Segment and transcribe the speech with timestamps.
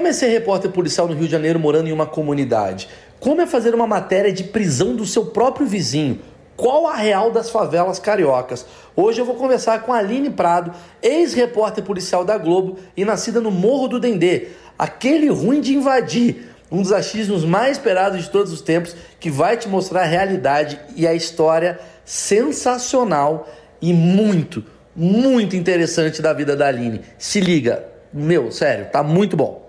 [0.00, 2.88] Como é ser repórter policial no Rio de Janeiro morando em uma comunidade?
[3.20, 6.20] Como é fazer uma matéria de prisão do seu próprio vizinho?
[6.56, 8.64] Qual a real das favelas cariocas?
[8.96, 13.50] Hoje eu vou conversar com a Aline Prado, ex-repórter policial da Globo e nascida no
[13.50, 18.62] Morro do Dendê, aquele ruim de invadir, um dos achismos mais esperados de todos os
[18.62, 23.46] tempos, que vai te mostrar a realidade e a história sensacional
[23.82, 24.64] e muito,
[24.96, 27.02] muito interessante da vida da Aline.
[27.18, 29.68] Se liga, meu, sério, tá muito bom.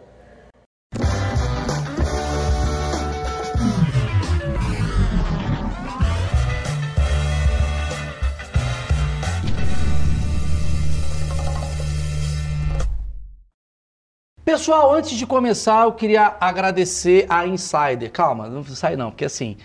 [14.51, 18.11] Pessoal, antes de começar, eu queria agradecer a Insider.
[18.11, 19.55] Calma, não sai não, porque assim,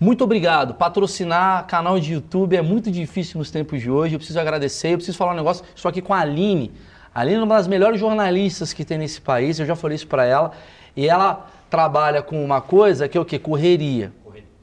[0.00, 0.74] muito obrigado.
[0.74, 4.16] Patrocinar canal de YouTube é muito difícil nos tempos de hoje.
[4.16, 5.64] Eu preciso agradecer, eu preciso falar um negócio.
[5.76, 6.72] Estou aqui com a Aline.
[7.14, 9.60] A Aline é uma das melhores jornalistas que tem nesse país.
[9.60, 10.50] Eu já falei isso para ela.
[10.96, 13.38] E ela trabalha com uma coisa que é o quê?
[13.38, 14.12] Correria.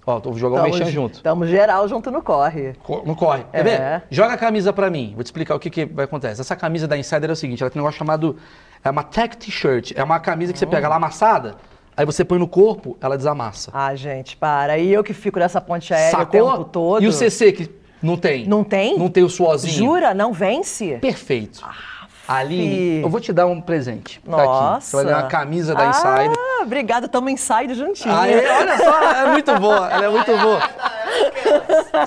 [0.06, 1.16] Ó, vou jogar o mexão junto.
[1.16, 2.74] Estamos geral junto no corre.
[2.84, 3.46] Co no corre.
[3.54, 3.64] É.
[3.64, 4.04] Ver?
[4.10, 5.14] Joga a camisa pra mim.
[5.16, 6.42] Vou te explicar o que, que vai acontecer.
[6.42, 8.38] Essa camisa da Insider é o seguinte, ela tem um negócio chamado...
[8.84, 9.94] É uma tech t-shirt.
[9.96, 11.56] É uma camisa que você pega lá amassada,
[11.96, 13.72] aí você põe no corpo, ela desamassa.
[13.74, 14.78] Ah, gente, para.
[14.78, 16.48] E eu que fico nessa ponte aérea Sacou?
[16.48, 17.04] o tempo todo.
[17.04, 18.46] E o CC que não tem?
[18.46, 18.98] Não tem?
[18.98, 19.74] Não tem o suozinho?
[19.74, 20.14] Jura?
[20.14, 20.98] Não vence?
[21.00, 21.62] Perfeito.
[21.64, 21.93] Ah.
[22.28, 24.22] Aline, eu vou te dar um presente.
[24.26, 24.46] Nossa.
[24.46, 24.86] Tá aqui.
[24.86, 26.38] Você vai dar uma camisa da Insider.
[26.38, 27.08] Ah, obrigada.
[27.08, 28.16] Tamo Insider juntinho.
[28.16, 29.92] Aí, olha só, é muito boa.
[29.92, 30.62] Ela é muito boa.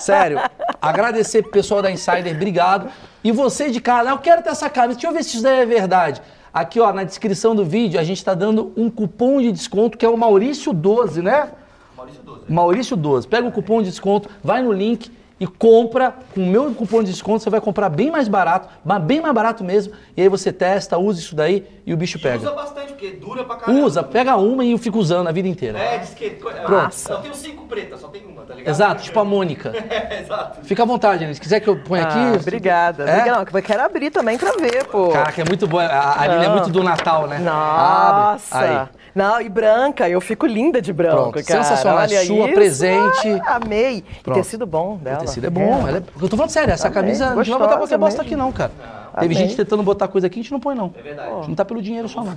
[0.00, 0.40] Sério,
[0.80, 2.88] agradecer pro pessoal da Insider, obrigado.
[3.22, 4.94] E você de casa, eu quero ter essa camisa.
[4.94, 6.22] Deixa eu ver se isso daí é verdade.
[6.52, 10.06] Aqui, ó, na descrição do vídeo, a gente está dando um cupom de desconto que
[10.06, 11.50] é o Maurício 12, né?
[11.94, 12.40] Maurício 12.
[12.48, 13.28] Maurício 12.
[13.28, 17.10] Pega o cupom de desconto, vai no link e compra com o meu cupom de
[17.10, 18.68] desconto, você vai comprar bem mais barato,
[19.02, 22.38] bem mais barato mesmo, e aí você testa, usa isso daí e o bicho pega.
[22.38, 23.84] Usa bastante, porque dura pra caramba.
[23.84, 25.78] Usa, pega uma e eu fico usando a vida inteira.
[25.78, 26.30] É, diz que...
[26.30, 26.94] Pronto.
[26.94, 28.74] Só tenho cinco pretas, só tem uma, tá ligado?
[28.74, 29.72] Exato, tipo a Mônica.
[29.90, 30.58] é, exato.
[30.62, 32.40] Fica à vontade, Aline, se quiser que eu ponha ah, aqui...
[32.40, 33.04] obrigada.
[33.04, 33.24] É?
[33.26, 35.08] Não, eu quero abrir também pra ver, pô.
[35.08, 37.38] Cara, que é muito boa, a Aline é muito do Natal, né?
[37.38, 38.56] Nossa!
[38.56, 38.76] Abre.
[38.76, 38.88] Aí.
[39.16, 41.62] Não, e branca, eu fico linda de branco, Pronto, cara.
[41.62, 42.54] Sensacional, Olha sua isso.
[42.54, 43.40] presente.
[43.46, 44.04] Ah, amei.
[44.22, 44.38] Pronto.
[44.38, 45.16] E tecido bom dela.
[45.16, 45.86] O tecido é bom.
[45.86, 45.88] É.
[45.88, 46.02] Ela é...
[46.20, 47.00] Eu tô falando sério, essa amei.
[47.00, 48.72] camisa Gostosa, não vai botar qualquer bosta aqui não, cara.
[48.78, 49.05] Não.
[49.20, 50.92] Teve gente tentando botar coisa aqui, a gente não põe não.
[50.96, 51.34] É verdade.
[51.36, 52.36] Gente não tá pelo dinheiro só não.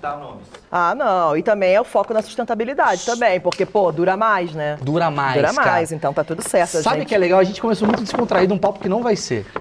[0.71, 1.35] Ah, não.
[1.35, 4.77] E também é o foco na sustentabilidade também, porque, pô, dura mais, né?
[4.81, 5.95] Dura mais, Dura mais, cara.
[5.95, 7.39] então tá tudo certo, Sabe o que é legal?
[7.39, 9.45] A gente começou muito descontraído, um papo que não vai ser.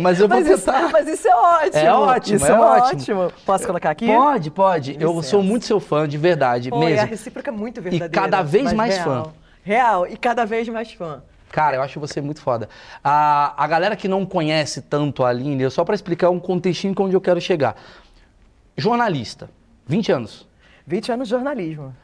[0.00, 0.82] mas eu vou mas tentar.
[0.82, 1.78] Isso, mas isso é ótimo.
[1.78, 3.20] É ótimo, isso é, é ótimo.
[3.22, 3.32] ótimo.
[3.44, 4.06] Posso colocar aqui?
[4.06, 4.96] Pode, pode.
[5.00, 5.30] Eu Licença.
[5.30, 6.96] sou muito seu fã, de verdade, Pô, mesmo.
[6.96, 8.12] E a recíproca é muito verdadeira.
[8.12, 9.24] E cada vez mais real.
[9.24, 9.30] fã.
[9.62, 11.22] Real, e cada vez mais fã.
[11.50, 12.68] Cara, eu acho você muito foda.
[13.02, 17.16] A, a galera que não conhece tanto a Aline, só para explicar um contextinho onde
[17.16, 17.76] eu quero chegar.
[18.76, 19.50] Jornalista,
[19.86, 20.48] 20 anos.
[20.86, 21.94] 20 anos de jornalismo.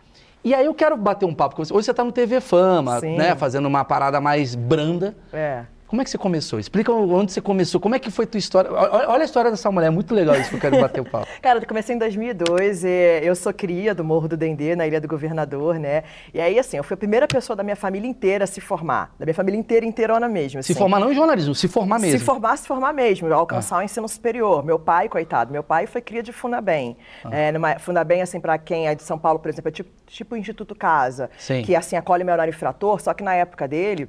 [0.45, 1.73] E aí eu quero bater um papo com você.
[1.73, 3.17] Hoje você está no TV Fama, Sim.
[3.17, 3.35] né?
[3.35, 5.17] Fazendo uma parada mais branda.
[5.33, 5.65] É.
[5.87, 6.59] Como é que você começou?
[6.59, 7.81] Explica onde você começou.
[7.81, 8.71] Como é que foi tua história?
[8.73, 11.29] Olha a história dessa mulher, é muito legal isso que eu quero bater o papo.
[11.41, 15.01] Cara, eu comecei em 2002 e eu sou cria do Morro do Dendê, na Ilha
[15.01, 16.03] do Governador, né?
[16.35, 19.15] E aí, assim, eu fui a primeira pessoa da minha família inteira a se formar.
[19.19, 20.59] Da minha família inteira, inteirona mesmo.
[20.59, 20.73] Assim.
[20.73, 22.19] Se formar não em jornalismo, se formar mesmo.
[22.19, 23.81] Se formar, se formar mesmo, alcançar ah.
[23.81, 24.65] o ensino superior.
[24.65, 26.97] Meu pai, coitado, meu pai foi cria de Funabem.
[27.25, 27.31] Ah.
[27.33, 30.35] É, numa, Funabem, assim, para quem é de São Paulo, por exemplo, é tipo, tipo
[30.35, 31.63] o Instituto Casa, Sim.
[31.63, 34.09] que, assim, acolhe menor infrator, só que na época dele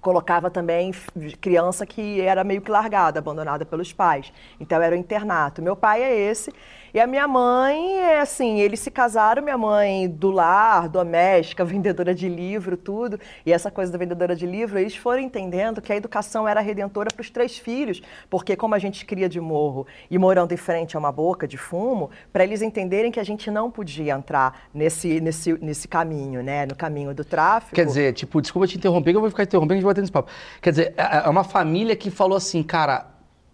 [0.00, 0.92] colocava também
[1.40, 4.32] criança que era meio que largada, abandonada pelos pais.
[4.60, 5.62] Então era o internato.
[5.62, 6.52] Meu pai é esse.
[6.96, 12.14] E a minha mãe, é assim, eles se casaram, minha mãe do lar, doméstica, vendedora
[12.14, 13.20] de livro, tudo.
[13.44, 17.10] E essa coisa da vendedora de livro, eles foram entendendo que a educação era redentora
[17.12, 20.96] para os três filhos, porque como a gente cria de morro e morando em frente
[20.96, 25.20] a uma boca de fumo, para eles entenderem que a gente não podia entrar nesse,
[25.20, 26.64] nesse, nesse caminho, né?
[26.64, 27.74] No caminho do tráfico.
[27.74, 30.30] Quer dizer, tipo, desculpa te interromper, que eu vou ficar interrompendo, vai ter esse papo.
[30.62, 33.06] Quer dizer, é, é uma família que falou assim, cara,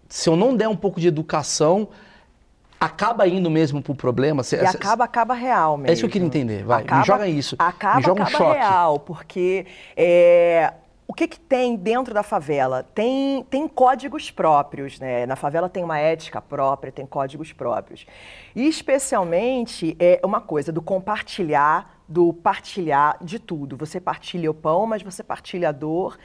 [0.07, 1.89] se eu não der um pouco de educação,
[2.85, 4.43] acaba indo mesmo pro problema.
[4.51, 5.89] e acaba, acaba real mesmo.
[5.89, 6.83] É isso que eu queria entender, vai.
[6.83, 7.55] Acaba, me joga isso.
[7.59, 8.59] Acaba, me joga acaba um choque.
[8.59, 9.65] real, porque
[9.95, 10.73] é,
[11.07, 12.83] o que, que tem dentro da favela?
[12.95, 15.25] Tem, tem códigos próprios, né?
[15.25, 18.05] Na favela tem uma ética própria, tem códigos próprios.
[18.55, 23.77] E especialmente é uma coisa do compartilhar, do partilhar de tudo.
[23.77, 26.17] Você partilha o pão, mas você partilha a dor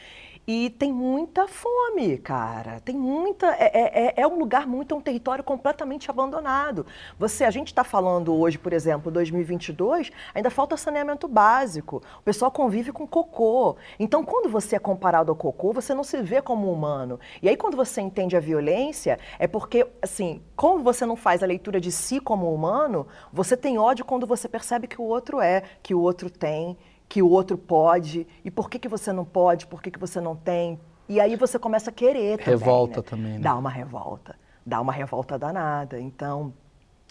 [0.50, 2.80] E tem muita fome, cara.
[2.80, 3.48] Tem muita.
[3.48, 6.86] É, é, é, é um lugar muito, é um território completamente abandonado.
[7.18, 12.02] Você, a gente está falando hoje, por exemplo, 2022, ainda falta saneamento básico.
[12.20, 13.76] O pessoal convive com cocô.
[14.00, 17.20] Então, quando você é comparado ao cocô, você não se vê como humano.
[17.42, 21.46] E aí, quando você entende a violência, é porque, assim, como você não faz a
[21.46, 25.62] leitura de si como humano, você tem ódio quando você percebe que o outro é,
[25.82, 26.78] que o outro tem
[27.08, 30.20] que o outro pode, e por que, que você não pode, por que, que você
[30.20, 30.78] não tem.
[31.08, 32.58] E aí você começa a querer também.
[32.58, 33.06] Revolta né?
[33.08, 33.32] também.
[33.34, 33.40] Né?
[33.40, 34.36] Dá uma revolta.
[34.64, 35.98] Dá uma revolta danada.
[35.98, 36.52] Então,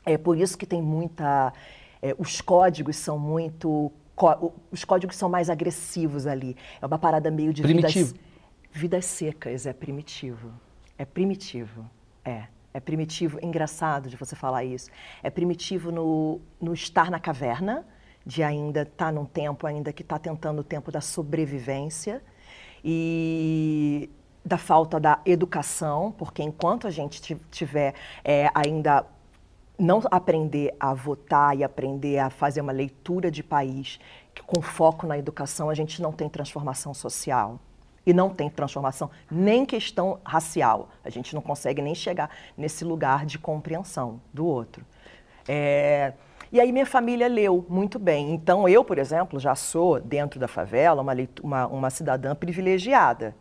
[0.05, 1.51] é por isso que tem muita.
[1.99, 3.91] É, os códigos são muito.
[4.71, 6.55] Os códigos são mais agressivos ali.
[6.79, 8.13] É uma parada meio de primitivo.
[8.13, 8.21] vidas,
[8.71, 9.65] vidas secas.
[9.65, 10.51] É primitivo.
[10.95, 11.89] É primitivo.
[12.23, 12.43] É.
[12.71, 13.39] É primitivo.
[13.43, 14.91] Engraçado de você falar isso.
[15.23, 17.83] É primitivo no, no estar na caverna
[18.27, 22.21] de ainda estar tá num tempo ainda que está tentando o tempo da sobrevivência
[22.83, 24.09] e
[24.43, 27.93] da falta da educação, porque enquanto a gente tiver
[28.25, 29.05] é, ainda
[29.79, 33.97] não aprender a votar e aprender a fazer uma leitura de país
[34.45, 37.57] com foco na educação, a gente não tem transformação social.
[38.05, 40.89] E não tem transformação nem questão racial.
[41.03, 44.85] A gente não consegue nem chegar nesse lugar de compreensão do outro.
[45.45, 46.13] É,
[46.51, 48.33] e aí minha família leu muito bem.
[48.33, 53.35] Então eu, por exemplo, já sou, dentro da favela, uma, uma, uma cidadã privilegiada.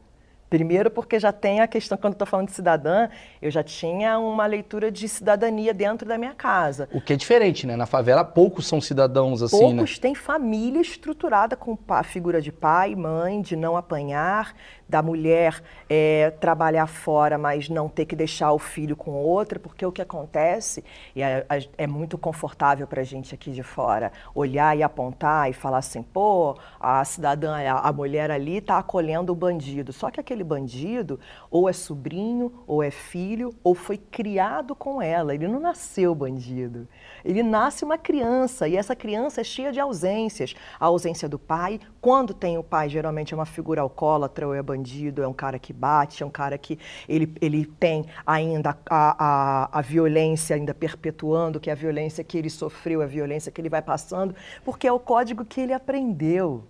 [0.48, 3.08] Primeiro porque já tem a questão, quando estou falando de cidadã,
[3.42, 6.88] eu já tinha uma leitura de cidadania dentro da minha casa.
[6.92, 7.74] O que é diferente, né?
[7.74, 9.78] Na favela, poucos são cidadãos assim, poucos né?
[9.78, 14.54] Poucos têm família estruturada com a figura de pai, mãe, de não apanhar,
[14.88, 19.84] da mulher é, trabalhar fora, mas não ter que deixar o filho com outra, porque
[19.84, 20.84] o que acontece,
[21.14, 21.46] e é,
[21.76, 26.02] é muito confortável para a gente aqui de fora, olhar e apontar e falar assim,
[26.02, 29.92] pô, a cidadã, a, a mulher ali está acolhendo o bandido.
[29.92, 31.18] Só que aquele bandido
[31.50, 35.34] ou é sobrinho, ou é filho, ou foi criado com ela.
[35.34, 36.88] Ele não nasceu bandido.
[37.24, 40.54] Ele nasce uma criança e essa criança é cheia de ausências.
[40.78, 44.62] A ausência do pai, quando tem o pai, geralmente é uma figura alcoólatra ou é
[44.62, 49.16] bandido, é um cara que bate, é um cara que ele, ele tem ainda a,
[49.18, 53.60] a, a violência ainda perpetuando, que é a violência que ele sofreu, a violência que
[53.60, 56.62] ele vai passando, porque é o código que ele aprendeu.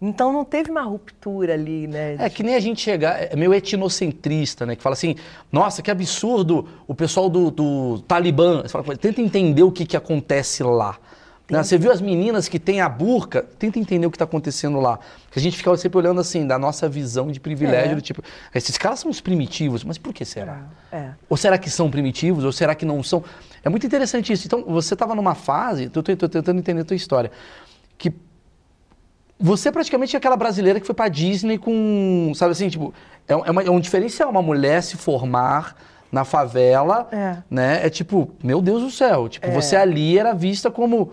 [0.00, 2.14] Então não teve uma ruptura ali, né?
[2.20, 4.76] É que nem a gente chegar, é meio etnocentrista, né?
[4.76, 5.16] Que fala assim,
[5.50, 8.62] nossa, que absurdo o pessoal do, do Talibã.
[8.62, 10.96] Você fala, tenta entender o que, que acontece lá.
[11.48, 11.62] Né?
[11.62, 13.42] Você viu as meninas que têm a burca?
[13.58, 14.98] Tenta entender o que está acontecendo lá.
[15.26, 17.94] Porque a gente fica sempre olhando assim, da nossa visão de privilégio, é.
[17.94, 18.22] do tipo,
[18.52, 20.62] esses caras são os primitivos, mas por que será?
[20.90, 20.96] É.
[20.96, 21.10] É.
[21.28, 23.22] Ou será que são primitivos, ou será que não são?
[23.62, 24.46] É muito interessante isso.
[24.46, 27.30] Então, você estava numa fase, estou tentando entender a tua história,
[27.96, 28.12] que
[29.38, 32.32] você é praticamente é aquela brasileira que foi pra Disney com.
[32.34, 32.92] Sabe assim, tipo,
[33.28, 35.76] é, é, uma, é um diferencial uma mulher se formar
[36.10, 37.36] na favela, é.
[37.50, 37.86] né?
[37.86, 39.28] É tipo, meu Deus do céu.
[39.28, 39.50] Tipo, é.
[39.50, 41.12] você ali era vista como.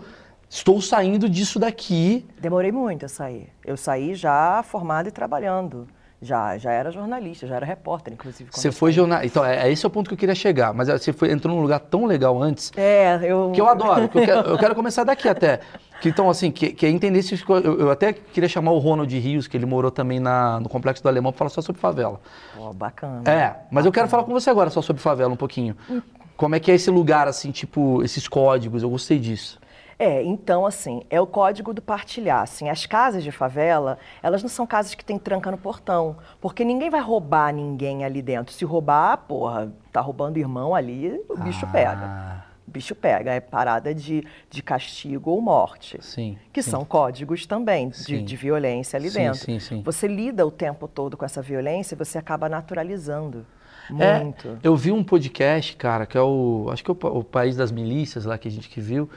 [0.54, 2.24] Estou saindo disso daqui.
[2.38, 3.48] Demorei muito a sair.
[3.66, 5.88] Eu saí já formada e trabalhando.
[6.22, 8.50] Já, já era jornalista, já era repórter, inclusive.
[8.52, 9.26] Você foi jornalista.
[9.26, 10.72] Então, é, é, esse é o ponto que eu queria chegar.
[10.72, 12.70] Mas é, você foi, entrou num lugar tão legal antes.
[12.76, 13.50] É, eu.
[13.52, 14.08] Que eu adoro.
[14.08, 15.58] Que eu, quero, eu, quero, começar daqui até.
[16.00, 17.34] Que, então, assim, que, que é entender se.
[17.48, 21.02] Eu, eu, até queria chamar o Ronald Rios, que ele morou também na, no Complexo
[21.02, 22.20] do Alemão, para falar só sobre favela.
[22.56, 23.28] Oh, bacana.
[23.28, 23.88] É, mas bacana.
[23.88, 25.76] eu quero falar com você agora só sobre favela um pouquinho.
[25.90, 26.00] Hum.
[26.36, 28.84] Como é que é esse lugar, assim, tipo, esses códigos?
[28.84, 29.58] Eu gostei disso.
[29.98, 32.42] É, então, assim, é o código do partilhar.
[32.42, 36.64] Assim, as casas de favela, elas não são casas que tem tranca no portão, porque
[36.64, 38.52] ninguém vai roubar ninguém ali dentro.
[38.52, 41.72] Se roubar, porra, tá roubando irmão ali, o bicho ah.
[41.72, 42.44] pega.
[42.66, 45.98] O bicho pega, é parada de, de castigo ou morte.
[46.00, 46.38] Sim.
[46.52, 46.70] Que sim.
[46.70, 49.38] são códigos também de, de violência ali sim, dentro.
[49.38, 49.82] Sim, sim.
[49.82, 53.46] Você lida o tempo todo com essa violência e você acaba naturalizando.
[53.90, 54.48] Muito.
[54.48, 56.68] É, eu vi um podcast, cara, que é o.
[56.72, 59.10] Acho que é o, o País das Milícias lá que a gente que viu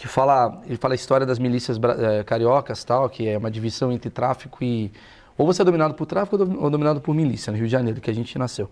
[0.00, 3.92] que fala, ele fala a história das milícias é, cariocas, tal, que é uma divisão
[3.92, 4.90] entre tráfico e
[5.36, 8.10] ou você é dominado por tráfico ou dominado por milícia no Rio de Janeiro, que
[8.10, 8.70] a gente nasceu.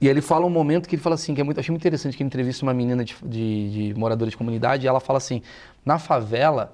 [0.00, 2.16] E ele fala um momento que ele fala assim, que é muito, achei muito interessante,
[2.16, 5.40] que ele entrevista uma menina de, de, de moradora de comunidade e ela fala assim,
[5.84, 6.72] na favela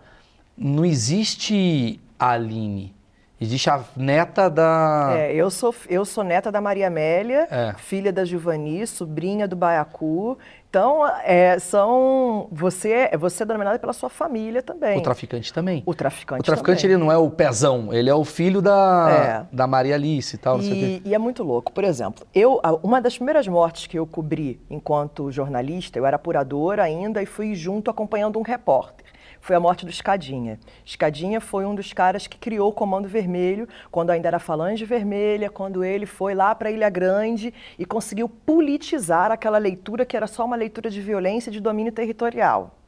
[0.57, 2.95] não existe a Aline,
[3.43, 5.15] Existe a neta da.
[5.17, 7.75] É, eu sou, eu sou neta da Maria Amélia, é.
[7.77, 10.39] filha da Giovanni, sobrinha do Baiacu.
[10.73, 12.49] Então, é, são.
[12.51, 14.99] Você, você é denominada pela sua família também.
[14.99, 15.83] O traficante também.
[15.85, 16.95] O traficante O traficante, também.
[16.95, 19.55] ele não é o pezão, ele é o filho da, é.
[19.55, 20.63] da Maria Alice e tal.
[20.63, 21.71] E, e, é muito louco.
[21.71, 26.83] Por exemplo, eu, uma das primeiras mortes que eu cobri enquanto jornalista, eu era apuradora
[26.83, 29.05] ainda e fui junto acompanhando um repórter.
[29.43, 30.59] Foi a morte do Escadinha.
[30.87, 35.51] Escadinha foi um dos caras que criou o Comando Vermelho, quando ainda era Falange Vermelha,
[35.51, 40.45] quando ele foi lá para Ilha Grande e conseguiu politizar aquela leitura que era só
[40.45, 42.79] uma leitura de violência e de domínio territorial.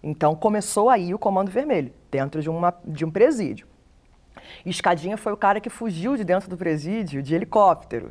[0.00, 3.66] Então começou aí o Comando Vermelho, dentro de, uma, de um presídio.
[4.64, 8.10] Escadinha foi o cara que fugiu de dentro do presídio de helicóptero.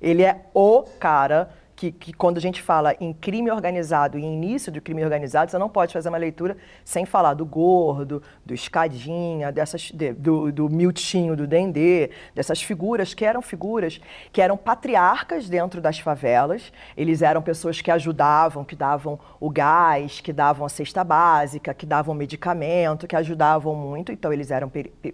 [0.00, 4.72] Ele é o cara que, que, quando a gente fala em crime organizado e início
[4.72, 9.52] do crime organizado, você não pode fazer uma leitura sem falar do gordo, do escadinha,
[9.52, 14.00] dessas, de, do, do miltinho, do dendê, dessas figuras que eram figuras
[14.32, 16.72] que eram patriarcas dentro das favelas.
[16.96, 21.86] Eles eram pessoas que ajudavam, que davam o gás, que davam a cesta básica, que
[21.86, 24.10] davam medicamento, que ajudavam muito.
[24.10, 24.68] Então eles eram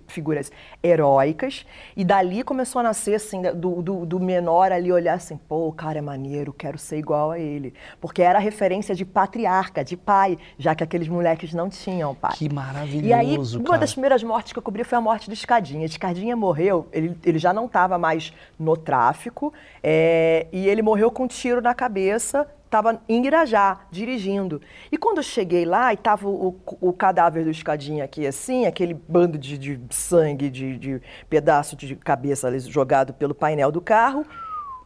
[0.06, 0.50] figuras
[0.82, 1.66] heróicas.
[1.94, 5.72] E dali começou a nascer assim, do, do, do menor ali olhar assim, pô, o
[5.72, 7.74] cara é maneiro, quero ser igual a ele.
[8.00, 12.32] Porque era referência de patriarca, de pai, já que aqueles moleques não tinham pai.
[12.34, 13.06] Que maravilhoso.
[13.06, 13.78] E aí, uma cara.
[13.78, 15.84] das primeiras mortes que eu cobri foi a morte do Escadinha.
[15.84, 21.24] Escadinha morreu, ele, ele já não estava mais no tráfico, é, e ele morreu com
[21.24, 24.60] um tiro na cabeça estava em Irajá, dirigindo.
[24.90, 28.94] E quando eu cheguei lá e estava o, o, cadáver do escadinha aqui assim, aquele
[28.94, 34.26] bando de, de sangue, de, de, pedaço de cabeça jogado pelo painel do carro,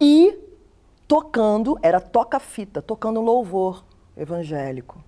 [0.00, 0.36] e
[1.08, 3.82] tocando, era toca-fita, tocando louvor
[4.14, 5.02] evangélico.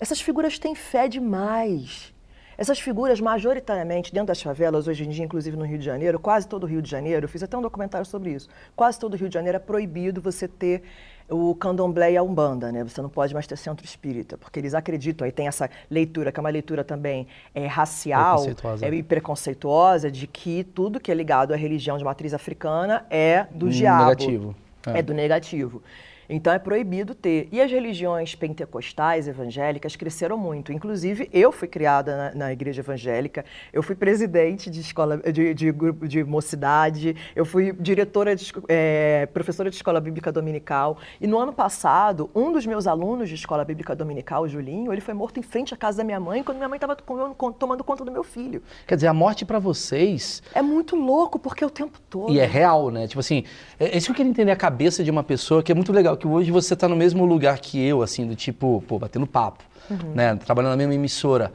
[0.00, 2.12] Essas figuras têm fé demais.
[2.58, 6.46] Essas figuras, majoritariamente, dentro das favelas, hoje em dia, inclusive no Rio de Janeiro, quase
[6.46, 9.16] todo o Rio de Janeiro, eu fiz até um documentário sobre isso, quase todo o
[9.16, 10.82] Rio de Janeiro é proibido você ter
[11.26, 12.82] o candomblé e a umbanda, né?
[12.84, 16.38] Você não pode mais ter centro espírita, porque eles acreditam, aí tem essa leitura, que
[16.38, 18.86] é uma leitura também é, racial preconceituosa.
[18.86, 23.46] É, e preconceituosa, de que tudo que é ligado à religião de matriz africana é
[23.52, 24.04] do hum, diabo.
[24.04, 24.56] Negativo.
[24.86, 24.98] É.
[24.98, 25.82] é do negativo.
[26.30, 27.48] Então é proibido ter.
[27.50, 30.72] E as religiões pentecostais, evangélicas, cresceram muito.
[30.72, 35.72] Inclusive, eu fui criada na, na igreja evangélica, eu fui presidente de escola de, de
[35.72, 40.98] grupo de mocidade, eu fui diretora, de, é, professora de escola bíblica dominical.
[41.20, 45.00] E no ano passado, um dos meus alunos de escola bíblica dominical, o Julinho, ele
[45.00, 48.04] foi morto em frente à casa da minha mãe, quando minha mãe estava tomando conta
[48.04, 48.62] do meu filho.
[48.86, 50.42] Quer dizer, a morte para vocês.
[50.54, 52.32] É muito louco, porque é o tempo todo.
[52.32, 53.08] E é real, né?
[53.08, 53.42] Tipo assim,
[53.78, 55.92] é, é isso que eu queria entender a cabeça de uma pessoa, que é muito
[55.92, 59.26] legal que hoje você está no mesmo lugar que eu, assim, do tipo, pô, batendo
[59.26, 60.12] papo, uhum.
[60.14, 60.36] né?
[60.36, 61.52] Trabalhando na mesma emissora.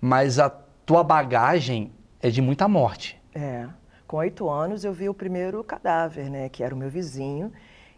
[0.00, 3.20] Mas a tua bagagem é de muita morte.
[3.34, 3.66] É.
[4.06, 6.48] Com oito anos eu vi o primeiro cadáver, né?
[6.48, 7.52] Que era o meu vizinho,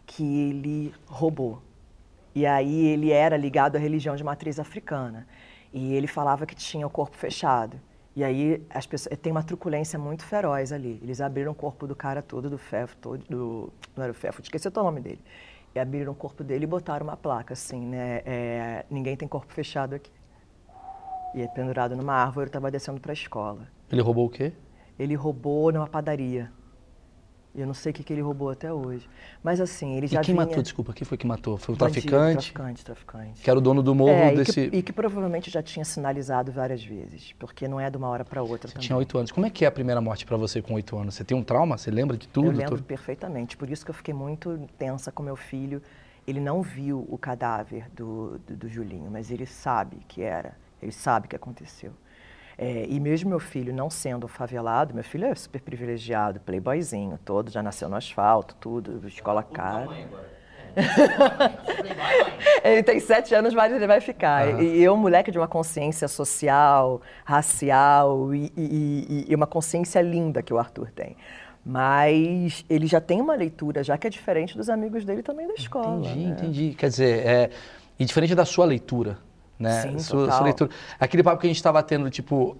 [0.05, 1.63] que ele roubou.
[2.35, 5.27] E aí ele era ligado à religião de matriz africana.
[5.73, 7.81] E ele falava que tinha o corpo fechado.
[8.15, 11.01] E aí as pessoas tem uma truculência muito feroz ali.
[11.03, 14.43] Eles abriram o corpo do cara todo, do Fefo, todo, do, não era o Fefo,
[14.43, 15.21] esqueci o nome dele
[15.75, 18.23] e abriram o corpo dele e botaram uma placa assim, né?
[18.25, 20.11] É, ninguém tem corpo fechado aqui.
[21.35, 23.67] E é pendurado numa árvore, estava descendo para a escola.
[23.91, 24.53] Ele roubou o quê?
[24.99, 26.51] Ele roubou numa padaria.
[27.55, 29.09] Eu não sei o que, que ele roubou até hoje.
[29.43, 30.47] Mas assim, ele já E quem vinha...
[30.47, 31.59] matou, desculpa, quem foi que matou?
[31.59, 32.53] Foi o Bandido, traficante?
[32.53, 33.43] Traficante, traficante.
[33.43, 34.61] Que era o dono do morro é, desse...
[34.61, 38.09] E que, e que, provavelmente já tinha sinalizado várias vezes, porque não é de uma
[38.09, 38.87] hora para outra você também.
[38.87, 39.31] tinha oito anos.
[39.31, 41.15] Como é que é a primeira morte para você com oito anos?
[41.15, 41.77] Você tem um trauma?
[41.77, 42.47] Você lembra de tudo?
[42.47, 42.85] Eu lembro tudo?
[42.85, 43.57] perfeitamente.
[43.57, 45.83] Por isso que eu fiquei muito tensa com meu filho
[46.27, 50.93] ele não viu o cadáver do, do, do Julinho, mas ele sabe que era, ele
[50.93, 51.93] sabe que aconteceu.
[52.63, 57.51] É, e mesmo meu filho não sendo favelado, meu filho é super privilegiado, playboyzinho, todo,
[57.51, 59.89] já nasceu no asfalto, tudo, escola cara.
[62.63, 64.47] ele tem sete anos, mas ele vai ficar.
[64.47, 64.63] Uhum.
[64.63, 70.55] E eu, moleque de uma consciência social, racial e, e, e, uma consciência linda que
[70.55, 71.17] o Arthur tem.
[71.67, 75.55] Mas ele já tem uma leitura, já que é diferente dos amigos dele também da
[75.55, 75.99] escola.
[75.99, 76.31] Entendi, né?
[76.31, 76.75] entendi.
[76.75, 77.51] Quer dizer, é,
[77.99, 79.19] e diferente da sua leitura,
[79.63, 79.83] né?
[79.83, 80.71] Sim, sua, sua leitura.
[80.99, 82.57] Aquele papo que a gente estava tendo, tipo,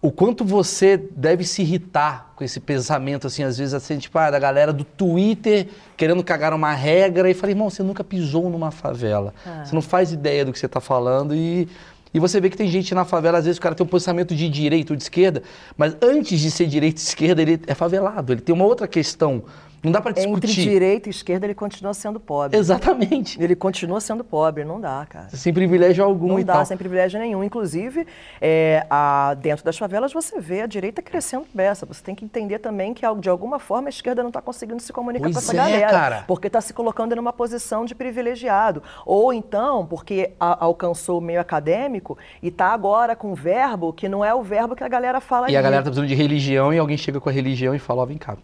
[0.00, 4.30] o quanto você deve se irritar com esse pensamento, assim, às vezes, assim, tipo, ah,
[4.30, 8.70] da galera do Twitter querendo cagar uma regra e falei, irmão, você nunca pisou numa
[8.70, 9.32] favela.
[9.46, 9.64] Ah.
[9.64, 11.68] Você não faz ideia do que você está falando e
[12.14, 14.36] e você vê que tem gente na favela, às vezes o cara tem um posicionamento
[14.36, 15.42] de direita ou de esquerda,
[15.76, 19.42] mas antes de ser direita e esquerda, ele é favelado, ele tem uma outra questão.
[19.84, 20.50] Não dá para discutir.
[20.50, 22.56] Entre direita e esquerda, ele continua sendo pobre.
[22.56, 23.40] Exatamente.
[23.40, 25.28] Ele continua sendo pobre, não dá, cara.
[25.28, 26.66] Sem privilégio algum não e dá, tal.
[26.66, 27.44] sem privilégio nenhum.
[27.44, 28.06] Inclusive,
[28.40, 31.84] é, a, dentro das favelas, você vê a direita crescendo beça.
[31.84, 34.92] Você tem que entender também que, de alguma forma, a esquerda não está conseguindo se
[34.92, 35.90] comunicar pois com essa é, galera.
[35.90, 36.24] Cara.
[36.26, 38.82] Porque está se colocando numa posição de privilegiado.
[39.04, 44.08] Ou então, porque a, alcançou o meio acadêmico e está agora com um verbo que
[44.08, 45.56] não é o verbo que a galera fala E ali.
[45.56, 48.04] a galera está precisando de religião e alguém chega com a religião e fala, ó,
[48.04, 48.36] oh, vem cá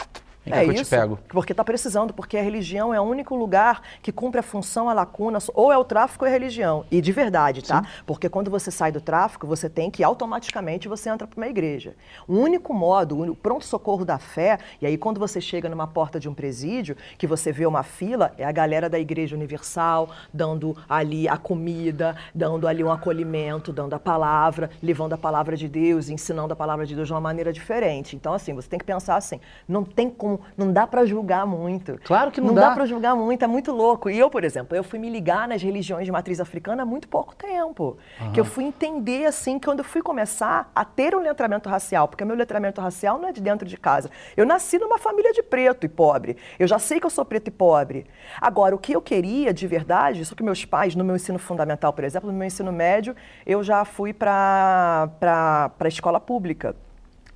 [0.45, 4.41] Vem é isso, porque está precisando, porque a religião é o único lugar que cumpre
[4.41, 6.85] a função, a lacuna, ou é o tráfico ou é a religião.
[6.91, 7.83] E de verdade, tá?
[7.83, 7.89] Sim.
[8.07, 11.95] Porque quando você sai do tráfico, você tem que automaticamente você entra para uma igreja.
[12.27, 16.29] O único modo, o pronto-socorro da fé, e aí quando você chega numa porta de
[16.29, 21.29] um presídio, que você vê uma fila, é a galera da Igreja Universal dando ali
[21.29, 26.53] a comida, dando ali um acolhimento, dando a palavra, levando a palavra de Deus, ensinando
[26.53, 28.17] a palavra de Deus de uma maneira diferente.
[28.17, 31.47] Então, assim, você tem que pensar assim, não tem como não, não dá para julgar
[31.47, 31.99] muito.
[32.05, 32.61] Claro que não, não dá.
[32.61, 34.09] Não dá para julgar muito, é muito louco.
[34.11, 37.09] E eu, por exemplo, eu fui me ligar nas religiões de matriz africana há muito
[37.09, 37.97] pouco tempo.
[38.21, 38.33] Uhum.
[38.33, 42.09] Que eu fui entender, assim, que quando eu fui começar a ter um letramento racial,
[42.09, 44.11] porque meu letramento racial não é de dentro de casa.
[44.37, 46.37] Eu nasci numa família de preto e pobre.
[46.59, 48.07] Eu já sei que eu sou preto e pobre.
[48.41, 51.93] Agora, o que eu queria de verdade, isso que meus pais, no meu ensino fundamental,
[51.93, 53.15] por exemplo, no meu ensino médio,
[53.47, 56.75] eu já fui para a escola pública.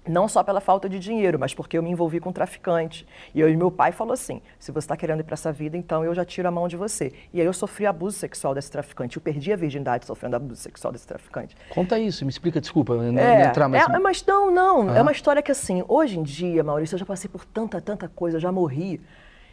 [0.07, 3.07] Não só pela falta de dinheiro, mas porque eu me envolvi com um traficante.
[3.35, 5.77] E eu e meu pai falou assim: se você está querendo ir para essa vida,
[5.77, 7.13] então eu já tiro a mão de você.
[7.33, 9.17] E aí eu sofri abuso sexual desse traficante.
[9.17, 11.57] Eu perdi a virgindade sofrendo abuso sexual desse traficante.
[11.71, 13.89] Conta isso, me explica, desculpa, não é, entrar mais.
[13.89, 14.91] É, mas não, não.
[14.91, 14.99] Ah.
[14.99, 18.09] É uma história que assim, hoje em dia, Maurício, eu já passei por tanta, tanta
[18.09, 19.01] coisa, eu já morri.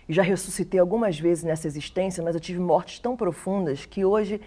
[0.10, 4.42] E já ressuscitei algumas vezes nessa existência, mas eu tive mortes tão profundas que hoje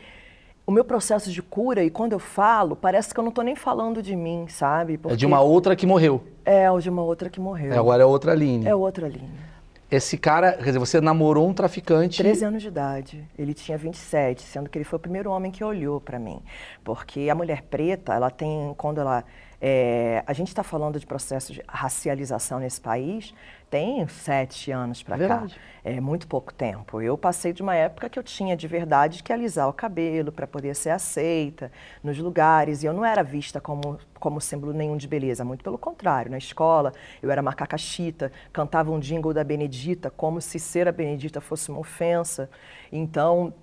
[0.67, 3.55] o meu processo de cura, e quando eu falo, parece que eu não estou nem
[3.55, 4.97] falando de mim, sabe?
[4.97, 5.15] Porque...
[5.15, 6.25] É de uma outra que morreu.
[6.45, 7.73] É, de uma outra que morreu.
[7.73, 8.69] É, agora é outra linha.
[8.69, 9.55] É outra linha.
[9.91, 12.19] Esse cara, quer dizer, você namorou um traficante.
[12.19, 13.25] 13 anos de idade.
[13.39, 16.41] Ele tinha 27, sendo que ele foi o primeiro homem que olhou para mim.
[16.83, 19.23] Porque a mulher preta, ela tem, quando ela.
[19.67, 23.33] É, a gente está falando de processo de racialização nesse país,
[23.71, 25.47] tem sete anos para cá.
[25.83, 27.01] É muito pouco tempo.
[27.01, 30.47] Eu passei de uma época que eu tinha de verdade que alisar o cabelo para
[30.47, 32.83] poder ser aceita nos lugares.
[32.83, 36.31] E eu não era vista como, como símbolo nenhum de beleza, muito pelo contrário.
[36.31, 36.93] Na escola,
[37.23, 41.71] eu era macaca chita, cantava um jingle da Benedita, como se ser a Benedita fosse
[41.71, 42.51] uma ofensa.
[42.93, 43.55] Então,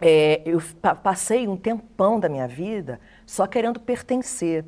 [0.00, 0.60] é, eu
[1.04, 4.64] passei um tempão da minha vida só querendo pertencer.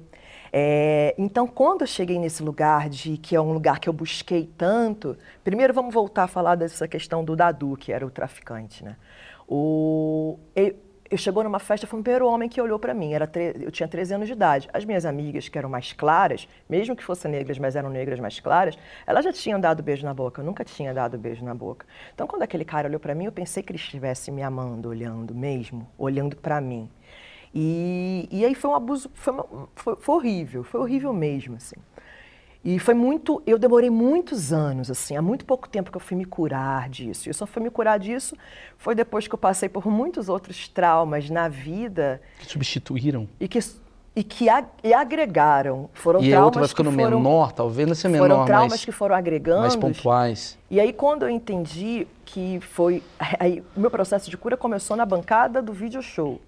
[0.52, 4.48] É, então, quando eu cheguei nesse lugar de que é um lugar que eu busquei
[4.56, 8.96] tanto, primeiro vamos voltar a falar dessa questão do Dadu, que era o traficante, né?
[9.46, 13.14] O, eu, chegou numa festa, foi o primeiro homem que olhou para mim.
[13.14, 14.68] Era eu tinha 13 anos de idade.
[14.72, 18.38] As minhas amigas, que eram mais claras, mesmo que fossem negras, mas eram negras mais
[18.40, 18.76] claras,
[19.06, 20.42] elas já tinham dado beijo na boca.
[20.42, 21.86] Eu nunca tinha dado beijo na boca.
[22.14, 25.34] Então, quando aquele cara olhou para mim, eu pensei que ele estivesse me amando, olhando
[25.34, 26.90] mesmo, olhando para mim.
[27.54, 31.76] E, e aí foi um abuso, foi, uma, foi, foi, horrível, foi horrível mesmo, assim.
[32.64, 36.16] E foi muito, eu demorei muitos anos, assim, há muito pouco tempo que eu fui
[36.16, 37.28] me curar disso.
[37.28, 38.36] E eu só fui me curar disso
[38.76, 42.20] foi depois que eu passei por muitos outros traumas na vida.
[42.38, 43.28] Que substituíram.
[43.40, 43.58] E que,
[44.14, 45.88] e que ag, e agregaram.
[45.94, 48.84] Foram e traumas outro vai ficando foram, menor, talvez não seja menor, Foram traumas mas,
[48.84, 49.60] que foram agregando.
[49.60, 50.58] Mais pontuais.
[50.68, 53.02] E aí quando eu entendi que foi...
[53.38, 56.40] Aí, o meu processo de cura começou na bancada do video show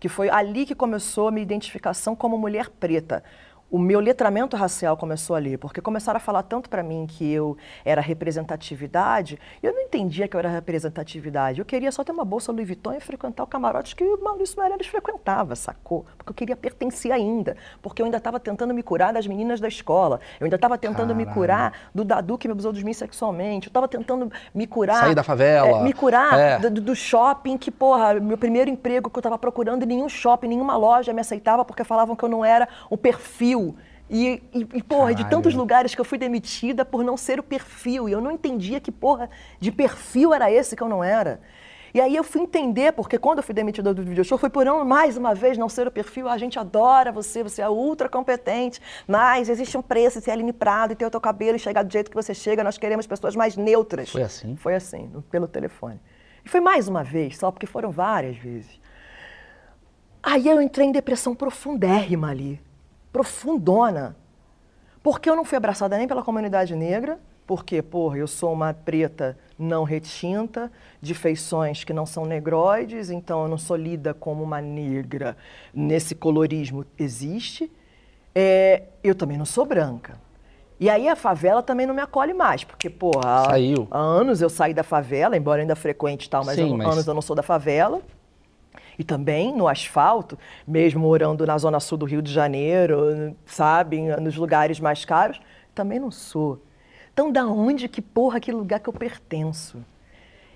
[0.00, 3.22] que foi ali que começou a minha identificação como mulher preta
[3.70, 7.56] o meu letramento racial começou ali, porque começaram a falar tanto para mim que eu
[7.84, 11.58] era representatividade, e eu não entendia que eu era representatividade.
[11.58, 14.58] Eu queria só ter uma bolsa Louis Vuitton e frequentar o camarote que o Maurício
[14.58, 16.06] Meirelles frequentava, sacou?
[16.16, 19.68] Porque eu queria pertencer ainda, porque eu ainda estava tentando me curar das meninas da
[19.68, 21.16] escola, eu ainda estava tentando Caralho.
[21.16, 25.00] me curar do Dadu que me abusou de mim sexualmente, eu estava tentando me curar...
[25.00, 25.80] Sair da favela.
[25.80, 26.58] É, me curar é.
[26.58, 30.76] do, do, shopping que, porra, meu primeiro emprego que eu estava procurando, nenhum shopping, nenhuma
[30.76, 33.76] loja me aceitava porque falavam que eu não era o perfil perfil.
[34.10, 37.42] E, e, e, porra, de tantos lugares que eu fui demitida por não ser o
[37.42, 38.08] perfil.
[38.08, 39.28] E eu não entendia que, porra,
[39.60, 41.40] de perfil era esse que eu não era.
[41.92, 44.66] E aí eu fui entender, porque quando eu fui demitida do video show, foi por
[44.84, 46.28] mais uma vez não ser o perfil.
[46.28, 50.92] A gente adora você, você é ultra competente, mas existe um preço, ser Aline Prado
[50.92, 52.62] e ter o teu cabelo e chegar do jeito que você chega.
[52.62, 54.10] Nós queremos pessoas mais neutras.
[54.10, 54.56] Foi assim?
[54.56, 56.00] Foi assim, pelo telefone.
[56.44, 58.80] E foi mais uma vez, só porque foram várias vezes.
[60.22, 62.60] Aí eu entrei em depressão profundérrima ali
[63.12, 64.16] profundona.
[65.02, 69.38] Porque eu não fui abraçada nem pela comunidade negra, porque, porra, eu sou uma preta
[69.58, 74.60] não retinta, de feições que não são negroides, então eu não sou lida como uma
[74.60, 75.36] negra.
[75.72, 77.72] Nesse colorismo existe.
[78.34, 80.20] É, eu também não sou branca.
[80.78, 83.88] E aí a favela também não me acolhe mais, porque, porra, Saiu.
[83.90, 86.86] há anos eu saí da favela, embora ainda frequente tal, mas, Sim, há mas...
[86.86, 88.00] anos eu não sou da favela
[88.98, 94.36] e também no asfalto, mesmo morando na zona sul do Rio de Janeiro, sabe, nos
[94.36, 95.40] lugares mais caros,
[95.74, 96.60] também não sou.
[97.12, 99.84] Então, da onde que porra que lugar que eu pertenço?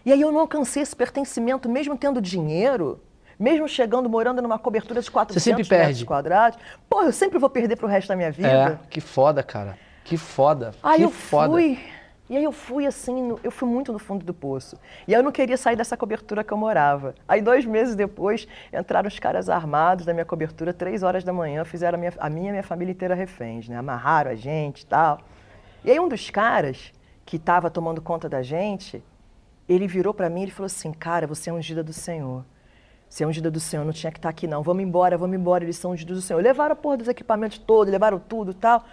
[0.04, 3.00] E aí eu não alcancei esse pertencimento, mesmo tendo dinheiro,
[3.38, 5.86] mesmo chegando, morando numa cobertura de 400 Você sempre perde.
[5.86, 6.58] metros quadrados.
[6.88, 8.80] Pô, eu sempre vou perder pro resto da minha vida.
[8.82, 9.78] É, que foda, cara.
[10.04, 10.72] Que foda.
[10.82, 11.52] Aí que eu foda.
[11.52, 11.78] fui
[12.30, 14.78] E aí eu fui assim, eu fui muito no fundo do poço.
[15.06, 17.14] E eu não queria sair dessa cobertura que eu morava.
[17.26, 21.64] Aí dois meses depois, entraram os caras armados da minha cobertura, três horas da manhã,
[21.64, 23.76] fizeram a minha, a minha e minha família inteira reféns, né?
[23.76, 25.20] Amarraram a gente e tal.
[25.84, 26.92] E aí um dos caras
[27.26, 29.02] que estava tomando conta da gente,
[29.68, 32.44] ele virou para mim e falou assim, cara, você é ungida do Senhor.
[33.08, 34.62] Você é ungida do Senhor, não tinha que estar tá aqui não.
[34.62, 36.42] Vamos embora, vamos embora, eles são ungidos do Senhor.
[36.42, 38.84] Levaram a porra dos equipamentos todos, levaram tudo e tal.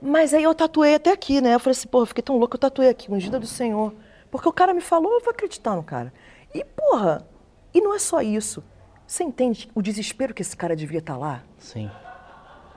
[0.00, 1.54] Mas aí eu tatuei até aqui, né?
[1.54, 3.94] Eu falei assim, porra, fiquei tão louco, eu tatuei aqui, ungida do Senhor.
[4.30, 6.12] Porque o cara me falou, eu vou acreditar no cara.
[6.54, 7.26] E, porra,
[7.72, 8.62] e não é só isso.
[9.06, 11.42] Você entende o desespero que esse cara devia estar tá lá?
[11.58, 11.90] Sim.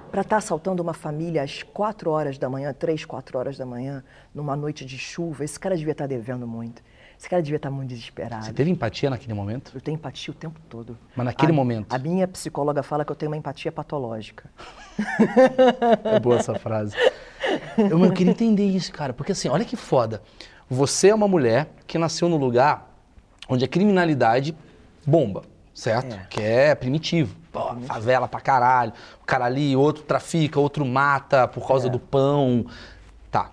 [0.09, 3.65] Para estar tá assaltando uma família às quatro horas da manhã, três, quatro horas da
[3.65, 4.03] manhã,
[4.33, 6.81] numa noite de chuva, esse cara devia estar tá devendo muito.
[7.21, 8.45] Esse cara devia estar muito desesperado.
[8.45, 9.73] Você teve empatia naquele momento?
[9.75, 10.97] Eu tenho empatia o tempo todo.
[11.15, 11.93] Mas naquele a, momento?
[11.93, 14.49] A minha psicóloga fala que eu tenho uma empatia patológica.
[16.03, 16.95] é boa essa frase.
[17.77, 20.23] Eu, eu queria entender isso, cara, porque assim, olha que foda.
[20.67, 22.91] Você é uma mulher que nasceu no lugar
[23.47, 24.57] onde a criminalidade
[25.05, 25.43] bomba,
[25.75, 26.15] certo?
[26.15, 26.25] É.
[26.27, 27.35] Que é primitivo.
[27.51, 28.93] Pô, favela pra caralho.
[29.21, 31.91] O cara ali, outro trafica, outro mata por causa é.
[31.91, 32.65] do pão.
[33.29, 33.51] Tá.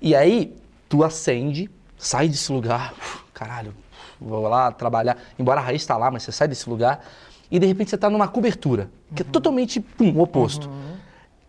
[0.00, 0.56] E aí,
[0.88, 1.68] tu acende
[2.00, 2.94] sai desse lugar,
[3.34, 3.74] caralho,
[4.18, 5.18] vou lá trabalhar.
[5.38, 7.04] Embora a raiz está lá, mas você sai desse lugar
[7.50, 9.30] e de repente você está numa cobertura, que é uhum.
[9.30, 10.68] totalmente pum, o oposto.
[10.68, 10.96] Uhum.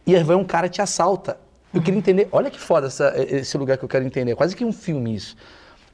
[0.05, 1.39] E aí vai um cara te assalta.
[1.73, 4.55] Eu queria entender, olha que foda essa, esse lugar que eu quero entender, é quase
[4.55, 5.37] que um filme isso.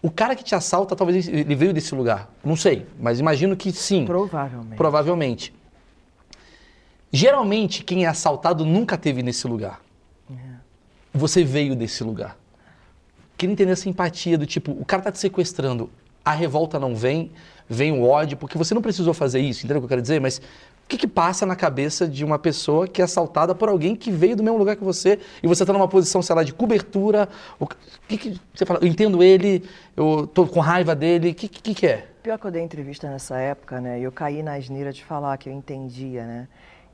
[0.02, 2.30] O cara que te assalta, talvez ele veio desse lugar.
[2.44, 4.06] Não sei, mas imagino que sim.
[4.06, 4.76] Provavelmente.
[4.76, 5.54] Provavelmente.
[7.12, 9.82] Geralmente, quem é assaltado nunca teve nesse lugar.
[10.32, 10.36] É.
[11.14, 12.38] Você veio desse lugar
[13.38, 15.90] queria entender essa empatia do tipo, o cara tá te sequestrando,
[16.26, 17.32] a revolta não vem,
[17.70, 20.20] vem o ódio, porque você não precisou fazer isso, entendeu o que eu quero dizer?
[20.20, 23.96] Mas o que, que passa na cabeça de uma pessoa que é assaltada por alguém
[23.96, 26.54] que veio do mesmo lugar que você e você está numa posição, sei lá, de
[26.54, 27.28] cobertura?
[27.60, 27.68] O
[28.08, 28.80] que, que você fala?
[28.82, 29.64] Eu entendo ele,
[29.98, 32.08] eu tô com raiva dele, o que, que, que é?
[32.24, 34.00] Pior que eu dei entrevista nessa época, né?
[34.00, 36.48] E eu caí na asneira de falar que eu entendia, né?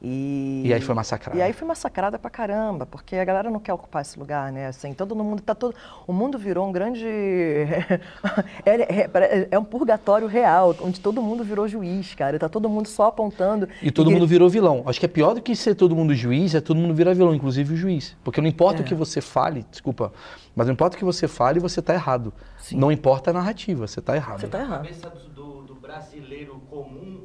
[0.05, 1.39] E, e aí foi massacrada.
[1.39, 4.67] E aí foi massacrada pra caramba, porque a galera não quer ocupar esse lugar, né?
[4.67, 5.73] Assim, todo mundo tá todo.
[6.05, 7.07] O mundo virou um grande.
[8.65, 12.37] é, é, é, um purgatório real, onde todo mundo virou juiz, cara.
[12.37, 13.69] Tá todo mundo só apontando.
[13.81, 14.13] E todo e...
[14.13, 14.83] mundo virou vilão.
[14.85, 17.33] Acho que é pior do que ser todo mundo juiz, é todo mundo virar vilão,
[17.33, 18.17] inclusive o juiz.
[18.25, 18.83] Porque não importa é.
[18.83, 20.11] o que você fale, desculpa,
[20.53, 22.33] mas não importa o que você fale, você tá errado.
[22.57, 22.77] Sim.
[22.77, 24.41] Não importa a narrativa, você tá errado.
[24.41, 24.81] Você tá errado.
[24.81, 27.21] A cabeça do, do brasileiro comum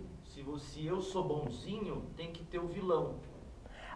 [0.56, 3.16] se eu sou bonzinho, tem que ter o vilão.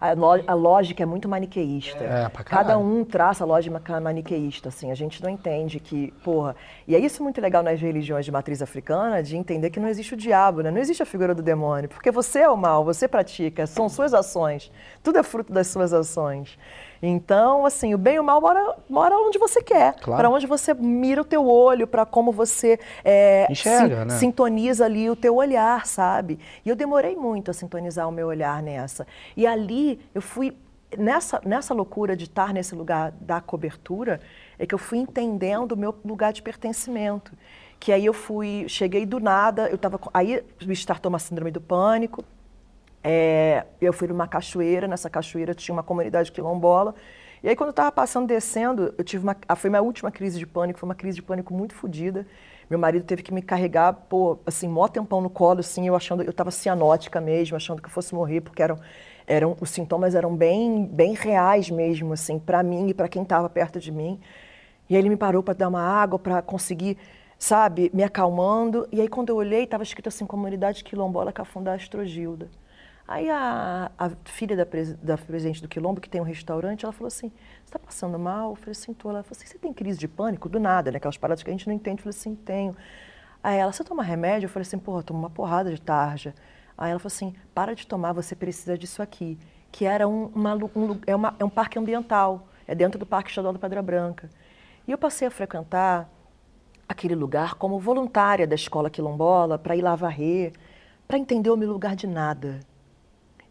[0.03, 0.11] A,
[0.49, 2.03] a lógica é muito maniqueísta.
[2.03, 4.91] É, pra Cada um traça a lógica maniqueísta, assim.
[4.91, 6.57] A gente não entende que, porra...
[6.89, 10.15] E é isso muito legal nas religiões de matriz africana, de entender que não existe
[10.15, 10.73] o diabo, né?
[10.73, 11.89] Não existe a figura do demônio.
[11.89, 14.73] Porque você é o mal, você pratica, são suas ações.
[15.05, 16.59] Tudo é fruto das suas ações.
[17.03, 20.21] Então, assim, o bem e o mal mora, mora onde você quer, claro.
[20.21, 24.19] para onde você mira o teu olho, para como você é, Enxerga, si, né?
[24.19, 26.39] sintoniza ali o teu olhar, sabe?
[26.65, 29.05] E eu demorei muito a sintonizar o meu olhar nessa.
[29.37, 30.57] E ali eu fui
[30.97, 34.21] nessa, nessa loucura de estar nesse lugar da cobertura,
[34.57, 37.33] é que eu fui entendendo o meu lugar de pertencimento.
[37.81, 39.99] Que aí eu fui, cheguei do nada, eu tava.
[40.15, 42.25] Aí me startou uma síndrome do pânico.
[43.05, 46.95] É, eu fui numa cachoeira, nessa cachoeira tinha uma comunidade quilombola.
[47.43, 49.37] E aí, quando eu estava passando, descendo, eu tive uma.
[49.57, 52.27] Foi minha última crise de pânico, foi uma crise de pânico muito fodida.
[52.71, 56.23] Meu marido teve que me carregar, pô, assim, mó tempão no colo, assim, eu achando,
[56.23, 58.79] eu estava cianótica mesmo, achando que eu fosse morrer, porque eram,
[59.27, 63.51] eram, os sintomas eram bem, bem reais mesmo, assim, para mim e para quem estava
[63.51, 64.21] perto de mim.
[64.89, 66.97] E aí ele me parou para dar uma água, para conseguir,
[67.39, 68.87] sabe, me acalmando.
[68.93, 72.49] E aí, quando eu olhei, estava escrito assim: Comunidade Quilombola Cafundá Astrogilda.
[73.07, 76.93] Aí a, a filha da, pres, da, presidente do Quilombo, que tem um restaurante, ela
[76.93, 78.51] falou assim, você está passando mal?
[78.51, 78.93] Eu falei assim.
[79.05, 80.49] Ela falou assim, você tem crise de pânico?
[80.49, 80.99] Do nada, né?
[80.99, 82.01] Aquelas paradas que a gente não entende.
[82.01, 82.77] Eu falei assim, tenho.
[83.43, 84.47] Aí ela, você toma remédio?
[84.47, 86.35] Eu falei assim, porra, tomo uma porrada de tarja.
[86.79, 89.39] Aí ela falou assim, para de tomar, você precisa disso aqui.
[89.71, 93.31] Que era um, uma, um, é, uma, é um parque ambiental, é dentro do Parque
[93.31, 94.31] Estadual da Pedra Branca.
[94.87, 96.09] E eu passei a frequentar
[96.89, 100.53] aquele lugar como voluntária da escola quilombola, para ir lá varrer,
[101.09, 102.61] para entender o meu lugar de nada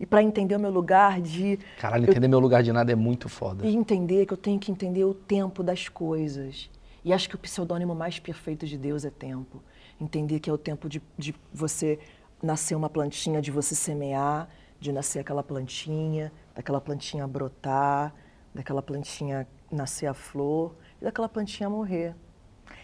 [0.02, 1.60] e para entender o meu lugar de.
[1.78, 3.64] Caralho, entender eu, meu lugar de nada é muito foda.
[3.64, 6.72] E entender que eu tenho que entender o tempo das coisas.
[7.06, 9.62] E acho que o pseudônimo mais perfeito de Deus é tempo.
[10.00, 12.00] Entender que é o tempo de, de você
[12.42, 18.12] nascer uma plantinha, de você semear, de nascer aquela plantinha, daquela plantinha brotar,
[18.56, 22.16] daquela plantinha nascer a flor e daquela plantinha morrer.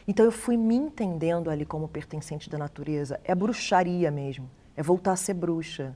[0.08, 3.20] Então eu fui me entendendo ali como pertencente da natureza.
[3.24, 4.48] É bruxaria mesmo.
[4.76, 5.96] É voltar a ser bruxa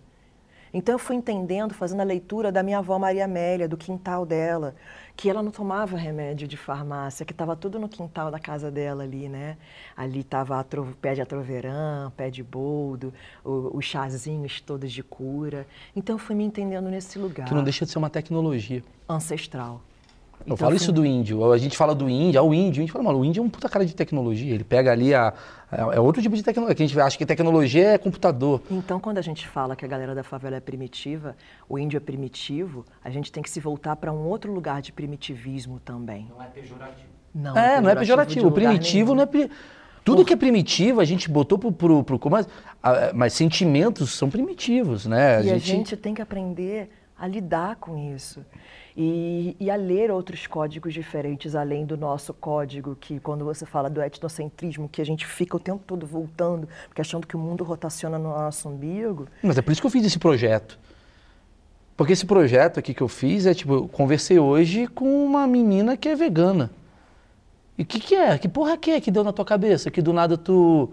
[0.74, 4.74] Então eu fui entendendo, fazendo a leitura da minha avó Maria Amélia, do quintal dela,
[5.18, 9.04] que ela não tomava remédio de farmácia, que estava tudo no quintal da casa dela
[9.04, 9.58] ali, né?
[9.96, 10.66] Ali estava
[11.02, 15.68] pé de atroverã, pé de boldo, os chazinhos todos de cura.
[15.96, 17.48] Então eu fui me entendendo nesse lugar.
[17.48, 18.82] Que não deixa de ser uma tecnologia.
[19.10, 19.82] Ancestral.
[20.42, 21.52] Eu então, falo isso do índio.
[21.52, 22.82] A gente fala do índio, ah, o índio.
[22.82, 24.54] A gente fala, mano, o índio é um puta cara de tecnologia.
[24.54, 25.34] Ele pega ali a.
[25.72, 26.76] É outro tipo de tecnologia.
[26.76, 28.62] Que a gente acha que tecnologia é computador.
[28.70, 31.36] Então, quando a gente fala que a galera da favela é primitiva,
[31.70, 34.92] o índio é primitivo, a gente tem que se voltar para um outro lugar de
[34.92, 36.28] primitivismo também.
[36.30, 37.10] Não é pejorativo.
[37.34, 38.48] Não, é, não é pejorativo.
[38.48, 39.28] O primitivo não é.
[40.04, 40.26] Tudo Por...
[40.26, 41.72] que é primitivo a gente botou pro.
[41.72, 42.48] pro, pro mas,
[43.14, 45.38] mas sentimentos são primitivos, né?
[45.38, 45.54] A e gente...
[45.54, 48.44] a gente tem que aprender a lidar com isso
[48.96, 53.90] e, e, a ler outros códigos diferentes além do nosso código, que quando você fala
[53.90, 57.64] do etnocentrismo, que a gente fica o tempo todo voltando, porque achando que o mundo
[57.64, 59.28] rotaciona no nosso umbigo.
[59.42, 60.78] Mas é por isso que eu fiz esse projeto.
[61.96, 65.96] Porque esse projeto aqui que eu fiz é tipo, eu conversei hoje com uma menina
[65.96, 66.72] que é vegana.
[67.78, 68.38] E o que, que é?
[68.38, 69.90] Que porra que é que deu na tua cabeça?
[69.90, 70.90] Que do nada tu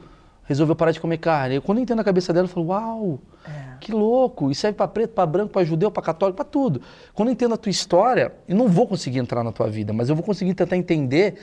[0.48, 1.56] resolveu parar de comer carne.
[1.56, 3.76] Eu, quando eu entrei na cabeça dela, eu falo, uau, é.
[3.78, 4.50] que louco.
[4.50, 6.80] Isso serve para preto, para branco, para judeu, para católico, para tudo.
[7.12, 10.08] Quando eu entendo a tua história, eu não vou conseguir entrar na tua vida, mas
[10.08, 11.34] eu vou conseguir tentar entender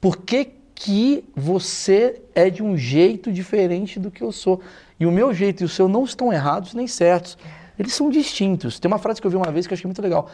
[0.00, 4.62] por que, que você é de um jeito diferente do que eu sou.
[4.98, 7.36] E o meu jeito e o seu não estão errados nem certos.
[7.78, 8.80] Eles são distintos.
[8.80, 10.30] Tem uma frase que eu vi uma vez que eu achei muito legal.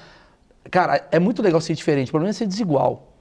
[0.70, 3.11] Cara, é muito legal ser diferente, o problema é ser desigual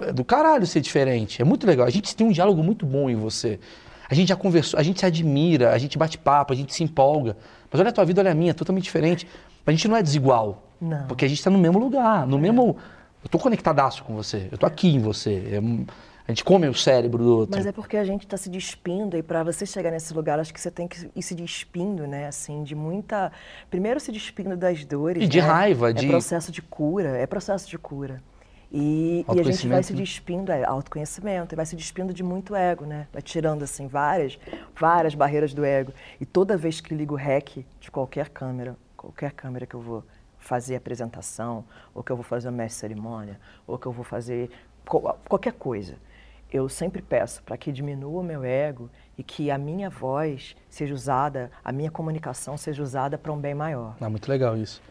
[0.00, 1.40] é do caralho ser diferente.
[1.40, 1.86] É muito legal.
[1.86, 3.58] A gente tem um diálogo muito bom em você.
[4.08, 6.82] A gente já conversou, a gente se admira, a gente bate papo, a gente se
[6.84, 7.36] empolga.
[7.70, 9.26] Mas olha a tua vida, olha a minha, totalmente diferente.
[9.66, 10.62] A gente não é desigual.
[10.80, 11.06] Não.
[11.06, 12.40] Porque a gente está no mesmo lugar, no é.
[12.40, 12.76] mesmo.
[13.22, 15.42] Eu tô conectadaço com você, eu tô aqui em você.
[15.52, 16.04] É...
[16.26, 17.56] A gente come o cérebro do outro.
[17.56, 20.54] Mas é porque a gente está se despindo e para você chegar nesse lugar, acho
[20.54, 22.26] que você tem que ir se despindo, né?
[22.26, 23.30] Assim, de muita.
[23.68, 25.22] Primeiro se despindo das dores.
[25.22, 25.46] E de né?
[25.46, 26.06] raiva, é de.
[26.06, 28.22] É processo de cura, é processo de cura.
[28.76, 30.00] E, e, a gente vai se né?
[30.00, 33.06] despindo, é, autoconhecimento, vai se despindo de muito ego, né?
[33.12, 34.36] Vai tirando, assim, várias,
[34.74, 35.92] várias barreiras do ego.
[36.20, 40.02] E toda vez que ligo o REC de qualquer câmera, qualquer câmera que eu vou
[40.40, 44.50] fazer apresentação, ou que eu vou fazer uma mestre cerimônia, ou que eu vou fazer
[44.84, 45.94] qualquer coisa,
[46.52, 50.92] eu sempre peço para que diminua o meu ego e que a minha voz seja
[50.92, 53.94] usada, a minha comunicação seja usada para um bem maior.
[54.00, 54.82] Ah, muito legal isso.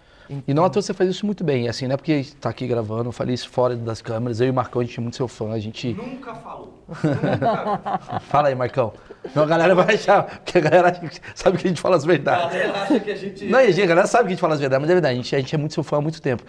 [0.47, 2.65] E não à toa você faz isso muito bem, assim, não é porque está aqui
[2.67, 5.15] gravando, eu falei isso fora das câmeras, eu e o Marcão, a gente é muito
[5.15, 5.93] seu fã, a gente...
[5.93, 6.83] Nunca falou.
[6.87, 8.19] Nunca.
[8.27, 8.93] fala aí, Marcão.
[9.35, 11.01] Não, a galera vai achar, porque a galera
[11.35, 12.45] sabe que a gente fala as verdades.
[12.45, 13.45] A galera acha que a gente...
[13.45, 15.35] Não, a galera sabe que a gente fala as verdades, mas é verdade, a gente,
[15.35, 16.43] a gente é muito seu fã há muito tempo.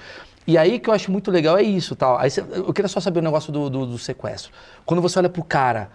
[0.47, 2.19] E aí que eu acho muito legal é isso, tal.
[2.19, 4.53] Aí você, eu queria só saber o negócio do, do, do sequestro.
[4.85, 5.91] Quando você olha pro cara,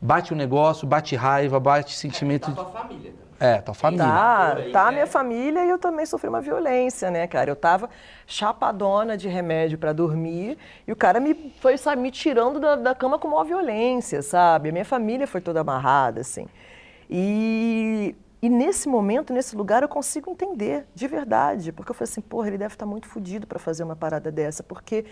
[0.00, 2.50] bate o um negócio, bate raiva, bate sentimento...
[2.50, 3.12] É, tá tua família,
[3.42, 4.06] é, tua família.
[4.06, 4.92] Tá, tá a né?
[4.92, 7.50] minha família e eu também sofri uma violência, né, cara?
[7.50, 7.90] Eu tava
[8.24, 12.94] chapadona de remédio para dormir e o cara me foi, sabe, me tirando da, da
[12.94, 14.68] cama com uma violência, sabe?
[14.68, 16.46] A minha família foi toda amarrada, assim.
[17.10, 21.72] E, e nesse momento, nesse lugar, eu consigo entender, de verdade.
[21.72, 24.30] Porque eu falei assim, porra, ele deve estar tá muito fodido para fazer uma parada
[24.30, 24.62] dessa.
[24.62, 25.04] Porque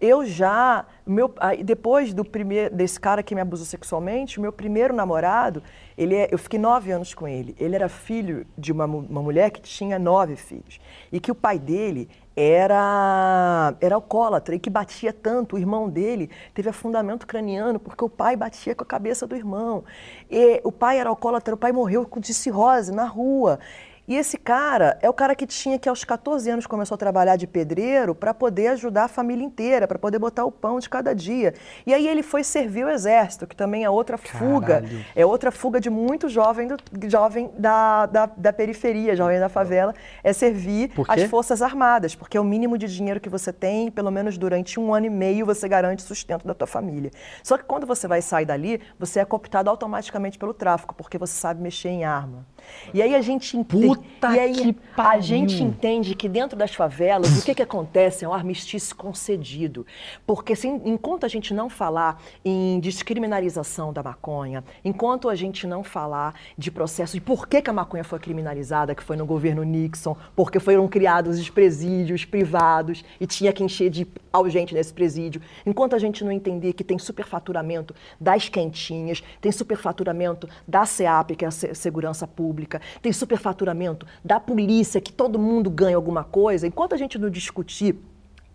[0.00, 1.32] eu já, meu,
[1.64, 5.62] depois do primeiro, desse cara que me abusou sexualmente, o meu primeiro namorado,
[5.96, 7.56] ele é, eu fiquei nove anos com ele.
[7.58, 10.78] Ele era filho de uma, uma mulher que tinha nove filhos.
[11.10, 15.56] E que o pai dele era, era alcoólatra e que batia tanto.
[15.56, 19.82] O irmão dele teve afundamento craniano porque o pai batia com a cabeça do irmão.
[20.30, 23.58] E o pai era alcoólatra, o pai morreu de cirrose na rua.
[24.08, 27.36] E esse cara é o cara que tinha que aos 14 anos começou a trabalhar
[27.36, 31.14] de pedreiro para poder ajudar a família inteira, para poder botar o pão de cada
[31.14, 31.54] dia.
[31.84, 34.38] E aí ele foi servir o exército, que também é outra Caralho.
[34.38, 36.76] fuga, é outra fuga de muito jovem, do,
[37.08, 39.92] jovem da, da, da, periferia, jovem da favela,
[40.22, 44.10] é servir as forças armadas, porque é o mínimo de dinheiro que você tem, pelo
[44.10, 47.10] menos durante um ano e meio você garante sustento da tua família.
[47.42, 51.32] Só que quando você vai sair dali, você é cooptado automaticamente pelo tráfico, porque você
[51.32, 52.46] sabe mexer em arma.
[52.94, 57.38] E aí a gente entende, Puta e aí a gente entende que dentro das favelas
[57.38, 58.24] o que, que acontece?
[58.24, 59.86] É um armistício concedido.
[60.26, 65.82] Porque assim, enquanto a gente não falar em descriminalização da maconha, enquanto a gente não
[65.82, 69.62] falar de processo de por que, que a maconha foi criminalizada, que foi no governo
[69.62, 74.06] Nixon, porque foram criados os presídios privados e tinha que encher de
[74.48, 80.48] gente nesse presídio, enquanto a gente não entender que tem superfaturamento das quentinhas, tem superfaturamento
[80.68, 82.55] da SEAP, que é a Segurança Pública,
[83.02, 87.96] tem superfaturamento da polícia, que todo mundo ganha alguma coisa, enquanto a gente não discutir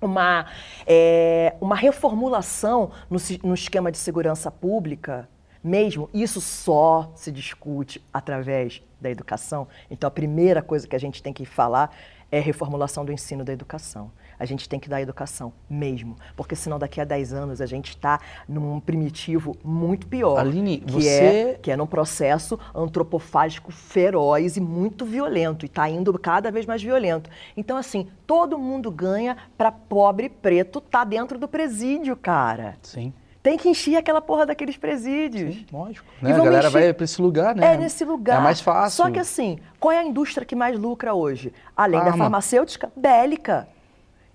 [0.01, 0.47] uma,
[0.87, 5.29] é, uma reformulação no, no esquema de segurança pública,
[5.63, 9.67] mesmo, isso só se discute através da educação.
[9.89, 11.95] Então, a primeira coisa que a gente tem que falar
[12.31, 14.11] é reformulação do ensino da educação.
[14.41, 17.89] A gente tem que dar educação mesmo, porque senão daqui a 10 anos a gente
[17.89, 20.39] está num primitivo muito pior.
[20.39, 21.09] Aline, que você...
[21.09, 26.65] É, que é num processo antropofágico feroz e muito violento, e está indo cada vez
[26.65, 27.29] mais violento.
[27.55, 32.79] Então, assim, todo mundo ganha para pobre preto tá dentro do presídio, cara.
[32.81, 33.13] Sim.
[33.43, 35.53] Tem que encher aquela porra daqueles presídios.
[35.53, 36.07] Sim, lógico.
[36.19, 36.33] Né?
[36.33, 36.71] A galera encher...
[36.71, 37.75] vai para esse lugar, né?
[37.75, 38.39] É nesse lugar.
[38.39, 38.97] É mais fácil.
[38.97, 41.53] Só que assim, qual é a indústria que mais lucra hoje?
[41.77, 43.67] Além da farmacêutica, bélica.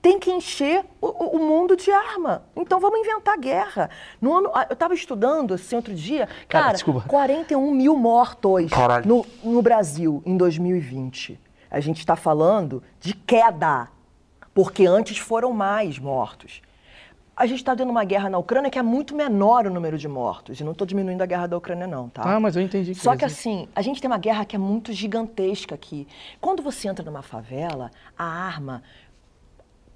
[0.07, 2.45] Tem que encher o, o, mundo de arma.
[2.55, 3.90] Então vamos inventar guerra.
[4.21, 8.71] No ano, eu estava estudando assim outro dia, cara, cara 41 mil mortos
[9.05, 11.40] no, no Brasil em 2020.
[11.69, 13.88] A gente está falando de queda,
[14.55, 16.62] porque antes foram mais mortos
[17.37, 20.09] a gente está tendo uma guerra na Ucrânia que é muito menor o número de
[20.09, 20.59] mortos.
[20.59, 22.23] E não estou diminuindo a guerra da Ucrânia, não, tá?
[22.25, 22.95] Ah, mas eu entendi.
[22.95, 26.09] Que Só que assim, a gente tem uma guerra que é muito gigantesca aqui.
[26.40, 28.83] Quando você entra numa favela, a arma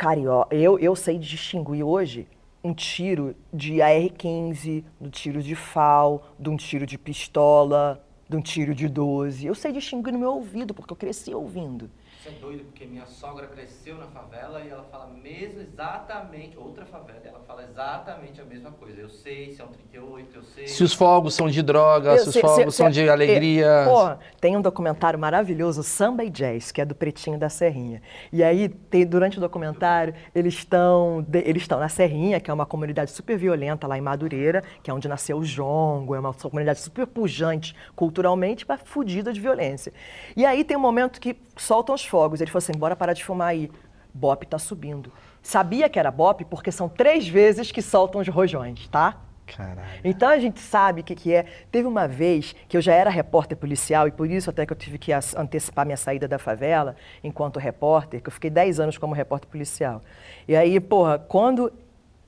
[0.01, 0.57] carioca.
[0.57, 2.27] Eu, eu sei distinguir hoje
[2.65, 8.41] um tiro de AR-15, do tiro de FAL, de um tiro de pistola, de um
[8.41, 9.47] tiro de 12.
[9.47, 11.91] Eu sei distinguir no meu ouvido, porque eu cresci ouvindo.
[12.21, 16.85] Isso é doido, porque minha sogra cresceu na favela e ela fala mesmo exatamente, outra
[16.85, 19.01] favela, ela fala exatamente a mesma coisa.
[19.01, 20.67] Eu sei se é um 38, eu sei.
[20.67, 23.09] Se os fogos são de droga, eu se os sei, fogos se, são se, de
[23.09, 23.65] alegria.
[23.65, 28.03] É, pô, tem um documentário maravilhoso, Samba e Jazz, que é do Pretinho da Serrinha.
[28.31, 32.67] E aí, tem, durante o documentário, eles estão eles estão na Serrinha, que é uma
[32.67, 36.81] comunidade super violenta lá em Madureira, que é onde nasceu o Jongo, é uma comunidade
[36.81, 39.91] super pujante culturalmente, mas fodida de violência.
[40.37, 42.41] E aí tem um momento que soltam os fogos.
[42.41, 43.71] Ele falou assim: bora parar de fumar aí.
[44.13, 45.13] Bop está subindo.
[45.41, 49.17] Sabia que era Bop porque são três vezes que soltam os rojões, tá?
[49.47, 49.81] Caralho.
[50.05, 51.45] Então a gente sabe o que, que é.
[51.71, 54.77] Teve uma vez que eu já era repórter policial e por isso até que eu
[54.77, 59.15] tive que antecipar minha saída da favela enquanto repórter, que eu fiquei 10 anos como
[59.15, 60.01] repórter policial.
[60.47, 61.73] E aí, porra, quando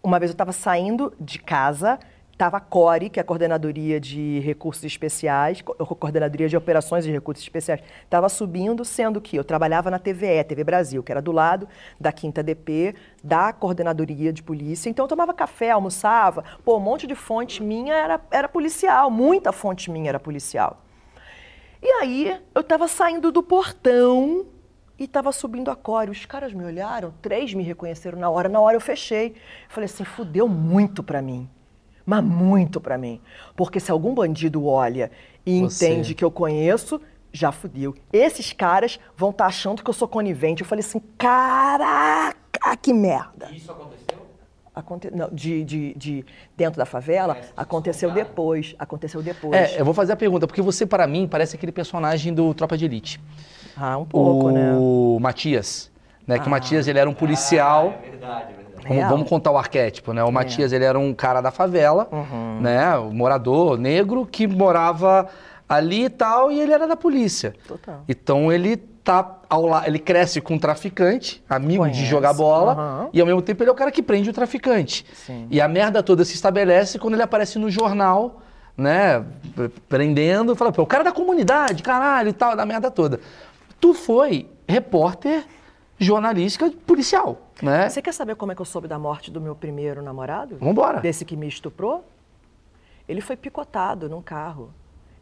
[0.02, 1.98] uma vez eu estava saindo de casa
[2.32, 7.44] estava a CORE, que é a Coordenadoria de Recursos Especiais, Coordenadoria de Operações de Recursos
[7.44, 11.68] Especiais, estava subindo, sendo que eu trabalhava na TVE, TV Brasil, que era do lado
[12.00, 14.88] da Quinta DP, da Coordenadoria de Polícia.
[14.88, 19.52] Então eu tomava café, almoçava, pô, um monte de fonte minha era, era policial, muita
[19.52, 20.82] fonte minha era policial.
[21.80, 24.46] E aí eu estava saindo do portão
[24.98, 26.10] e estava subindo a core.
[26.10, 29.34] Os caras me olharam, três me reconheceram na hora, na hora eu fechei.
[29.68, 31.48] Falei assim, fudeu muito para mim
[32.04, 33.20] mas muito para mim.
[33.56, 35.10] Porque se algum bandido olha
[35.44, 35.86] e Você.
[35.86, 37.00] entende que eu conheço,
[37.32, 37.94] já fudeu.
[38.12, 40.62] Esses caras vão estar tá achando que eu sou conivente.
[40.62, 43.50] Eu falei assim, caraca, que merda.
[43.52, 44.22] Isso aconteceu?
[44.74, 45.10] Aconte...
[45.10, 48.74] Não, de, de, de, dentro da favela, é, aconteceu depois.
[48.78, 49.54] Aconteceu depois.
[49.54, 52.76] É, eu vou fazer a pergunta, porque você, para mim, parece aquele personagem do Tropa
[52.76, 53.20] de Elite.
[53.76, 54.50] Ah, um pouco, o...
[54.50, 54.72] né?
[54.74, 55.90] O Matias.
[56.26, 56.36] Né?
[56.36, 56.38] Ah.
[56.38, 57.94] Que o Matias ele era um policial.
[57.94, 58.61] Ah, é verdade, é verdade.
[58.86, 60.22] Vamos, vamos, contar o arquétipo, né?
[60.24, 60.30] O é.
[60.30, 62.60] Matias, ele era um cara da favela, uhum.
[62.60, 62.98] né?
[62.98, 65.28] Um morador negro que morava
[65.68, 67.54] ali e tal, e ele era da polícia.
[67.66, 68.02] Total.
[68.08, 72.00] Então ele tá ao lado, ele cresce com um traficante, amigo Conhece.
[72.00, 73.08] de jogar bola, uhum.
[73.12, 75.04] e ao mesmo tempo ele é o cara que prende o traficante.
[75.12, 75.46] Sim.
[75.50, 78.42] E a merda toda se estabelece quando ele aparece no jornal,
[78.76, 79.24] né?
[79.88, 83.20] Prendendo, fala, pô, o cara da comunidade, caralho e tal, da merda toda.
[83.80, 85.44] Tu foi repórter
[86.02, 87.88] jornalística policial, né?
[87.88, 90.56] Você quer saber como é que eu soube da morte do meu primeiro namorado?
[90.58, 91.00] Vambora.
[91.00, 92.04] Desse que me estuprou?
[93.08, 94.72] Ele foi picotado num carro.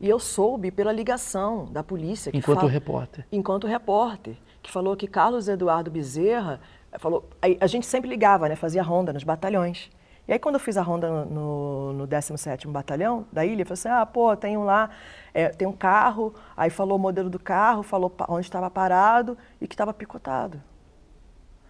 [0.01, 2.31] E eu soube pela ligação da polícia.
[2.33, 2.71] Enquanto fala...
[2.71, 3.27] repórter.
[3.31, 4.37] Enquanto repórter.
[4.63, 6.61] Que falou que Carlos Eduardo Bezerra
[6.99, 7.29] falou.
[7.61, 8.57] A gente sempre ligava, né?
[8.57, 9.91] Fazia ronda nos batalhões.
[10.31, 13.75] E aí, quando eu fiz a ronda no, no 17 Batalhão da ilha, eu falei
[13.75, 14.89] assim: ah, pô, tem um lá,
[15.35, 16.33] é, tem um carro.
[16.57, 20.63] Aí falou o modelo do carro, falou onde estava parado e que estava picotado.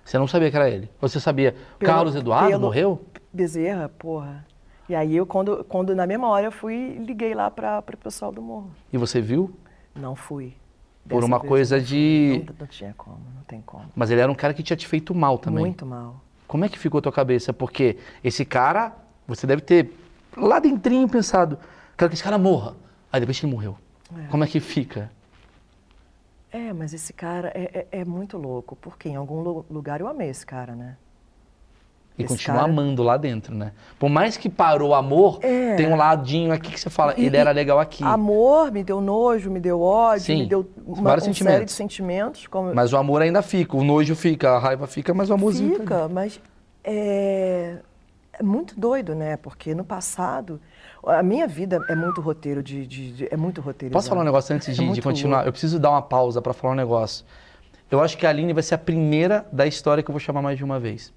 [0.05, 0.91] Você não sabia que era ele?
[1.01, 3.05] Você sabia, pelo, Carlos Eduardo pelo morreu?
[3.33, 4.45] Bezerra, porra.
[4.89, 8.33] E aí, eu, quando, quando na mesma hora, eu fui liguei lá para o pessoal
[8.33, 8.71] do morro.
[8.93, 9.55] E você viu?
[9.95, 10.55] Não fui.
[11.09, 12.45] Por uma coisa de.
[12.47, 13.87] Não, não, tinha como, não tem como.
[13.95, 15.65] Mas ele era um cara que tinha te feito mal também.
[15.65, 16.21] Muito mal.
[16.47, 17.53] Como é que ficou a tua cabeça?
[17.53, 18.93] Porque esse cara,
[19.27, 19.93] você deve ter
[20.37, 21.59] lá dentrinho pensado,
[21.97, 22.75] quero que esse cara morra.
[23.13, 23.77] Aí depois ele morreu.
[24.17, 24.27] É.
[24.29, 25.11] Como é que fica?
[26.53, 30.29] É, mas esse cara é, é, é, muito louco, porque em algum lugar eu amei
[30.29, 30.97] esse cara, né?
[32.19, 32.71] E esse continua cara...
[32.71, 33.73] amando lá dentro, né?
[33.99, 35.77] Por mais que parou o amor, é.
[35.77, 38.03] tem um ladinho aqui que você fala, e, ele era legal aqui.
[38.03, 41.55] Amor me deu nojo, me deu ódio, Sim, me deu uma, vários sentimentos.
[41.55, 42.47] série de sentimentos.
[42.49, 42.75] Como...
[42.75, 45.77] Mas o amor ainda fica, o nojo fica, a raiva fica, mas o amorzinho...
[45.77, 46.41] Fica, tá mas
[46.83, 47.77] é...
[48.41, 49.37] É muito doido, né?
[49.37, 50.59] Porque no passado,
[51.07, 52.87] a minha vida é muito roteiro de.
[52.87, 53.93] de- de- é muito roteiro.
[53.93, 55.37] Posso falar um negócio antes É de, de muito continuar?
[55.39, 55.49] louco.
[55.49, 57.27] Eu preciso dar uma pausa pra falar um negócio.
[57.91, 60.41] Eu acho que a Aline vai ser a primeira da história que eu vou chamar
[60.41, 61.13] mais de uma vez.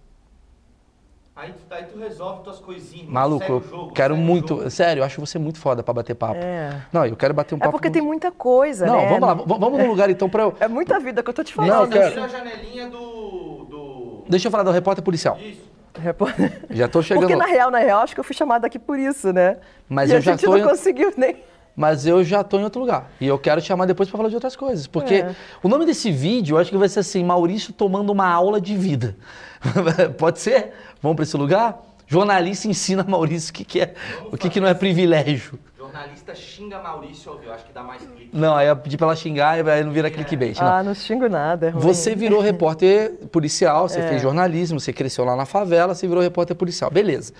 [1.36, 3.08] Aí tu, aí tu resolve tuas coisinhas.
[3.08, 4.58] Maluco, eu jogo, quero muito.
[4.58, 4.70] jogo.
[4.70, 6.36] Sério, eu acho você muito foda pra bater papo.
[6.36, 6.86] É.
[6.92, 7.72] Não, eu quero bater um É papo.
[7.72, 9.08] porque com tem muita coisa, Não, né?
[9.08, 10.54] vamos lá, vamos num lugar então pra eu.
[10.60, 11.92] É muita vida que eu tô te Não, falando.
[11.94, 13.66] eu quero- Tira a janelinha do.
[13.70, 14.24] do...
[14.30, 15.38] Deixa eu falar do repórter policial.
[15.40, 15.73] Isso.
[16.02, 17.22] Repórter- Já tô chegando.
[17.28, 19.58] Porque na real, na real, acho que eu fui chamada aqui por isso, né?
[19.88, 21.38] Mas e eu a já gente tô não em- conseguiu nem.
[21.76, 23.10] Mas eu já tô em outro lugar.
[23.20, 24.86] E eu quero te chamar depois pra falar de outras coisas.
[24.86, 25.36] Porque É.
[25.64, 28.76] o nome desse vídeo, eu acho que vai ser assim: Maurício tomando uma aula de
[28.78, 29.16] vida.
[30.18, 30.72] Pode ser?
[31.02, 31.82] Vamos pra esse lugar?
[32.06, 33.94] Jornalista ensina Maurício o que, que é,
[34.32, 35.58] o que, que não é privilégio.
[35.94, 37.54] Jornalista xinga Maurício ouviu.
[37.54, 38.30] Acho que dá mais clique.
[38.34, 40.58] Não, aí eu pedi pra ela xingar e aí não vira clickbait.
[40.60, 40.68] não.
[40.68, 41.68] Ah, não xingo nada.
[41.68, 41.84] É ruim.
[41.84, 43.88] Você virou repórter policial, É.
[43.90, 46.90] você fez jornalismo, você cresceu lá na favela, você virou repórter policial.
[46.90, 47.32] Beleza.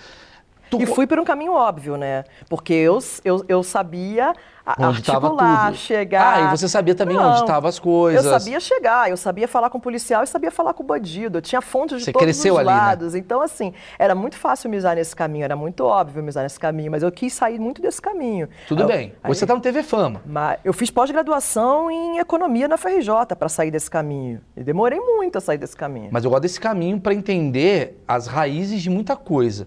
[0.76, 2.24] Tu E fui por um caminho óbvio, né?
[2.48, 4.32] Porque eu, eu, eu sabia
[4.78, 5.76] Onde articular, tudo.
[5.76, 6.36] chegar.
[6.36, 8.24] Ah, e você sabia também onde estavam as coisas.
[8.24, 11.36] Eu sabia chegar, eu sabia falar com o policial e sabia falar com o bandido.
[11.38, 12.62] Eu tinha fontes de Você todos os ali, né?
[12.64, 13.14] lados.
[13.14, 16.58] Então, assim, era muito fácil me usar nesse caminho, era muito óbvio me usar nesse
[16.58, 18.48] caminho, mas eu quis sair muito desse caminho.
[18.66, 19.14] Tudo Aí- bem.
[19.22, 20.22] aí- Você tá no TV Fama.
[20.24, 24.40] mas eu fiz pós-graduação em economia na FRJ para sair desse caminho.
[24.56, 26.08] E demorei muito a sair desse caminho.
[26.10, 29.66] Mas eu gosto desse caminho para entender as raízes de muita coisa.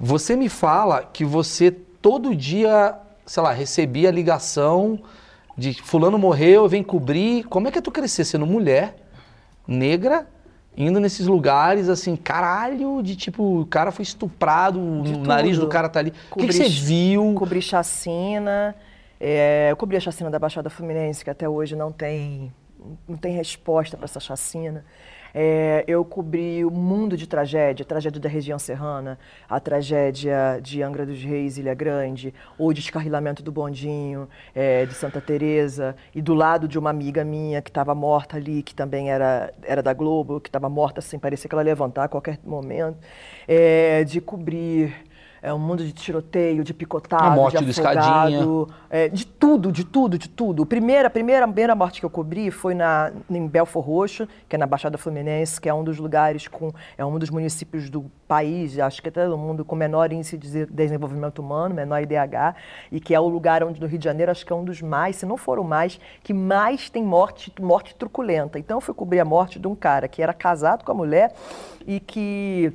[0.00, 2.94] Você me fala que você todo dia,
[3.26, 5.00] sei lá, recebia ligação
[5.56, 7.44] de fulano morreu, vem cobrir.
[7.44, 8.96] Como é que é tu crescer sendo mulher,
[9.66, 10.26] negra,
[10.76, 15.66] indo nesses lugares assim, caralho, de tipo, o cara foi estuprado, De o nariz tudo.
[15.66, 16.12] do cara tá ali.
[16.30, 17.34] O que, que você viu?
[17.34, 18.76] Cobri chacina.
[19.18, 22.52] é, eu cobri a chacina da Baixada Fluminense, que até hoje não tem,
[23.08, 24.84] não tem resposta para essa chacina.
[25.34, 29.18] É, eu cobri o mundo de tragédia, a tragédia da região serrana,
[29.48, 35.20] a tragédia de Angra dos Reis, Ilha Grande, o descarrilamento do bondinho é, de Santa
[35.20, 39.52] Teresa e do lado de uma amiga minha que estava morta ali, que também era,
[39.62, 42.98] era da Globo, que estava morta sem parecer que ela ia levantar a qualquer momento,
[43.46, 45.07] É, de cobrir
[45.42, 49.84] é um mundo de tiroteio, de picotado, A morte de afogado, é, de tudo, de
[49.84, 50.62] tudo, de tudo.
[50.62, 54.56] A primeira, a primeira, primeira morte que eu cobri foi na, em Belfor Roxo, que
[54.56, 58.10] é na Baixada Fluminense, que é um dos lugares com, é um dos municípios do
[58.26, 62.54] país, acho que até do mundo com menor índice de desenvolvimento humano, menor IDH,
[62.90, 64.82] e que é o lugar onde no Rio de Janeiro acho que é um dos
[64.82, 68.58] mais, se não for o mais, que mais tem morte, morte truculenta.
[68.58, 71.32] Então eu fui cobrir a morte de um cara que era casado com a mulher
[71.86, 72.72] e que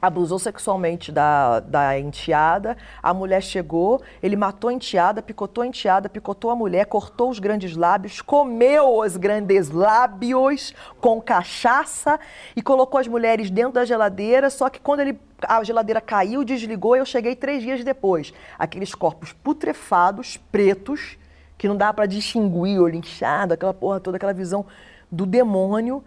[0.00, 6.08] abusou sexualmente da, da enteada, a mulher chegou, ele matou a enteada, picotou a enteada,
[6.08, 12.18] picotou a mulher, cortou os grandes lábios, comeu os grandes lábios com cachaça
[12.54, 16.96] e colocou as mulheres dentro da geladeira, só que quando ele a geladeira caiu, desligou,
[16.96, 18.32] eu cheguei três dias depois.
[18.58, 21.16] Aqueles corpos putrefados, pretos,
[21.56, 24.66] que não dá para distinguir, olho inchado, aquela porra toda, aquela visão
[25.10, 26.02] do demônio.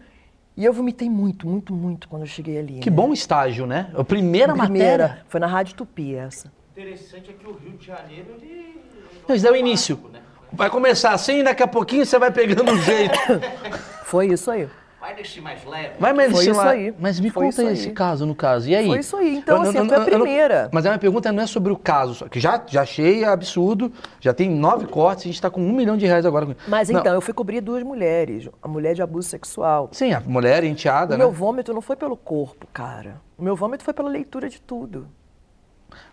[0.62, 2.74] E eu vomitei muito, muito, muito quando eu cheguei ali.
[2.82, 2.95] Que né?
[2.95, 3.89] bom estágio, né?
[3.95, 5.26] A primeira, Primeira, matéria.
[5.28, 6.53] foi na Rádio Tupi essa.
[6.72, 8.80] Interessante é que o Rio de Janeiro, ele.
[9.28, 9.99] Não, isso é o início.
[10.14, 10.20] Né?
[10.53, 13.18] Vai começar assim, daqui a pouquinho você vai pegando um jeito.
[14.05, 14.70] Foi isso aí.
[15.02, 15.95] Vai deixar mais leve.
[15.99, 16.93] Vai, mas, Foi isso lá, aí.
[16.99, 17.93] mas me Foi conta esse aí.
[17.93, 18.70] caso, no caso.
[18.70, 18.86] E aí?
[18.86, 19.36] Foi isso aí.
[19.38, 20.70] Então, assim, foi a primeira.
[20.72, 23.91] mas a minha pergunta não é sobre o caso, só que já, já achei absurdo,
[24.20, 26.56] já tem nove cortes, a gente tá com um milhão de reais agora.
[26.68, 28.47] Mas Não, então, eu fui cobrir duas mulheres.
[28.62, 29.89] A mulher de abuso sexual.
[29.91, 31.24] Sim, a mulher enteada, O né?
[31.24, 33.20] meu vômito não foi pelo corpo, cara.
[33.36, 35.08] O meu vômito foi pela leitura de tudo.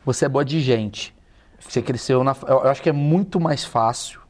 [0.03, 1.15] Você é boa de gente.
[1.61, 2.35] Você cresceu na.
[2.47, 4.21] Eu eu acho que é muito mais fácil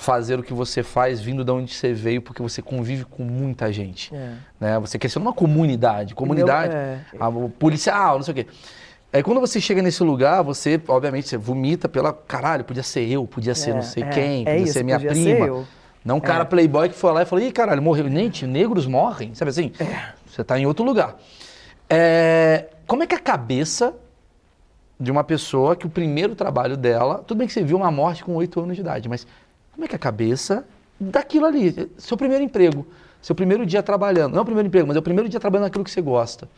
[0.00, 3.72] fazer o que você faz vindo de onde você veio, porque você convive com muita
[3.72, 4.14] gente.
[4.14, 4.34] É.
[4.60, 4.78] Né?
[4.78, 6.14] Você cresceu numa comunidade.
[6.14, 7.00] Comunidade, é.
[7.18, 8.46] a- o policial, não sei o quê.
[9.12, 12.12] Aí quando você chega nesse lugar, você, obviamente, você vomita pela.
[12.12, 14.08] Caralho, podia ser eu, podia ser É, não sei é.
[14.08, 15.24] quem, É podia isso, ser minha podia prima.
[15.44, 15.66] ser eu.
[16.04, 16.46] Não um cara É.
[16.46, 18.08] playboy que foi lá e falou: ih, caralho, morreu.
[18.08, 19.34] Gente, negros morrem.
[19.34, 19.72] Sabe assim?
[20.26, 21.16] Você tá em outro lugar.
[21.90, 23.94] É, Como é que é a cabeça
[25.00, 27.18] de uma pessoa que o primeiro trabalho dela.
[27.26, 29.26] Tudo bem que você viu uma morte com 8 anos de idade, mas
[29.78, 30.64] como é que é a cabeça
[30.98, 31.88] daquilo ali?
[31.98, 32.84] Seu primeiro emprego,
[33.22, 34.32] seu primeiro dia trabalhando.
[34.32, 36.48] Não é o primeiro emprego, mas é o primeiro dia trabalhando naquilo que você gosta.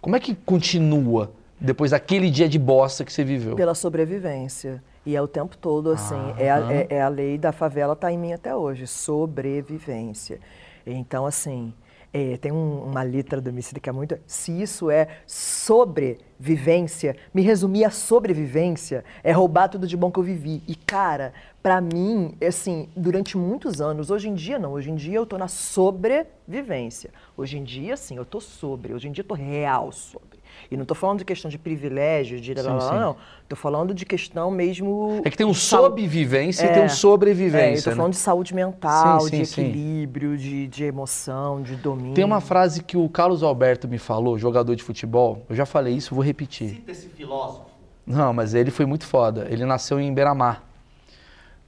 [0.00, 3.54] Como é que continua depois daquele dia de bosta que você viveu?
[3.54, 4.82] Pela sobrevivência.
[5.04, 6.16] E é o tempo todo assim.
[6.38, 8.86] É, a, é, é a lei da favela, tá em mim até hoje.
[8.86, 10.40] Sobrevivência.
[10.86, 11.70] Então, assim,
[12.16, 14.16] é, tem um- uma letra do Emicida que é muito.
[14.24, 20.22] Se isso é sobrevivência, me resumir a sobrevivência é roubar tudo de bom que eu
[20.22, 20.62] vivi.
[20.68, 25.16] E, cara, pra mim, assim, durante muitos anos, hoje em dia não, hoje em dia
[25.16, 27.10] eu tô na sobrevivência.
[27.36, 30.38] Hoje em dia, sim, eu tô sobre, hoje em dia eu tô real sobre.
[30.70, 32.94] E não estou falando de questão de privilégio, de Sim, blá, sim.
[32.94, 33.16] não.
[33.42, 35.20] Estou falando de questão mesmo.
[35.24, 36.72] É que tem um sobrevivência e É.
[36.72, 37.74] tem um É, sobrevivência.
[37.78, 37.96] estou né?
[37.96, 42.14] falando de saúde mental, Sim, sim, de equilíbrio, de, de emoção, de domínio.
[42.14, 45.44] Tem uma frase que o Carlos Alberto me falou, jogador de futebol.
[45.48, 46.70] Eu já falei isso, vou repetir.
[46.70, 47.64] Cita esse filósofo.
[48.06, 49.46] Não, mas ele foi muito foda.
[49.50, 50.62] Ele nasceu em Beira-Mar.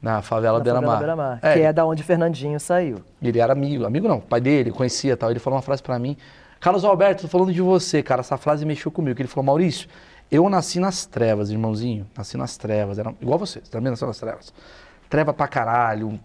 [0.01, 0.65] Na favela na
[0.99, 1.39] Beira-Mar.
[1.43, 2.99] É, que é da onde Fernandinho saiu.
[3.21, 5.31] Ele era amigo, amigo não, pai dele, conhecia e tal.
[5.31, 6.17] Ele falou uma frase pra mim.
[6.67, 8.23] Carlos Alberto, tô falando de você, cara.
[8.23, 9.21] Essa frase mexeu comigo.
[9.23, 9.89] Ele falou, Maurício,
[10.29, 12.05] eu nasci nas trevas, irmãozinho.
[12.19, 12.99] Nasci nas trevas.
[12.99, 14.53] Era igual você, você também nasceu nas trevas.
[15.09, 16.19] Treva pra caralho.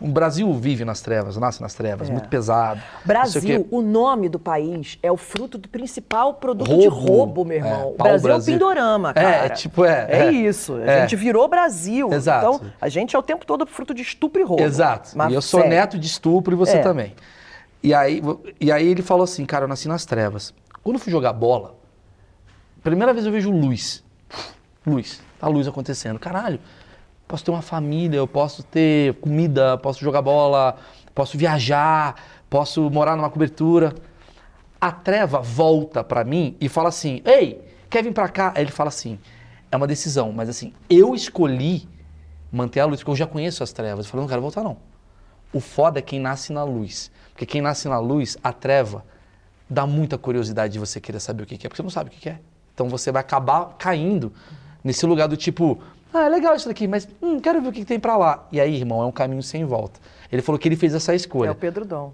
[0.00, 2.12] O Brasil vive nas trevas, nasce nas trevas, É.
[2.12, 2.80] muito pesado.
[3.04, 3.66] o Brasil, quê.
[3.70, 7.06] o nome do país é o fruto do principal produto de Roubo.
[7.12, 7.94] roubo, meu É, irmão.
[7.98, 8.54] pau Brasil, é o Brasil.
[8.54, 9.48] Pindorama, É, cara.
[9.50, 10.32] tipo, é, É, é.
[10.32, 10.76] isso.
[10.76, 11.00] A É.
[11.02, 12.10] gente virou Brasil.
[12.10, 12.46] Exato.
[12.56, 14.62] Então, a gente é o tempo todo fruto de estupro e roubo.
[14.62, 15.10] Exato.
[15.14, 15.76] Mas e eu sou sério.
[15.76, 16.82] neto de estupro e você É.
[16.82, 17.12] também.
[17.82, 18.20] E aí,
[18.60, 20.52] e aí ele falou assim, cara, eu nasci nas trevas.
[20.82, 21.76] Quando eu fui jogar bola,
[22.82, 24.04] primeira vez eu vejo luz.
[24.86, 25.20] Luz.
[25.38, 26.18] Tá a luz acontecendo.
[26.18, 26.58] Caralho,
[27.26, 30.76] posso ter uma família, eu posso ter comida, posso jogar bola,
[31.14, 32.16] posso viajar,
[32.50, 33.94] posso morar numa cobertura.
[34.80, 38.52] A treva volta pra mim e fala assim: Ei, quer vir pra cá?
[38.54, 39.18] Aí ele fala assim:
[39.70, 41.88] É uma decisão, mas assim, eu escolhi
[42.50, 44.06] manter a luz, porque eu já conheço as trevas.
[44.06, 44.87] Eu falei: Não quero voltar, não.
[45.52, 47.10] O foda é quem nasce na luz.
[47.32, 49.04] Porque quem nasce na luz, a treva,
[49.68, 52.12] dá muita curiosidade de você querer saber o que é, porque você não sabe o
[52.12, 52.38] que é.
[52.74, 54.32] Então você vai acabar caindo
[54.82, 55.78] nesse lugar do tipo,
[56.12, 58.46] ah, é legal isso daqui, mas hum, quero ver o que, tem pra lá.
[58.50, 60.00] E aí, irmão, é um caminho sem volta.
[60.30, 61.52] Ele falou que ele fez essa É escolha.
[61.52, 62.12] o Pedro Dom.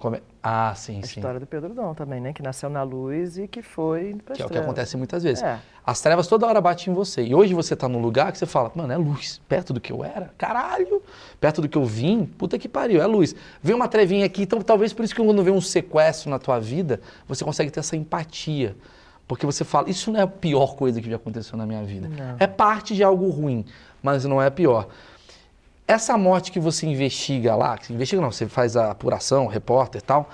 [0.00, 0.22] Como é?
[0.42, 1.20] Ah, sim, A sim.
[1.20, 2.32] história do Pedro Dom também, né?
[2.32, 5.42] Que nasceu na luz e que foi pra Que é o que acontece muitas vezes.
[5.42, 5.60] É.
[5.86, 7.22] As trevas toda hora batem em você.
[7.22, 9.42] E hoje você tá num lugar que você fala, mano, é luz.
[9.46, 10.30] Perto do que eu era?
[10.38, 11.02] Caralho!
[11.38, 12.24] Perto do que eu vim?
[12.24, 13.36] Puta que pariu, é luz.
[13.62, 16.58] Vem uma trevinha aqui, então talvez por isso que quando vem um sequestro na tua
[16.58, 16.98] vida,
[17.28, 18.74] você consegue ter essa empatia.
[19.28, 22.08] Porque você fala, isso não é a pior coisa que já aconteceu na minha vida.
[22.08, 22.36] Não.
[22.38, 23.66] É parte de algo ruim,
[24.02, 24.88] mas não é a pior.
[25.90, 30.04] Essa morte que você investiga lá, que investiga não, você faz a apuração, repórter e
[30.04, 30.30] tal,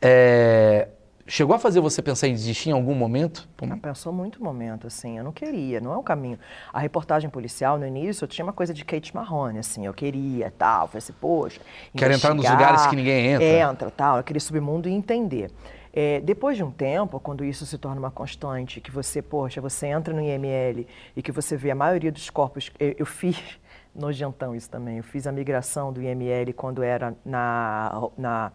[0.00, 0.86] é,
[1.26, 3.48] chegou a fazer você pensar em desistir em algum momento?
[3.62, 6.38] Não, Pensou muito momento, assim, eu não queria, não é um caminho.
[6.72, 10.54] A reportagem policial, no início, eu tinha uma coisa de Kate Marrone, assim, eu queria,
[10.56, 11.60] tal, falei assim, poxa...
[11.96, 13.44] Quero entrar nos lugares que ninguém entra.
[13.44, 15.50] Entra, tal, aquele submundo e entender.
[15.92, 19.88] É, depois de um tempo, quando isso se torna uma constante, que você, poxa, você
[19.88, 22.70] entra no IML e que você vê a maioria dos corpos...
[22.78, 23.58] Eu, eu fiz,
[23.98, 28.52] nojentão isso também, eu fiz a migração do IML quando era na, na,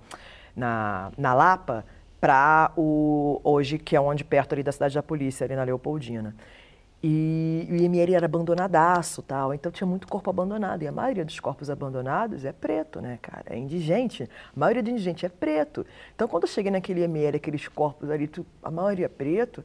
[0.56, 1.86] na, na Lapa,
[2.20, 6.36] para o hoje que é onde perto ali da cidade da polícia ali na Leopoldina.
[7.04, 9.54] E o IML era abandonadaço tal.
[9.56, 10.84] Então tinha muito corpo abandonado.
[10.84, 13.46] E a maioria dos corpos abandonados é preto né cara?
[13.48, 14.30] É indigente.
[14.56, 15.84] A maioria do indigente é preto.
[16.14, 19.64] Então quando eu cheguei naquele IML aqueles corpos ali tu, a maioria é preto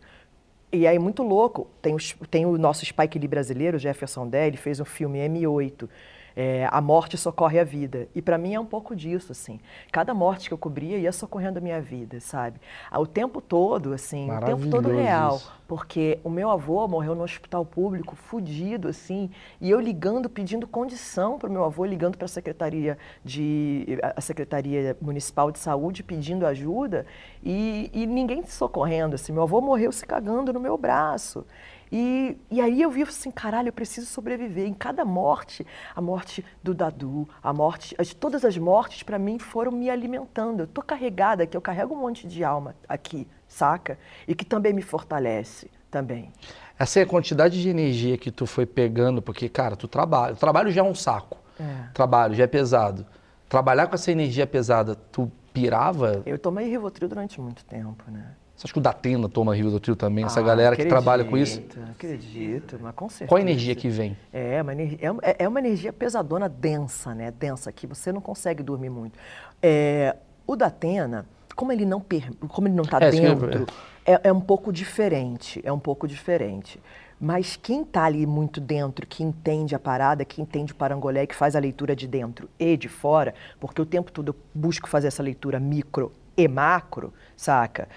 [0.73, 4.57] e aí muito louco tem, os, tem o nosso Spike Lee brasileiro Jefferson Dell ele
[4.57, 5.89] fez um filme M8
[6.37, 8.09] é, a morte socorre a vida.
[8.15, 9.59] E para mim é um pouco disso, assim.
[9.91, 12.61] Cada morte que eu cobria ia socorrendo a minha vida, sabe?
[12.91, 15.37] Ah, O tempo todo, assim, o tempo todo real.
[15.37, 15.53] isso.
[15.67, 19.31] Porque o meu avô morreu no hospital público, fudido, assim,
[19.61, 24.21] e eu ligando, pedindo condição para o meu avô, ligando para a Secretaria de a
[24.21, 27.05] Secretaria Municipal de Saúde, pedindo ajuda,
[27.43, 29.33] e, e ninguém socorrendo, assim.
[29.33, 31.45] Meu avô morreu se cagando no meu braço.
[31.91, 34.67] E, e aí eu vi assim, caralho, eu preciso sobreviver.
[34.67, 39.39] Em cada morte, a morte do Dadu, a morte, as, todas as mortes para mim
[39.39, 40.61] foram me alimentando.
[40.61, 43.99] Eu tô carregada aqui, eu carrego um monte de alma aqui, saca?
[44.27, 46.33] E que também me fortalece, também.
[46.79, 50.35] Essa é a quantidade de energia que tu foi pegando, porque, cara, tu trabalha.
[50.35, 51.39] O trabalho já é um saco.
[51.59, 51.89] É.
[51.95, 53.07] Trabalho já é pesado.
[53.49, 56.23] Trabalhar com essa energia pesada, tu pirava?
[56.27, 58.35] Eu tomei Rivotril durante muito tempo, né?
[58.57, 60.25] Você acha que o Datena toma Rivotril também?
[60.25, 61.63] essa Ah, galera que acredito, trabalha com isso?
[61.91, 63.29] Acredito, mas com certeza.
[63.29, 64.17] Qual a energia que vem?
[64.33, 67.31] É uma, energia, é, é uma energia pesadona, densa, né?
[67.31, 69.19] Densa, que você não consegue dormir muito.
[69.63, 72.03] É, o Datena, como ele não
[72.49, 73.67] como ele não está É, que dentro,
[74.07, 75.61] é, é um pouco diferente.
[75.63, 76.81] É um pouco diferente.
[77.21, 81.35] Mas quem está ali muito dentro, que entende a parada, que entende o parangolé, que
[81.35, 85.09] faz a leitura de dentro e de fora, porque o tempo todo eu busco fazer
[85.09, 87.89] essa leitura micro e macro, saca?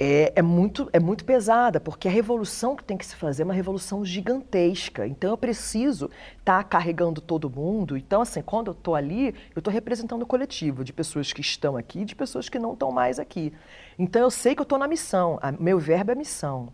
[0.00, 3.44] É, é muito, é muito pesada, porque a revolução que tem que se fazer é
[3.44, 5.06] uma revolução gigantesca.
[5.06, 7.96] Então eu preciso estar carregando todo mundo.
[7.96, 11.76] Então, assim, quando eu estou ali, eu estou representando o coletivo de pessoas que estão
[11.76, 13.52] aqui de pessoas que não estão mais aqui.
[13.98, 15.38] Então eu sei que eu estou na missão.
[15.42, 16.72] A- meu verbo é missão.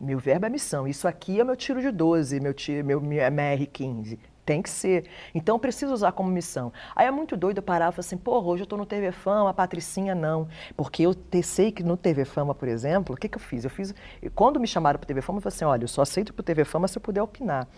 [0.00, 0.88] Meu verbo é missão.
[0.88, 4.18] Isso aqui é meu tiro de 12, meu, tiro, meu minha R15.
[4.50, 5.04] Tem que ser.
[5.32, 6.72] Então, eu preciso usar como missão.
[6.96, 9.12] Aí é muito doido eu parar e falar assim, porra, hoje eu tô no TV
[9.12, 10.48] Fama, a Patricinha não.
[10.76, 13.62] Porque eu sei que no TV Fama, por exemplo, o que, que eu fiz?
[13.62, 13.94] Eu fiz.
[14.34, 16.64] Quando me chamaram pro TV Fama, eu falei assim: olha, eu só aceito pro TV
[16.64, 17.68] Fama se eu puder opinar.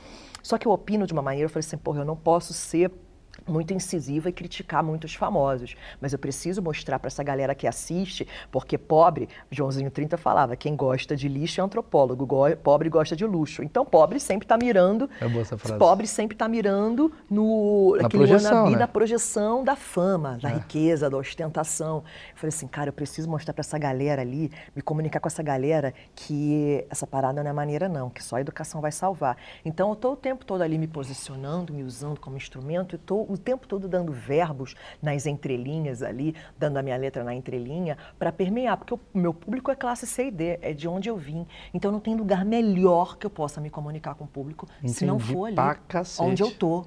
[0.42, 2.90] Só que eu opino de uma maneira, eu falei assim, porra, eu não posso ser
[3.46, 5.74] muito incisiva e criticar muitos famosos.
[6.00, 10.76] Mas eu preciso mostrar para essa galera que assiste, porque pobre, Joãozinho 30 falava, quem
[10.76, 13.62] gosta de lixo é antropólogo, go pobre gosta de luxo.
[13.62, 15.08] Então pobre sempre está mirando.
[15.20, 15.78] É boa essa frase.
[15.78, 18.86] Pobre sempre está mirando no na projeção, na, né?
[18.86, 20.54] projeção da fama, da é.
[20.54, 21.98] riqueza, da ostentação.
[21.98, 25.42] Eu falei assim, cara, eu preciso mostrar para essa galera ali, me comunicar com essa
[25.42, 29.36] galera que essa parada não é maneira não, que só a educação vai salvar.
[29.64, 33.30] Então eu estou o tempo todo ali me posicionando, me usando como instrumento e estou
[33.32, 38.32] o tempo todo dando verbos nas entrelinhas ali, dando a minha letra na entrelinha, para
[38.32, 41.46] permear, porque o meu público é classe C e D, é de onde eu vim.
[41.72, 45.06] Então não tem lugar melhor que eu possa me comunicar com o público Entendi se
[45.06, 45.56] não for ali
[46.18, 46.84] onde eu tô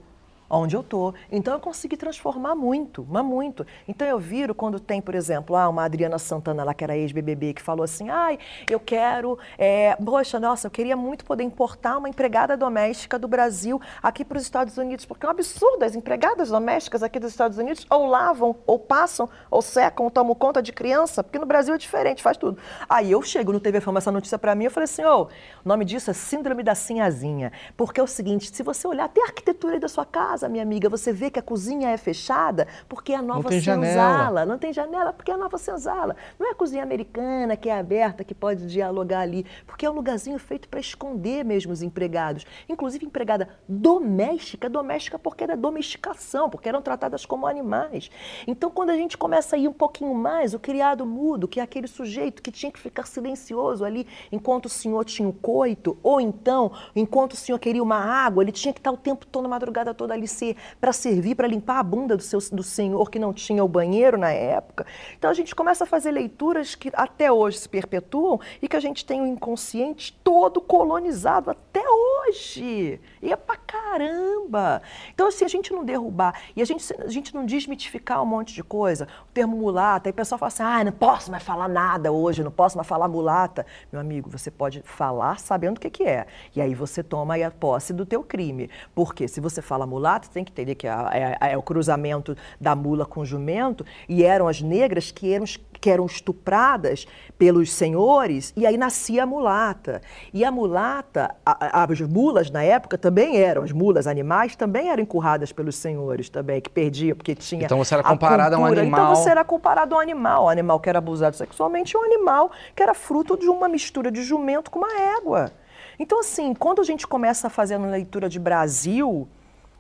[0.50, 1.14] onde eu tô.
[1.32, 3.66] Então eu consegui transformar muito, mas muito.
[3.88, 7.54] Então eu viro quando tem, por exemplo, ah, uma Adriana Santana lá que era ex-BBB
[7.54, 8.38] que falou assim, ai,
[8.70, 13.82] eu quero, é, poxa, nossa, eu queria muito poder importar uma empregada doméstica do Brasil
[14.02, 17.58] aqui para os Estados Unidos, porque é um absurdo, as empregadas domésticas aqui dos Estados
[17.58, 21.74] Unidos ou lavam, ou passam, ou secam, ou tomam conta de criança, porque no Brasil
[21.74, 22.58] é diferente, faz tudo.
[22.88, 25.24] Aí eu chego no TV Fama essa notícia para mim, eu falei assim, ô, oh,
[25.24, 29.22] o nome disso é síndrome da sinhazinha, porque é o seguinte, se você olhar até
[29.22, 31.98] a arquitetura aí da sua casa, casa, minha amiga, você vê que a cozinha é
[31.98, 33.86] fechada porque é a nova não senzala.
[33.86, 34.46] Janela.
[34.46, 36.16] Não tem janela porque é a nova senzala.
[36.38, 39.94] Não é a cozinha americana que é aberta, que pode dialogar ali, porque é um
[39.94, 42.46] lugarzinho feito para esconder mesmo os empregados.
[42.68, 48.12] Inclusive empregada doméstica, doméstica porque era domesticação, porque eram tratadas como animais.
[48.46, 51.64] Então, quando a gente começa a ir um pouquinho mais, o criado mudo, que é
[51.64, 56.20] aquele sujeito que tinha que ficar silencioso ali enquanto o senhor tinha o coito, ou
[56.20, 59.48] então, enquanto o senhor queria uma água, ele tinha que estar o tempo todo, a
[59.48, 63.20] madrugada toda ali ser para servir, para limpar a bunda do, seu, do senhor que
[63.20, 64.86] não tinha o banheiro na época.
[65.18, 68.80] Então a gente começa a fazer leituras que até hoje se perpetuam e que a
[68.80, 73.00] gente tem o inconsciente todo colonizado até hoje.
[73.22, 74.82] E é pra caramba.
[75.14, 78.54] Então, assim, a gente não derrubar e a gente, a gente não desmitificar um monte
[78.54, 81.68] de coisa, o termo mulata, aí o pessoal fala assim: ah, não posso mais falar
[81.68, 83.66] nada hoje, não posso mais falar mulata.
[83.92, 86.28] Meu amigo, você pode falar sabendo o que, que é.
[86.56, 88.70] E aí você toma a posse do teu crime.
[88.94, 92.76] Porque se você fala mulata, tem que entender que é, é, é, o cruzamento da
[92.76, 95.46] mula com o jumento, e eram as negras que eram,
[95.80, 97.06] que eram estupradas
[97.38, 100.02] pelos senhores, e aí nascia a mulata.
[100.34, 105.04] E a mulata, a, as mulas na época também eram, as mulas animais também eram
[105.04, 107.66] encurradas pelos senhores também, que perdia, porque tinha.
[107.66, 109.12] Então você era comparado a, a um animal.
[109.12, 112.04] Então você era comparado a um animal, um animal que era abusado sexualmente e um
[112.04, 115.52] animal que era fruto de uma mistura de jumento com uma égua.
[116.00, 119.28] Então, assim, quando a gente começa a fazer uma leitura de Brasil,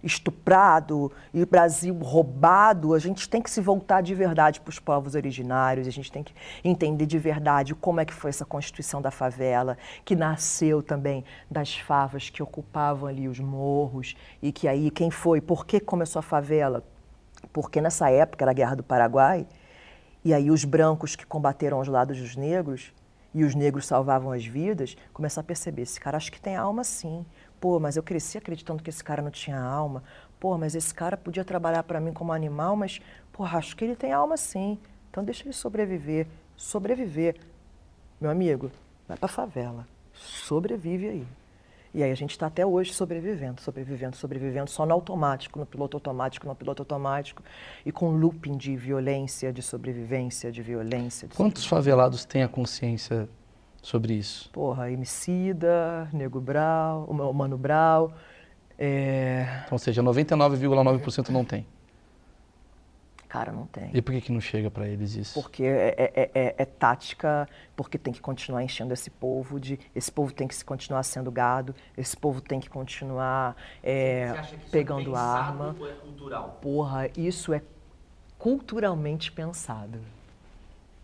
[0.06, 4.80] estuprado e o Brasil roubado, a gente tem que se voltar de verdade para os
[4.80, 6.34] povos originários, a gente tem que
[6.64, 11.76] entender de verdade como é que foi essa constituição da favela, que nasceu também das
[11.76, 16.24] favas que ocupavam ali os morros e que aí quem foi, por que começou a
[16.24, 16.84] favela?
[17.52, 19.48] Porque nessa época era a Guerra do Paraguai
[20.24, 22.94] e aí os brancos que combateram aos lados dos negros
[23.34, 26.86] e os negros salvavam as vidas, começaram a perceber, esse cara acho que tem alma
[26.86, 27.26] sim.
[27.66, 30.04] Pô, mas eu cresci acreditando que esse cara não tinha alma.
[30.40, 33.02] Pô, mas esse cara podia trabalhar para mim como animal, mas,
[33.34, 34.78] pô, acho que ele tem alma sim.
[35.10, 36.28] Então deixa ele sobreviver.
[36.56, 37.38] Sobreviver.
[38.22, 38.70] Meu amigo,
[39.08, 39.88] vai para favela.
[40.14, 41.28] Sobrevive aí.
[41.92, 45.98] E aí a gente está até hoje sobrevivendo, sobrevivendo, sobrevivendo, só no automático, no piloto
[45.98, 47.42] automático, no piloto automático,
[47.84, 51.28] e com looping de violência, de sobrevivência, de violência.
[51.28, 53.28] De Quantos favelados têm a consciência
[53.86, 54.50] sobre isso?
[54.52, 58.12] Porra, Emicida, Nego Brau, o Mano Brau.
[58.78, 59.62] É...
[59.66, 61.66] Então, ou seja, 99,9% não tem.
[63.30, 63.92] Cara, não tem.
[63.94, 65.40] E por que, que não chega para eles isso?
[65.42, 69.78] Porque é, é, é, é, tática, porque tem que continuar enchendo esse povo de.
[69.94, 75.16] Esse povo tem que continuar sendo gado, esse povo tem que continuar é, que pegando
[75.16, 75.76] arma.
[75.78, 76.60] Ou é cultural?
[76.62, 77.62] Porra, isso é
[78.40, 80.00] culturalmente pensado.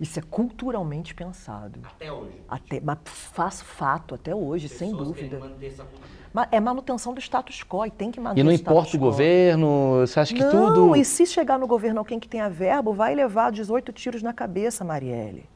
[0.02, 1.80] Isso é culturalmente pensado.
[1.84, 2.42] Até hoje.
[2.50, 5.38] Até, mas faz fato até hoje, sem dúvida.
[5.38, 6.50] Cultura.
[6.52, 10.20] É manutenção do status quo e tem que manter E não importa o governo, você
[10.20, 10.88] acha que não, tudo...
[10.88, 14.34] Não, e se chegar no governo alguém que tenha verbo, vai levar 18 tiros na
[14.34, 15.48] cabeça, Marielle.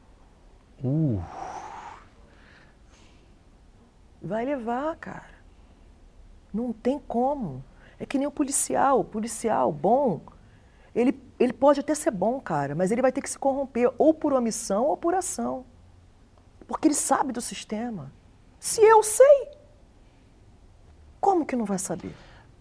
[0.84, 1.20] Uh.
[4.22, 5.34] Vai levar, cara.
[6.54, 7.64] Não tem como.
[7.98, 9.00] É que nem o policial.
[9.00, 10.20] O policial bom,
[10.96, 14.14] ele ele pode até ser bom, cara, mas ele vai ter que se corromper ou
[14.14, 15.66] por omissão ou por ação.
[16.66, 18.10] Porque ele sabe do sistema.
[18.58, 19.48] Se eu sei,
[21.20, 22.12] como que não vai saber?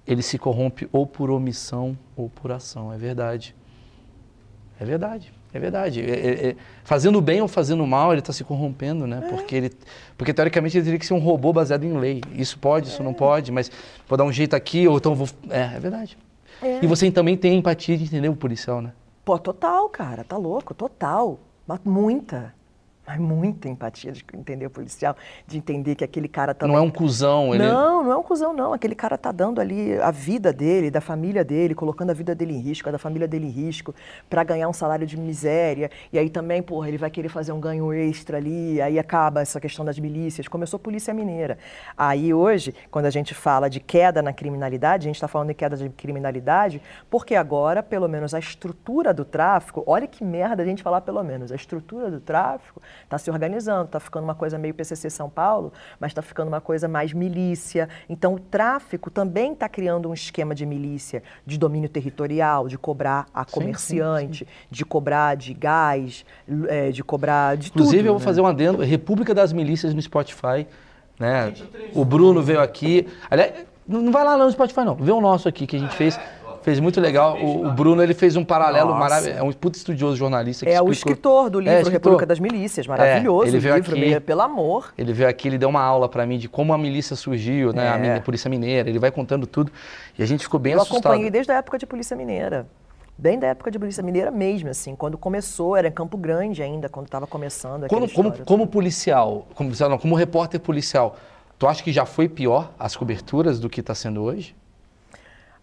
[0.08, 2.94] ele se corrompe ou por omissão ou por ação.
[2.94, 3.56] É verdade.
[4.80, 5.34] É verdade.
[5.54, 6.02] É verdade.
[6.02, 9.22] É, é, é, fazendo bem ou fazendo mal, ele está se corrompendo, né?
[9.24, 9.30] É.
[9.30, 9.72] Porque, ele,
[10.18, 12.22] porque teoricamente ele teria que ser um robô baseado em lei.
[12.34, 13.16] Isso pode, isso não é.
[13.16, 13.72] pode, mas
[14.08, 15.28] vou dar um jeito aqui, ou então vou.
[15.50, 16.18] É, é verdade.
[16.62, 16.84] É.
[16.84, 18.94] E você também tem empatia de entender o policial, né?
[19.24, 21.40] Pô, total, cara, tá louco, total.
[21.84, 22.54] Muita.
[23.08, 26.66] Mas muita empatia de entender o policial, de entender que aquele cara tá.
[26.66, 27.64] Não é um cuzão, ele.
[27.64, 28.74] Não, não é um cuzão, não.
[28.74, 32.54] Aquele cara tá dando ali a vida dele, da família dele, colocando a vida dele
[32.54, 33.94] em risco, a da família dele em risco,
[34.28, 35.92] para ganhar um salário de miséria.
[36.12, 39.60] E aí também, porra, ele vai querer fazer um ganho extra ali, aí acaba essa
[39.60, 40.48] questão das milícias.
[40.48, 41.60] Começou a Polícia Mineira.
[41.96, 45.54] Aí hoje, quando a gente fala de queda na criminalidade, a gente está falando de
[45.54, 50.66] queda de criminalidade, porque agora, pelo menos, a estrutura do tráfico, olha que merda a
[50.66, 54.58] gente falar pelo menos, a estrutura do tráfico está se organizando, está ficando uma coisa
[54.58, 57.90] meio PCC São Paulo, mas está ficando uma coisa mais milícia.
[58.10, 63.28] Então, o tráfico também está criando um esquema de milícia, de domínio territorial, de cobrar
[63.34, 64.68] a comerciante, sim, sim, sim.
[64.70, 66.26] de cobrar de gás,
[66.68, 68.26] é, de cobrar de Inclusive, tudo, eu vou né?
[68.26, 70.68] fazer um adendo, República das Milícias no Spotify,
[71.20, 71.54] né?
[71.94, 73.08] O Bruno veio aqui.
[73.30, 76.20] Aliás, não vai lá no Spotify não, vê o nosso aqui que a gente fez
[76.66, 77.38] Fez muito legal.
[77.38, 79.40] O, o Bruno ele fez um paralelo maravilhoso.
[79.40, 80.66] É um puto estudioso jornalista.
[80.66, 80.90] Que é explicou...
[80.90, 82.88] o escritor do livro é, República das Milícias.
[82.88, 83.46] Maravilhoso.
[83.46, 84.92] É, ele veio livro, aqui, pelo amor.
[84.98, 88.08] Ele veio aqui, ele deu uma aula para mim de como a milícia surgiu, né?
[88.08, 88.16] É.
[88.16, 88.90] A Polícia Mineira.
[88.90, 89.72] Ele vai contando tudo.
[90.18, 91.04] E a gente ficou bem Eu assustado.
[91.06, 92.66] Eu acompanhei desde a época de Polícia Mineira.
[93.16, 94.96] Bem da época de Polícia Mineira mesmo, assim.
[94.96, 97.88] Quando começou, era em Campo Grande ainda, quando estava começando.
[97.88, 101.16] Quando, como, como policial, como, não, como repórter policial,
[101.60, 104.56] tu acha que já foi pior as coberturas do que está sendo hoje?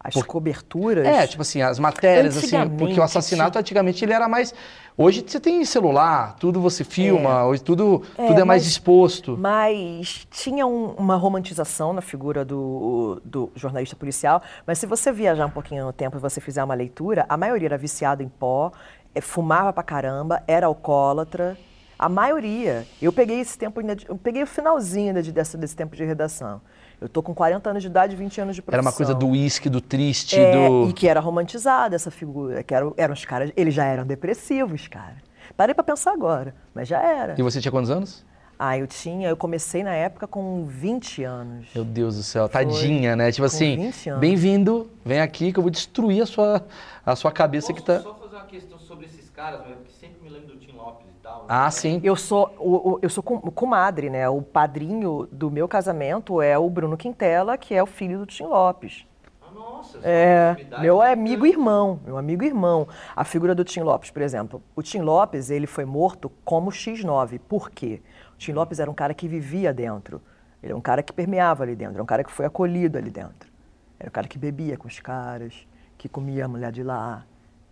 [0.03, 0.25] As Por...
[0.25, 1.05] coberturas.
[1.05, 4.53] É, tipo assim, as matérias, assim, porque o assassinato antigamente ele era mais.
[4.97, 7.43] Hoje você tem celular, tudo você filma, é.
[7.43, 9.37] hoje tudo é, tudo é mais exposto.
[9.37, 15.45] Mas tinha um, uma romantização na figura do, do jornalista policial, mas se você viajar
[15.45, 18.71] um pouquinho no tempo e você fizer uma leitura, a maioria era viciado em pó,
[19.15, 21.57] é, fumava pra caramba, era alcoólatra.
[21.97, 22.85] A maioria.
[23.01, 23.79] Eu peguei esse tempo,
[24.09, 26.59] eu peguei o finalzinho ainda de, desse, desse tempo de redação.
[27.01, 28.79] Eu tô com 40 anos de idade e 20 anos de profissão.
[28.79, 30.89] Era uma coisa do uísque, do triste, é, do...
[30.89, 34.87] E que era romantizada essa figura, que eram, eram os caras, eles já eram depressivos,
[34.87, 35.17] cara.
[35.57, 37.35] Parei para pensar agora, mas já era.
[37.37, 38.25] E você tinha quantos anos?
[38.57, 41.67] Ah, eu tinha, eu comecei na época com 20 anos.
[41.75, 42.63] Meu Deus do céu, Foi.
[42.63, 43.31] tadinha, né?
[43.31, 46.65] Tipo com assim, bem-vindo, vem aqui que eu vou destruir a sua,
[47.05, 47.99] a sua cabeça Posso que tá...
[47.99, 51.21] só fazer uma questão sobre esses caras, que sempre me lembro do Tim Lopes e
[51.21, 51.32] tal.
[51.32, 51.32] Né?
[51.47, 51.99] Ah, sim.
[52.03, 54.27] Eu sou, o, o, eu sou comadre, né?
[54.29, 58.43] O padrinho do meu casamento é o Bruno Quintela, que é o filho do Tim
[58.43, 59.05] Lopes.
[59.41, 62.87] Ah, nossa, é, meu amigo irmão, meu amigo irmão.
[63.15, 64.61] A figura do Tim Lopes, por exemplo.
[64.75, 67.39] O Tim Lopes, ele foi morto como X9.
[67.47, 68.01] Por quê?
[68.33, 70.21] O Tim Lopes era um cara que vivia dentro.
[70.61, 73.11] Ele é um cara que permeava ali dentro, é um cara que foi acolhido ali
[73.11, 73.51] dentro.
[73.99, 75.67] Era um cara que bebia com os caras,
[75.97, 77.25] que comia a mulher de lá,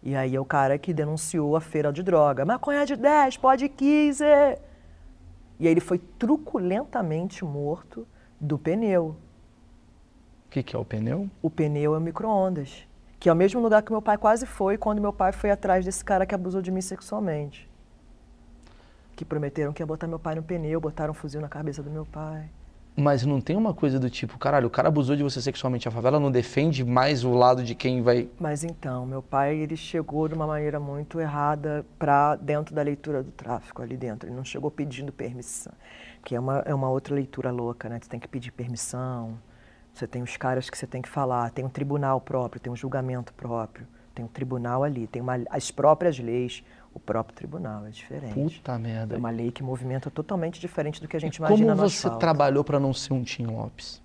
[0.03, 2.43] e aí é o cara que denunciou a feira de droga.
[2.43, 4.23] Maconha de 10, pode 15.
[4.23, 8.07] E aí ele foi truculentamente morto
[8.39, 9.15] do pneu.
[10.47, 11.29] O que, que é o pneu?
[11.41, 12.87] O pneu é o micro-ondas.
[13.19, 15.85] Que é o mesmo lugar que meu pai quase foi quando meu pai foi atrás
[15.85, 17.69] desse cara que abusou de mim sexualmente.
[19.15, 21.91] Que prometeram que ia botar meu pai no pneu, botaram um fuzil na cabeça do
[21.91, 22.49] meu pai.
[22.95, 25.91] Mas não tem uma coisa do tipo, caralho, o cara abusou de você sexualmente, a
[25.91, 28.29] favela não defende mais o lado de quem vai.
[28.39, 33.23] Mas então, meu pai, ele chegou de uma maneira muito errada para dentro da leitura
[33.23, 34.27] do tráfico ali dentro.
[34.27, 35.71] Ele não chegou pedindo permissão,
[36.23, 37.97] que é uma, é uma outra leitura louca, né?
[38.01, 39.39] Você tem que pedir permissão,
[39.93, 42.75] você tem os caras que você tem que falar, tem um tribunal próprio, tem um
[42.75, 47.89] julgamento próprio, tem um tribunal ali, tem uma, as próprias leis, o próprio tribunal, é
[47.89, 48.33] diferente.
[48.33, 49.15] Puta merda.
[49.15, 52.09] É uma lei que movimenta totalmente diferente do que a gente e imagina Como você
[52.11, 54.01] trabalhou para não ser um Tim Lopes?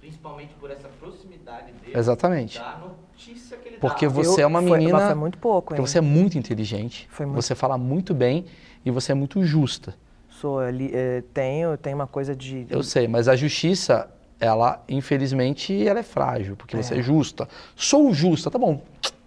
[0.00, 1.96] Principalmente por essa proximidade dele.
[1.96, 2.58] Exatamente.
[2.58, 4.12] Da notícia que ele Porque dá.
[4.12, 4.98] você Eu, é uma menina.
[4.98, 5.80] Foi, foi muito pouco, hein?
[5.80, 7.06] Você é muito inteligente.
[7.10, 7.42] Foi muito...
[7.42, 8.46] Você fala muito bem
[8.84, 9.94] e você é muito justa.
[10.30, 12.66] Sou, é, tenho, tenho uma coisa de.
[12.70, 14.10] Eu sei, mas a justiça,
[14.40, 16.82] ela, infelizmente, ela é frágil, porque é.
[16.82, 17.46] você é justa.
[17.76, 18.82] Sou justa, tá bom.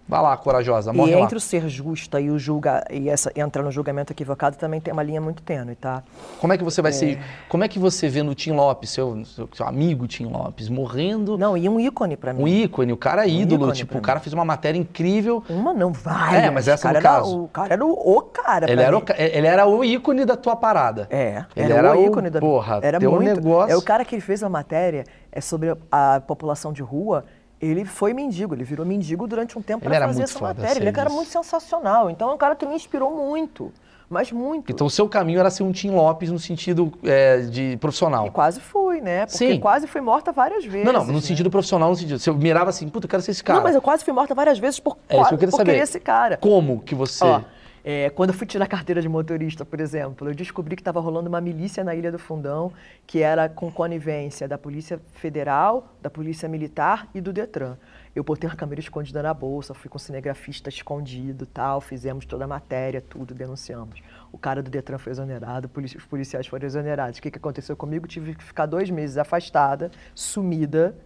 [0.06, 1.22] Vai lá, corajosa, morre e lá.
[1.22, 4.92] entre o ser justa e o julga e essa entrar no julgamento equivocado também tem
[4.92, 6.02] uma linha muito tênue, tá?
[6.38, 6.94] Como é que você vai é...
[6.94, 7.18] ser?
[7.48, 11.38] Como é que você vê no Tim Lopes, seu, seu, seu amigo Tim Lopes, morrendo?
[11.38, 12.42] Não, e um ícone para mim.
[12.42, 15.42] Um ícone, o cara é ídolo, um tipo, o cara fez uma matéria incrível.
[15.48, 16.44] Uma não vai.
[16.44, 17.44] É, mas essa no caso.
[17.44, 18.70] o cara era o, o cara.
[18.70, 21.06] Ele era o, ele era o ícone da tua parada.
[21.10, 21.46] É.
[21.56, 22.40] Ele era, era o ícone da.
[22.40, 23.22] Porra, era muito.
[23.22, 23.72] negócio.
[23.72, 27.24] É o cara que fez a matéria é sobre a população de rua
[27.66, 30.78] ele foi mendigo, ele virou mendigo durante um tempo para fazer essa matéria.
[30.78, 32.10] Ele é um cara muito sensacional.
[32.10, 33.72] Então é um cara que me inspirou muito.
[34.08, 34.70] Mas muito.
[34.70, 38.26] Então o seu caminho era ser um Tim Lopes no sentido é, de profissional.
[38.26, 39.26] E quase fui, né?
[39.26, 39.58] Porque Sim.
[39.58, 40.84] quase fui morta várias vezes.
[40.84, 41.20] Não, não, no né?
[41.20, 42.18] sentido profissional, no sentido.
[42.18, 43.58] Você mirava assim, puta, eu quero ser esse cara.
[43.58, 45.56] Não, mas eu quase fui morta várias vezes por, É isso que eu queria por
[45.56, 45.72] saber.
[45.72, 46.36] querer esse cara.
[46.36, 47.24] Como que você.
[47.24, 47.40] Ó,
[47.86, 51.28] é, quando eu fui tirar carteira de motorista, por exemplo, eu descobri que estava rolando
[51.28, 52.72] uma milícia na Ilha do Fundão,
[53.06, 57.76] que era com conivência da Polícia Federal, da Polícia Militar e do Detran.
[58.16, 62.48] Eu botei uma câmera escondida na bolsa, fui com cinegrafista escondido tal, fizemos toda a
[62.48, 64.00] matéria, tudo, denunciamos.
[64.32, 67.18] O cara do Detran foi exonerado, os policiais foram exonerados.
[67.18, 68.08] O que, que aconteceu comigo?
[68.08, 70.96] Tive que ficar dois meses afastada, sumida,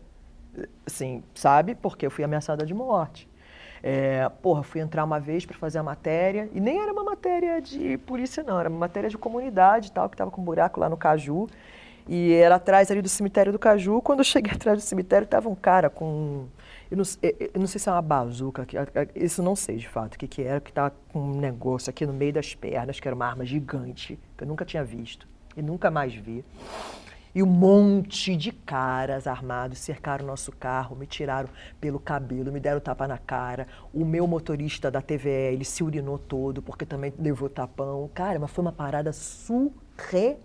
[0.87, 1.75] assim, sabe?
[1.75, 3.28] Porque eu fui ameaçada de morte.
[3.83, 7.61] É, porra, fui entrar uma vez para fazer a matéria, e nem era uma matéria
[7.61, 10.89] de polícia, não, era uma matéria de comunidade tal, que estava com um buraco lá
[10.89, 11.47] no Caju.
[12.11, 14.01] E era atrás ali do cemitério do Caju.
[14.01, 16.47] Quando eu cheguei atrás do cemitério, estava um cara com.
[16.91, 18.67] Eu não, eu- não sei se é uma bazuca,
[19.15, 22.07] isso não sei de fato o que, que era, que estava com um negócio aqui
[22.07, 25.61] no meio das pernas, que era uma arma gigante, que eu nunca tinha visto e
[25.61, 26.43] nunca mais vi.
[27.35, 31.49] E um monte de caras armados cercaram o nosso carro, me tiraram
[31.81, 33.67] pelo cabelo, me deram tapa na cara.
[33.93, 38.11] O meu motorista da TVE, ele se urinou todo, porque também levou tapão.
[38.15, 40.39] Cara, mas foi uma parada surreal.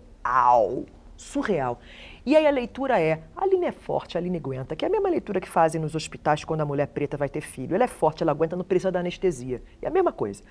[1.16, 1.78] Surreal.
[2.26, 4.90] E aí a leitura é, a Aline é forte, a Aline aguenta, que é a
[4.90, 7.74] mesma leitura que fazem nos hospitais quando a mulher preta vai ter filho.
[7.74, 9.62] Ela é forte, ela aguenta, não precisa da anestesia.
[9.82, 10.42] É a mesma coisa.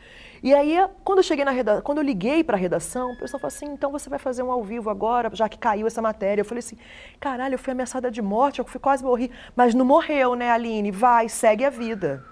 [0.44, 3.42] E aí, quando eu cheguei na redação, quando eu liguei para a redação, o pessoal
[3.42, 6.42] falou assim, então você vai fazer um ao vivo agora, já que caiu essa matéria.
[6.42, 6.78] Eu falei assim,
[7.20, 9.32] caralho, eu fui ameaçada de morte, eu fui quase morri.
[9.56, 10.92] Mas não morreu, né, Aline?
[10.92, 12.24] Vai, segue a vida.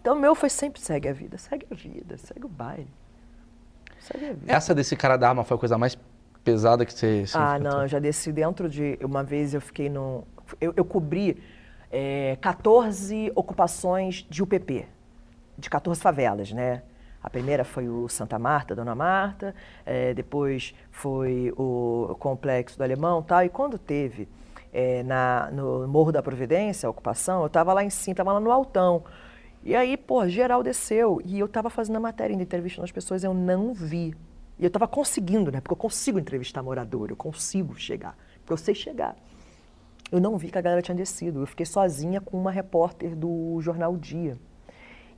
[0.00, 2.88] Então o meu foi sempre segue a vida, segue a vida, segue o baile.
[3.98, 4.52] Segue a vida.
[4.52, 5.96] Essa desse cara da arma foi a coisa mais
[6.44, 7.26] pesada que você.
[7.26, 8.98] você Ah, não, eu já desci dentro de.
[9.02, 10.24] Uma vez eu fiquei no.
[10.60, 11.42] Eu, eu cobri
[11.90, 14.86] eh, 14 ocupações de UPP,
[15.56, 16.82] de 14 favelas, né?
[17.22, 19.54] A primeira foi o Santa Marta, Dona Marta,
[19.86, 23.44] eh, depois foi o Complexo do Alemão e tal.
[23.44, 24.28] E quando teve
[24.72, 28.40] eh, na, no Morro da Providência a ocupação, eu estava lá em cima, estava lá
[28.40, 29.04] no Altão.
[29.62, 31.20] E aí, pô, geral desceu.
[31.24, 34.14] E eu estava fazendo a matéria, ainda entrevistando as pessoas, eu não vi.
[34.58, 35.60] E eu estava conseguindo, né?
[35.60, 38.16] Porque eu consigo entrevistar morador, eu consigo chegar.
[38.40, 39.16] Porque eu sei chegar.
[40.10, 41.40] Eu não vi que a galera tinha descido.
[41.40, 44.36] Eu fiquei sozinha com uma repórter do jornal Dia.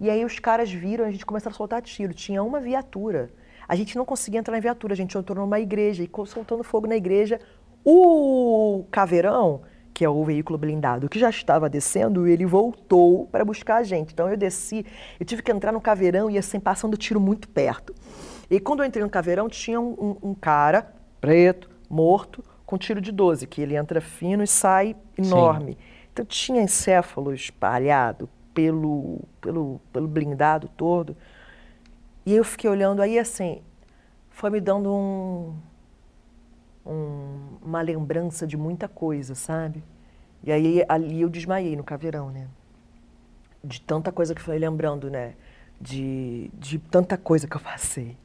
[0.01, 2.15] E aí os caras viram, a gente começou a soltar tiro.
[2.15, 3.31] Tinha uma viatura.
[3.67, 6.87] A gente não conseguia entrar na viatura, a gente entrou numa igreja e soltando fogo
[6.87, 7.41] na igreja.
[7.85, 9.63] O caveirão,
[9.93, 14.13] que é o veículo blindado, que já estava descendo, ele voltou para buscar a gente.
[14.13, 14.85] Então eu desci,
[15.19, 17.95] eu tive que entrar no caveirão e assim, passando tiro muito perto.
[18.51, 19.93] E quando eu entrei no caveirão, tinha um,
[20.23, 24.97] um- um cara preto, morto, com tiro de 12, que ele entra fino e sai
[25.17, 25.77] enorme.
[26.13, 31.17] Então tinha encéfalo espalhado pelo, pelo, pelo blindado todo.
[32.25, 33.61] E eu fiquei olhando aí assim,
[34.31, 35.55] foi me dando um,
[36.87, 39.83] um- uma lembrança de muita coisa, sabe?
[40.43, 42.49] E aí ali eu desmaiei no caveirão, né?
[43.63, 45.35] De tanta coisa que foi lembrando, né?
[45.81, 48.17] De, de tanta coisa que eu passei.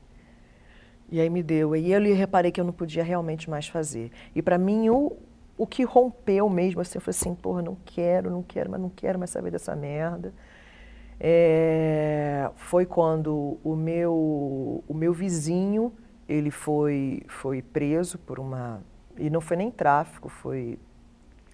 [1.12, 1.76] E aí me deu.
[1.76, 4.12] E eu reparei que eu não podia realmente mais fazer.
[4.36, 5.18] E para mim, o,
[5.58, 8.90] o que rompeu mesmo, assim, eu falei assim, porra, não quero, não quero, mas não
[8.90, 10.34] quero mais saber dessa merda.
[11.20, 15.92] É, foi quando o meu, o meu vizinho,
[16.28, 18.82] ele foi, foi preso por uma...
[19.18, 20.80] E não foi nem tráfico, foi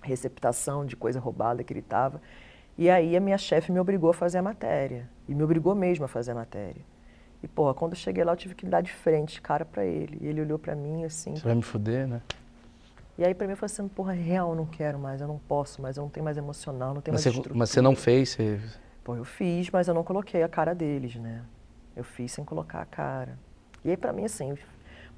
[0.03, 2.22] receptação de coisa roubada que ele estava.
[2.78, 5.10] E aí a minha chefe me obrigou a fazer a matéria.
[5.28, 6.84] E me obrigou mesmo a fazer a matéria.
[7.44, 10.18] E, porra, quando eu cheguei lá, eu tive que dar de frente, cara, pra ele.
[10.22, 11.36] E ele olhou pra mim assim.
[11.36, 12.22] Você vai me fuder, né?
[13.18, 15.82] E aí pra mim foi assim, porra, real, eu não quero mais, eu não posso
[15.82, 17.58] mais, eu não tenho mais emocional, não tenho Mas mais você, estrutura.
[17.58, 18.60] mas você não fez, você...
[19.04, 21.44] Pô, eu fiz, mas eu não coloquei a cara deles, né?
[21.96, 23.38] Eu fiz sem colocar a cara.
[23.86, 24.58] E aí pra mim, assim,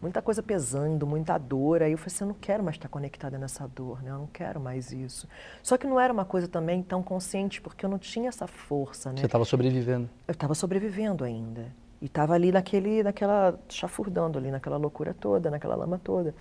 [0.02, 1.82] muita coisa pesando, muita dor.
[1.82, 4.12] Aí eu falei assim, eu não quero mais estar conectada nessa dor, né?
[4.12, 5.28] Eu não quero mais isso.
[5.64, 9.10] Só que não era uma coisa também tão consciente, porque eu não tinha essa força,
[9.12, 9.18] né?
[9.18, 10.10] você estava sobrevivendo.
[10.28, 11.66] Eu estava sobrevivendo ainda.
[12.02, 16.34] E estava ali naquele, naquela, chafurdando ali, naquela loucura toda, naquela lama toda.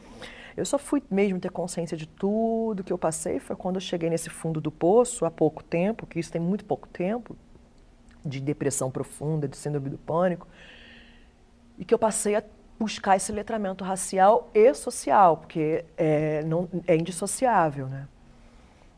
[0.56, 4.08] Eu só fui mesmo ter consciência de tudo que eu passei, foi quando eu cheguei
[4.08, 7.36] nesse fundo do poço, há pouco tempo, que isso tem muito pouco tempo,
[8.24, 10.46] de depressão profunda, de síndrome do pânico,
[11.78, 12.42] e que eu passei a
[12.78, 18.08] buscar esse letramento racial e social, porque é, não, é indissociável, né?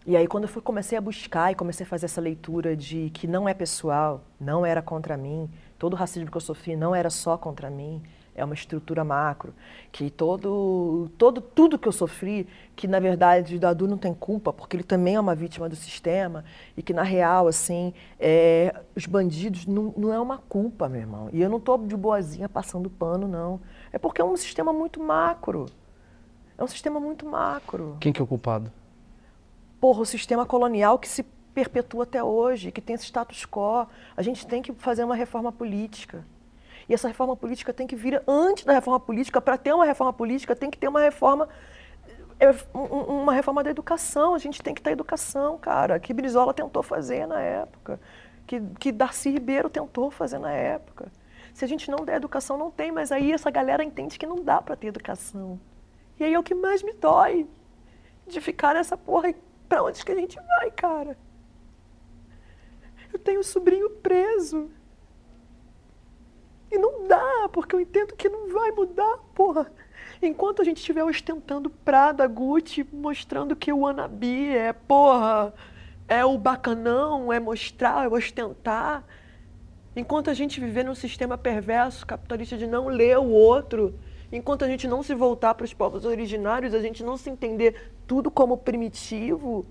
[0.06, 3.11] E aí quando eu fui, comecei a buscar e comecei a fazer essa leitura de
[3.11, 6.95] que não é pessoal, não era contra mim, todo o racismo que eu sofri não
[6.95, 8.03] era só contra mim,
[8.35, 9.53] é uma estrutura macro,
[9.91, 14.53] que todo, todo tudo que eu sofri, que na verdade o Dadu não tem culpa,
[14.53, 16.45] porque ele também é uma vítima do sistema,
[16.76, 21.29] e que na real, assim, é, os bandidos não, não é uma culpa, meu irmão.
[21.33, 23.61] E eu não estou de boazinha passando pano, não.
[23.93, 25.66] É porque é um sistema muito macro.
[26.57, 27.97] É um sistema muito macro.
[28.01, 28.70] Quem que é o culpado?
[29.81, 31.24] Porra, o sistema colonial que se
[31.59, 33.88] perpetua até hoje, que tem esse status quo.
[34.16, 36.24] A gente tem que fazer uma reforma política.
[36.88, 39.40] E essa reforma política tem que vir antes da reforma política.
[39.40, 41.48] Para ter uma reforma política, tem que ter uma reforma
[42.40, 44.34] é, uma reforma da educação.
[44.34, 45.98] A gente tem que ter educação, cara.
[45.98, 48.00] Que Brizola tentou fazer na época.
[48.46, 51.11] Que, que Darcy Ribeiro tentou fazer na época.
[51.52, 52.92] Se a gente não der educação, não tem.
[52.92, 55.59] Mas aí essa galera entende que não dá para ter educação.
[56.18, 57.46] E aí é o que mais me dói.
[58.26, 59.34] De ficar nessa porra.
[59.68, 61.16] Pra onde que a gente vai, cara?
[63.18, 64.70] Eu tenho um sobrinho preso.
[66.70, 69.72] E não dá, porque eu entendo que não vai mudar, porra.
[70.22, 75.52] Enquanto a gente estiver ostentando Prada, Gucci, mostrando que o Anabi é, porra,
[76.06, 79.04] é o bacanão, é mostrar, é ostentar.
[79.96, 83.98] Enquanto a gente viver num sistema perverso, capitalista, de não ler o outro,
[84.30, 87.92] enquanto a gente não se voltar para os povos originários, a gente não se entender
[88.06, 89.66] tudo como primitivo,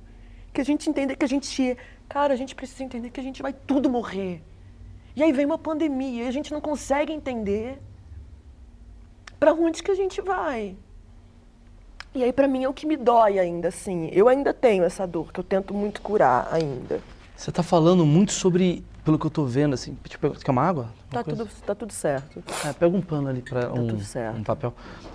[0.54, 1.78] que a gente entender que a gente
[2.10, 4.42] Cara, a gente precisa entender que a gente vai tudo morrer.
[5.16, 7.80] E aí vem uma pandemia e a gente não consegue entender
[9.40, 10.76] para onde que a gente vai.
[12.14, 14.10] E aí para mim é o que me dói ainda, assim.
[14.12, 17.02] Eu ainda tenho essa dor que eu tento muito curar ainda.
[17.36, 19.96] Você está falando muito sobre, pelo que eu estou vendo, assim.
[20.08, 20.90] Tipo, quer uma água?
[21.12, 22.44] Uma tá, tudo, tá tudo certo.
[22.66, 24.74] É, pega um pano ali para tá um, um papel.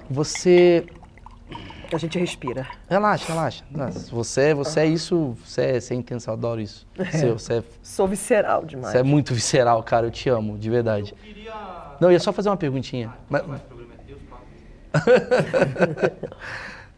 [0.09, 0.87] Você
[1.97, 2.67] a gente respira.
[2.89, 3.65] Relaxa, relaxa.
[4.11, 6.87] Você, você é isso, você é, você é intenso, eu adoro isso.
[6.97, 8.93] Você, você é, Sou visceral demais.
[8.93, 11.13] Você é muito visceral, cara, eu te amo, de verdade.
[11.13, 11.53] Eu queria...
[12.01, 13.13] Não, eu ia só fazer uma perguntinha.
[13.15, 13.43] Ah, mas...
[13.43, 13.61] é
[14.07, 14.21] Deus,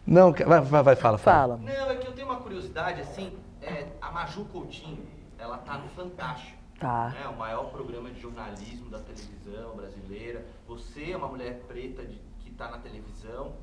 [0.07, 1.57] Não, vai, vai, vai, fala, fala.
[1.57, 3.33] Não, é que eu tenho uma curiosidade, assim,
[3.63, 5.07] é, a Maju Coutinho,
[5.39, 6.65] ela tá no Fantástico.
[6.79, 7.09] Tá.
[7.11, 10.45] Né, o maior programa de jornalismo da televisão brasileira.
[10.67, 13.55] Você é uma mulher preta de, que está na televisão.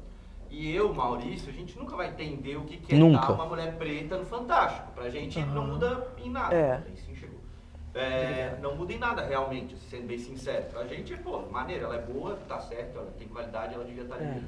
[0.52, 3.28] E eu, Maurício, a gente nunca vai entender o que, que é nunca.
[3.28, 4.92] dar uma mulher preta no Fantástico.
[4.94, 5.46] Pra gente uhum.
[5.46, 6.54] não muda em nada.
[6.54, 6.84] É.
[6.94, 7.40] Sim, chegou.
[7.94, 10.66] É, não muda em nada realmente, sendo bem sincero.
[10.66, 14.18] Pra gente, pô, maneira, ela é boa, tá certo, ela tem qualidade, ela devia estar
[14.18, 14.46] tá ali.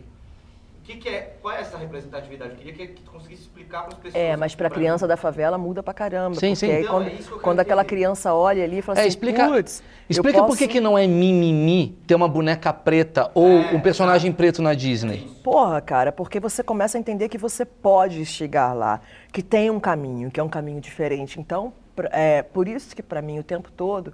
[0.84, 2.52] O que, que, é, qual é essa representatividade?
[2.52, 4.22] Eu queria que, que tu conseguisse explicar para as pessoas.
[4.22, 6.36] É, mas para a criança da favela muda para caramba.
[6.36, 6.70] Sim, sim.
[6.70, 7.12] Aí, quando, é
[7.42, 10.50] quando aquela criança olha ali e fala é, assim, explica, putz, explica posso...
[10.50, 14.34] por que, que não é mimimi ter uma boneca preta ou é, um personagem é.
[14.34, 15.26] preto na Disney.
[15.42, 19.00] Porra, cara, porque você começa a entender que você pode chegar lá,
[19.32, 21.40] que tem um caminho, que é um caminho diferente.
[21.40, 21.72] Então,
[22.12, 24.14] é por isso que para mim o tempo todo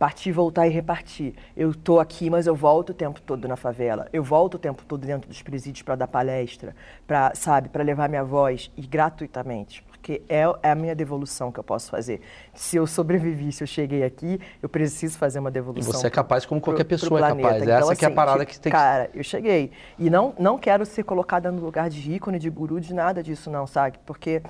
[0.00, 1.34] partir, voltar e repartir.
[1.54, 4.08] Eu estou aqui, mas eu volto o tempo todo na favela.
[4.14, 6.74] Eu volto o tempo todo dentro dos presídios para dar palestra,
[7.06, 11.60] para, sabe, para levar minha voz e gratuitamente, porque é, é, a minha devolução que
[11.60, 12.22] eu posso fazer.
[12.54, 15.92] Se eu sobrevivi, se eu cheguei aqui, eu preciso fazer uma devolução.
[15.92, 17.62] E você é capaz como qualquer pro, pessoa pro é capaz.
[17.62, 18.78] Então, Essa assim, que é a assim, parada que tem que...
[18.78, 19.70] Cara, eu cheguei.
[19.98, 23.50] E não, não quero ser colocada no lugar de ícone, de guru, de nada disso
[23.50, 23.98] não, sabe?
[24.06, 24.40] Porque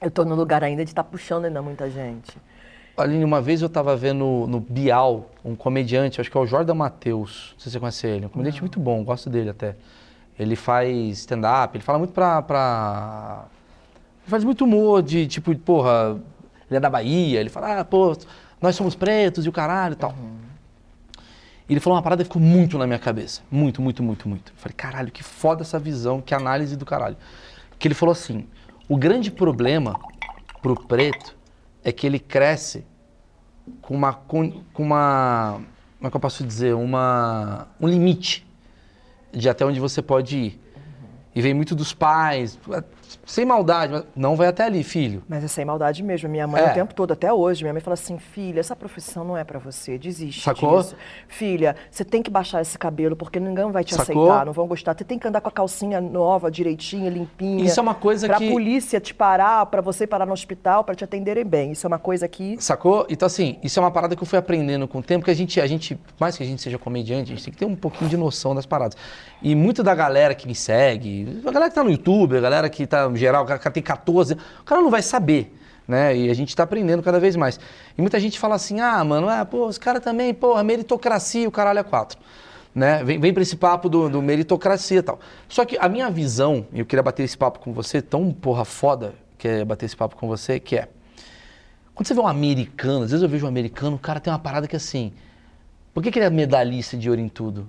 [0.00, 2.36] eu estou no lugar ainda de estar tá puxando ainda muita gente.
[3.02, 6.74] Aline, uma vez eu estava vendo no Bial, um comediante, acho que é o Jordan
[6.74, 8.62] Matheus, não sei se você conhece ele, um comediante não.
[8.62, 9.76] muito bom, gosto dele até.
[10.38, 13.44] Ele faz stand-up, ele fala muito pra, pra...
[14.22, 16.20] Ele faz muito humor de, tipo, porra,
[16.68, 18.16] ele é da Bahia, ele fala, ah, pô,
[18.60, 20.10] nós somos pretos e o caralho e tal.
[20.10, 20.38] Uhum.
[21.68, 23.42] E ele falou uma parada que ficou muito na minha cabeça.
[23.50, 24.52] Muito, muito, muito, muito.
[24.52, 27.16] Eu falei, caralho, que foda essa visão, que análise do caralho.
[27.78, 28.46] Que ele falou assim,
[28.88, 29.98] o grande problema
[30.62, 31.37] pro preto
[31.88, 32.84] é que ele cresce
[33.80, 35.60] com uma, com, uma,
[35.96, 38.46] como é que eu posso dizer, uma, um limite
[39.32, 40.60] de até onde você pode ir.
[41.34, 42.58] E vem muito dos pais,
[43.24, 45.22] sem maldade, mas não vai até ali, filho.
[45.28, 46.28] Mas é sem maldade mesmo.
[46.28, 46.70] Minha mãe, é.
[46.70, 49.58] o tempo todo, até hoje, minha mãe fala assim: filha, essa profissão não é para
[49.58, 50.42] você, desiste.
[50.42, 50.82] Sacou?
[50.82, 50.96] Disso.
[51.28, 54.24] Filha, você tem que baixar esse cabelo, porque ninguém vai te Sacou?
[54.24, 54.96] aceitar, não vão gostar.
[54.96, 57.64] Você tem que andar com a calcinha nova, direitinha, limpinha.
[57.64, 58.46] Isso é uma coisa pra que.
[58.46, 61.72] Pra polícia te parar, para você parar no hospital, para te atenderem bem.
[61.72, 62.56] Isso é uma coisa que.
[62.60, 63.06] Sacou?
[63.08, 65.34] Então, assim, isso é uma parada que eu fui aprendendo com o tempo, que a
[65.34, 67.76] gente, a gente, mais que a gente seja comediante, a gente tem que ter um
[67.76, 68.96] pouquinho de noção das paradas.
[69.42, 72.68] E muito da galera que me segue, a galera que tá no YouTube, a galera
[72.68, 75.54] que tá, no geral, cara tem 14, o cara não vai saber.
[75.86, 76.16] Né?
[76.16, 77.60] E a gente está aprendendo cada vez mais.
[77.96, 81.50] E muita gente fala assim: ah, mano, é, pô, os caras também, pô, meritocracia, o
[81.50, 82.18] caralho é quatro.
[82.74, 83.02] Né?
[83.02, 85.18] Vem, vem para esse papo do, do, meritocracia e tal.
[85.48, 88.64] Só que a minha visão, e eu queria bater esse papo com você, tão porra
[88.64, 90.88] foda que é bater esse papo com você, que é.
[91.94, 94.38] Quando você vê um americano, às vezes eu vejo um americano, o cara tem uma
[94.38, 95.12] parada que é assim.
[95.94, 97.68] Por que, que ele é medalhista de ouro em tudo?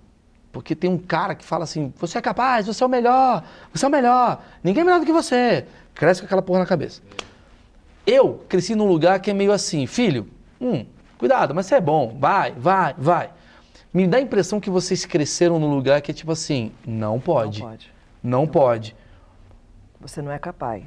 [0.51, 3.43] Porque tem um cara que fala assim: você é capaz, você é o melhor,
[3.73, 5.65] você é o melhor, ninguém é melhor do que você.
[5.93, 7.01] Cresce com aquela porra na cabeça.
[8.05, 10.27] Eu cresci num lugar que é meio assim: filho,
[10.59, 10.85] hum,
[11.17, 13.29] cuidado, mas você é bom, vai, vai, vai.
[13.93, 17.61] Me dá a impressão que vocês cresceram num lugar que é tipo assim: não pode.
[17.61, 17.93] Não pode.
[18.23, 18.95] Não pode.
[19.99, 20.85] Você não é capaz.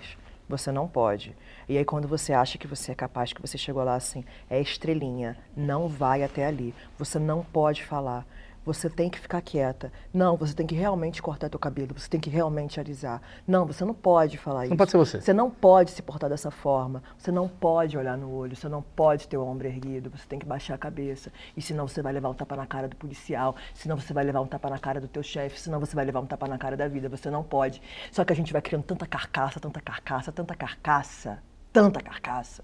[0.49, 1.35] Você não pode.
[1.69, 4.61] E aí quando você acha que você é capaz, que você chegou lá assim, é
[4.61, 6.75] estrelinha, não vai até ali.
[6.99, 8.27] Você não pode falar.
[8.65, 9.93] Você tem que ficar quieta.
[10.15, 11.99] Não, você tem que realmente cortar teu cabelo.
[11.99, 13.21] Você tem que realmente alisar.
[13.47, 14.71] Não, você não pode falar isso.
[14.71, 15.21] Não pode ser você.
[15.21, 17.03] Você não pode se portar dessa forma.
[17.19, 18.55] Você não pode olhar no olho.
[18.55, 20.11] Você não pode ter o ombro erguido.
[20.11, 21.33] Você tem que baixar a cabeça.
[21.57, 23.57] E senão você vai levar um tapa na cara do policial.
[23.75, 25.61] Senão você vai levar um tapa na cara do teu chefe.
[25.61, 27.09] Senão você vai levar um tapa na cara da vida.
[27.09, 27.83] Você não pode.
[28.13, 31.43] Só que a gente vai criando tanta carcaça, tanta carcaça, tanta carcaça,
[31.73, 32.63] tanta carcaça,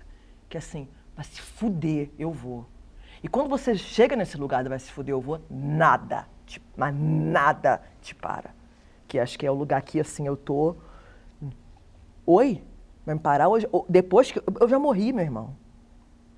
[0.49, 2.67] que assim, vai se fuder, eu vou.
[3.23, 6.95] E quando você chega nesse lugar do vai se fuder, eu vou, nada, te, mas
[6.95, 8.51] nada te para.
[9.07, 10.77] Que acho que é o lugar que, assim, eu tô.
[12.27, 12.63] Oi?
[13.05, 13.67] Vai me parar hoje?
[13.89, 14.41] Depois que.
[14.61, 15.57] Eu já morri, meu irmão.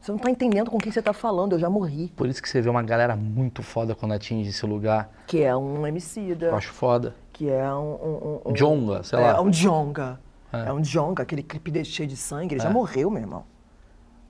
[0.01, 2.09] Você não tá entendendo com quem você tá falando, eu já morri.
[2.16, 5.11] Por isso que você vê uma galera muito foda quando atinge esse lugar.
[5.26, 6.47] Que é um homicida.
[6.47, 7.14] Eu acho foda.
[7.33, 7.95] Que é um.
[7.95, 9.43] um, um, um Jonga, sei é, lá.
[9.43, 10.18] um jonga.
[10.53, 10.68] É.
[10.68, 10.72] É.
[10.72, 12.55] um jonga, aquele clipe cheio de sangue.
[12.55, 12.64] Ele É.
[12.64, 13.45] já morreu, meu irmão.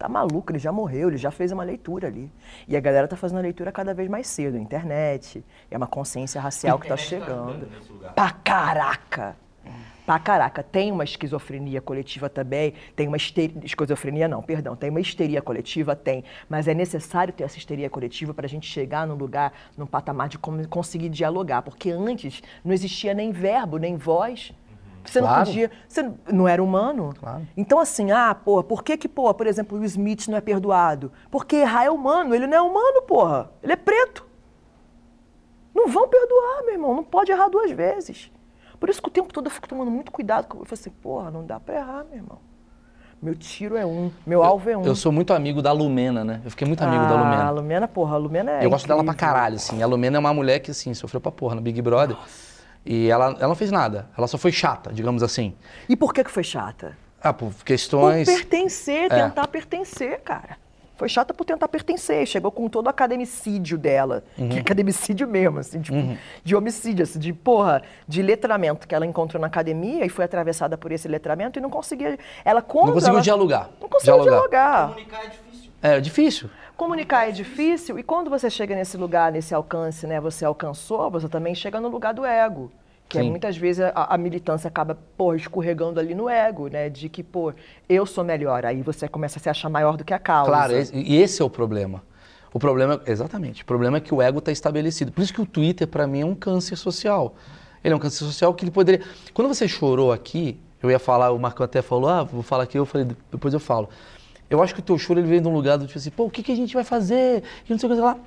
[0.00, 2.32] Tá maluco, ele já morreu, ele já fez uma leitura ali.
[2.66, 5.44] E a galera tá fazendo a leitura cada vez mais cedo, internet.
[5.70, 7.68] É uma consciência racial que tá tá chegando.
[8.14, 9.36] Pra caraca!
[10.06, 15.00] Pra caraca, tem uma esquizofrenia coletiva também, tem uma histeria, esquizofrenia não, perdão, tem uma
[15.00, 19.14] histeria coletiva, tem, mas é necessário ter essa histeria coletiva para a gente chegar num
[19.14, 20.38] lugar, num patamar de
[20.68, 24.52] conseguir dialogar, porque antes não existia nem verbo, nem voz,
[25.04, 25.38] você Claro.
[25.38, 27.12] não podia, você não era humano.
[27.18, 27.46] Claro.
[27.56, 31.10] Então assim, ah, porra, por que que, porra, por exemplo, o Smith não é perdoado?
[31.30, 34.26] Porque errar é humano, ele não é humano, porra, ele é preto.
[35.74, 36.94] Não vão perdoar, meu irmão.
[36.96, 38.30] Não pode errar duas vezes.
[38.78, 40.44] Por isso que o tempo todo eu fico tomando muito cuidado.
[40.50, 42.38] Eu falo assim, porra, não dá pra errar, meu irmão.
[43.22, 44.82] Meu tiro é um, meu alvo é um.
[44.82, 46.40] Eu sou muito amigo da Lumena, né?
[46.42, 47.44] Eu fiquei muito amigo da Ah, Lumena.
[47.44, 49.34] A Lumena, porra, a Lumena é eu gosto dela pra incrível.
[49.34, 49.82] caralho, assim.
[49.82, 52.16] A Lumena é uma mulher que, assim, sofreu pra porra no Big Brother.
[52.84, 54.08] E ela, ela não fez nada.
[54.16, 55.54] Ela só foi chata, digamos assim.
[55.88, 56.96] E por que que foi chata?
[57.22, 58.26] Ah, por Por questões...
[58.26, 59.24] pertencer, É.
[59.24, 60.56] tentar pertencer, cara.
[60.96, 62.26] Foi chata por tentar pertencer.
[62.26, 64.22] Chegou com todo o academicídio dela.
[64.36, 64.50] Uhum.
[64.50, 65.96] Que é academicídio mesmo, assim, tipo,
[66.44, 70.76] de homicídio, assim, de, porra, de letramento que ela encontrou na academia e foi atravessada
[70.76, 72.18] por esse letramento e não conseguia.
[72.44, 73.70] Ela quando Não conseguiu ela- dialogar.
[73.80, 74.88] Não conseguiu dialogar.
[74.88, 75.49] Comunicar é difícil.
[75.82, 76.50] É difícil.
[76.76, 81.28] Comunicar é difícil e quando você chega nesse lugar, nesse alcance, né, você alcançou, você
[81.28, 82.70] também chega no lugar do ego.
[83.08, 86.88] Que é, muitas vezes a, a militância acaba, pô, escorregando ali no ego, né?
[86.88, 87.52] De que, pô,
[87.88, 88.64] eu sou melhor.
[88.64, 90.48] Aí você começa a se achar maior do que a causa.
[90.48, 92.04] Claro, e esse é o problema.
[92.52, 95.10] O problema, exatamente, o problema é que o ego está estabelecido.
[95.10, 97.34] Por isso que o Twitter, para mim, é um câncer social.
[97.82, 99.04] Ele é um câncer social que ele poderia...
[99.34, 102.78] Quando você chorou aqui, eu ia falar, o Marco até falou, ah, vou falar aqui,
[102.78, 103.88] eu falei, depois eu falo.
[104.50, 106.24] Eu acho que o teu choro, ele vem de um lugar do tipo assim, pô,
[106.24, 107.44] o que, que a gente vai fazer?
[107.66, 108.18] E não sei o que lá.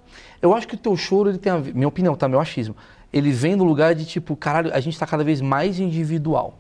[0.42, 2.76] Eu acho que o teu choro, ele tem a ver, minha opinião, tá, meu achismo,
[3.12, 6.58] ele vem do lugar de tipo, caralho, a gente tá cada vez mais individual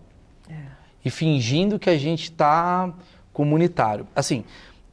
[1.05, 2.93] e fingindo que a gente está
[3.34, 4.07] comunitário.
[4.16, 4.45] Assim,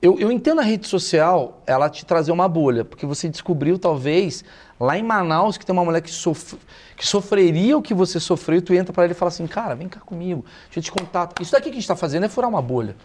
[0.02, 4.42] eu, eu entendo a rede social ela te trazer uma bolha, porque você descobriu, talvez,
[4.78, 6.56] lá em Manaus, que tem uma mulher que, sof
[6.96, 9.74] que sofreria o que você sofreu, e tu entra para ele e fala assim, cara,
[9.74, 11.28] vem cá comigo, deixa eu te contar.
[11.40, 12.96] Isso daqui que a gente está fazendo é furar uma bolha.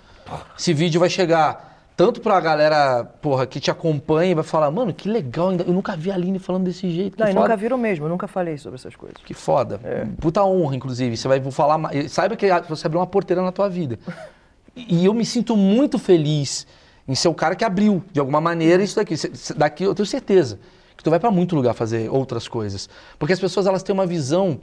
[0.57, 4.93] Esse vídeo vai chegar tanto pra galera, porra, que te acompanha e vai falar, mano,
[4.93, 7.15] que legal, ainda- eu nunca vi a Aline falando desse jeito.
[7.15, 9.17] que Não, e foda." nunca viram mesmo, eu nunca falei sobre essas coisas.
[9.23, 9.79] Que foda.
[9.83, 10.05] É.
[10.19, 11.15] Puta honra, inclusive.
[11.15, 11.77] Você vai vou falar.
[11.77, 13.97] ma- Saiba que você abriu uma porteira na tua vida.
[14.77, 16.67] E eu me sinto muito feliz
[17.07, 19.15] em ser o cara que abriu, de alguma maneira, isso daqui.
[19.15, 20.59] Cê- cê- Daqui eu tenho certeza
[20.97, 22.89] que tu vai pra muito lugar fazer outras coisas.
[23.17, 24.59] Porque as pessoas elas têm uma visão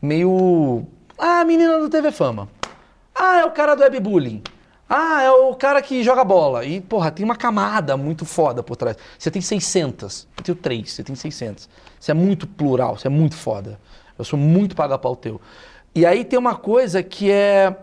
[0.00, 0.86] meio.
[1.18, 2.48] Ah, menina do TV Fama.
[3.12, 4.40] Ah, é o cara do webbullying.
[4.88, 6.64] Ah, é o cara que joga bola.
[6.64, 8.96] E, porra, tem uma camada muito foda por trás.
[9.18, 10.28] Você tem 600.
[10.36, 11.68] Eu tenho 3, você tem 600.
[11.98, 13.80] Você é muito plural, você é muito foda.
[14.16, 15.40] Eu sou muito paga-pau teu.
[15.94, 17.74] E aí tem uma coisa que é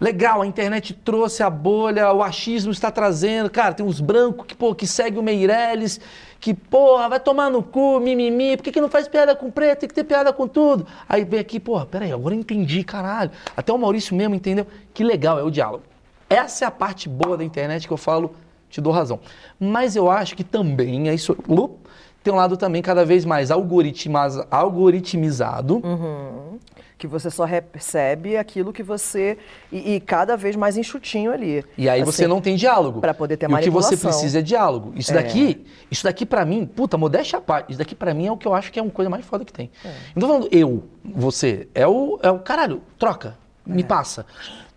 [0.00, 3.50] legal, a internet trouxe a bolha, o achismo está trazendo.
[3.50, 6.00] Cara, tem uns brancos que, pô, que segue o Meirelles,
[6.40, 9.80] que, porra, vai tomar no cu, mimimi, por que, que não faz piada com preto?
[9.80, 10.86] Tem que ter piada com tudo.
[11.08, 13.30] Aí vem aqui, porra, peraí, agora eu entendi, caralho.
[13.56, 14.66] Até o Maurício mesmo entendeu.
[14.94, 15.87] Que legal, é o diálogo.
[16.28, 18.34] Essa é a parte boa da internet que eu falo,
[18.68, 19.20] te dou razão.
[19.58, 21.78] Mas eu acho que também, é isso, lu,
[22.22, 25.80] tem um lado também cada vez mais algoritmizado.
[25.84, 26.58] Uhum.
[26.98, 29.38] Que você só recebe aquilo que você.
[29.70, 31.64] E, e cada vez mais enxutinho ali.
[31.76, 33.00] E aí você Assim, não tem diálogo.
[33.00, 34.92] pra poder ter e o que você precisa é diálogo.
[34.96, 35.14] Isso É.
[35.14, 38.36] daqui, isso daqui para mim, puta, modéstia à parte, isso daqui pra mim é o
[38.36, 39.70] que eu acho que é uma coisa mais foda que tem.
[39.84, 39.94] É.
[40.16, 43.36] Não tô falando eu, você, é o, é o caralho, troca,
[43.68, 43.72] É.
[43.72, 44.26] me passa.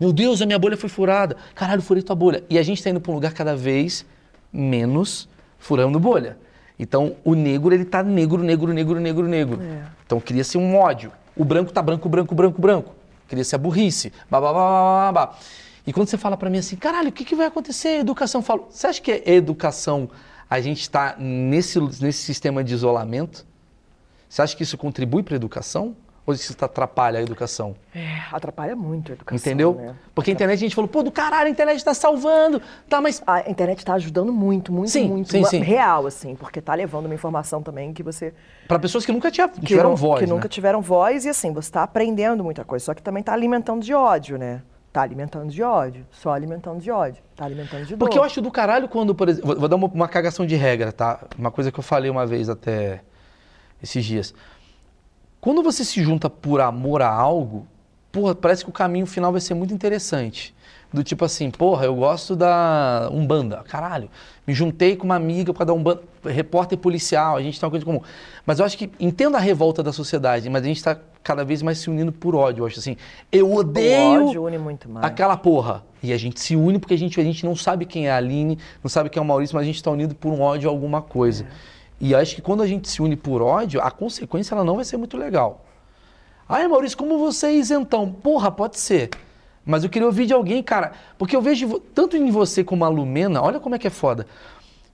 [0.02, 1.38] Meu Deus, a minha bolha foi furada.
[1.54, 2.44] Caralho, furei tua bolha.
[2.50, 4.04] E a gente tá indo pra um lugar cada vez
[4.52, 5.30] menos
[5.60, 6.40] furando bolha.
[6.80, 9.62] Então, o negro, ele tá negro, negro, negro, negro, negro.
[9.62, 9.84] É.
[10.04, 11.12] Então, cria-se um ódio.
[11.38, 12.96] O branco tá branco, branco, branco, branco.
[13.28, 14.12] Cria-se a burrice.
[14.28, 15.36] Bah, bah, bah.
[15.86, 18.00] E quando você fala pra mim assim, caralho, o que, que vai acontecer?
[18.00, 20.10] Educação, eu falo, você acha que é educação
[20.50, 23.46] a gente está nesse, nesse sistema de isolamento?
[24.28, 25.96] Você acha que isso contribui para a educação?
[26.26, 27.76] Ou isso atrapalha a educação?
[27.96, 29.38] É, atrapalha muito a educação.
[29.38, 29.74] Entendeu?
[29.74, 29.96] né?
[30.14, 32.62] Porque a internet a gente falou, pô, do caralho, a internet está salvando.
[32.88, 33.24] Tá, mas.
[33.26, 35.32] A internet está ajudando muito, muito, Sim, muito.
[35.32, 35.60] sim, uma- sim.
[35.62, 38.34] Real, assim, porque está levando uma informação também que você.
[38.68, 40.20] Para pessoas que nunca tinha, Que tiveram não- voz.
[40.20, 40.34] Que né?
[40.34, 42.86] nunca tiveram voz e, assim, você está aprendendo muita coisa.
[42.86, 44.62] Só que também está alimentando de ódio, né?
[44.90, 46.06] Está alimentando de ódio.
[46.12, 47.24] Só alimentando de ódio.
[47.32, 47.98] Está alimentando de dor.
[48.06, 50.56] Porque eu acho do caralho quando, por exemplo, vou- vou dar uma, uma cagação de
[50.56, 51.22] regra, tá?
[51.38, 53.02] Uma coisa que eu falei uma vez até
[53.82, 54.34] esses dias.
[55.42, 57.66] Quando você se junta por amor a algo,
[58.12, 60.54] porra, parece que o caminho final vai ser muito interessante.
[60.94, 64.10] Do tipo assim, porra, eu gosto da Umbanda, caralho.
[64.46, 67.86] Me juntei com uma amiga para dar Umbanda, repórter policial, a gente tem uma coisa
[67.86, 68.02] comum.
[68.46, 71.62] Mas eu acho que, entendo a revolta da sociedade, mas a gente está cada vez
[71.64, 72.62] mais se unindo por ódio.
[72.62, 72.98] Eu acho assim,
[73.32, 75.06] eu odeio O ódio une muito mais.
[75.06, 75.84] aquela porra.
[76.04, 78.18] E a gente se une porque a gente, a gente não sabe quem é a
[78.18, 80.70] Aline, não sabe quem é o Maurício, mas a gente está unido por um ódio
[80.70, 81.48] a alguma coisa.
[82.02, 84.84] E acho que quando a gente se une por ódio, a consequência ela não vai
[84.84, 85.64] ser muito legal.
[86.50, 88.12] Ai, Maurício, como você é isentão?
[88.12, 89.12] Porra, pode ser.
[89.64, 92.90] Mas eu queria ouvir de alguém, cara, porque eu vejo tanto em você como a
[92.90, 94.26] Lumena, olha como é que é foda.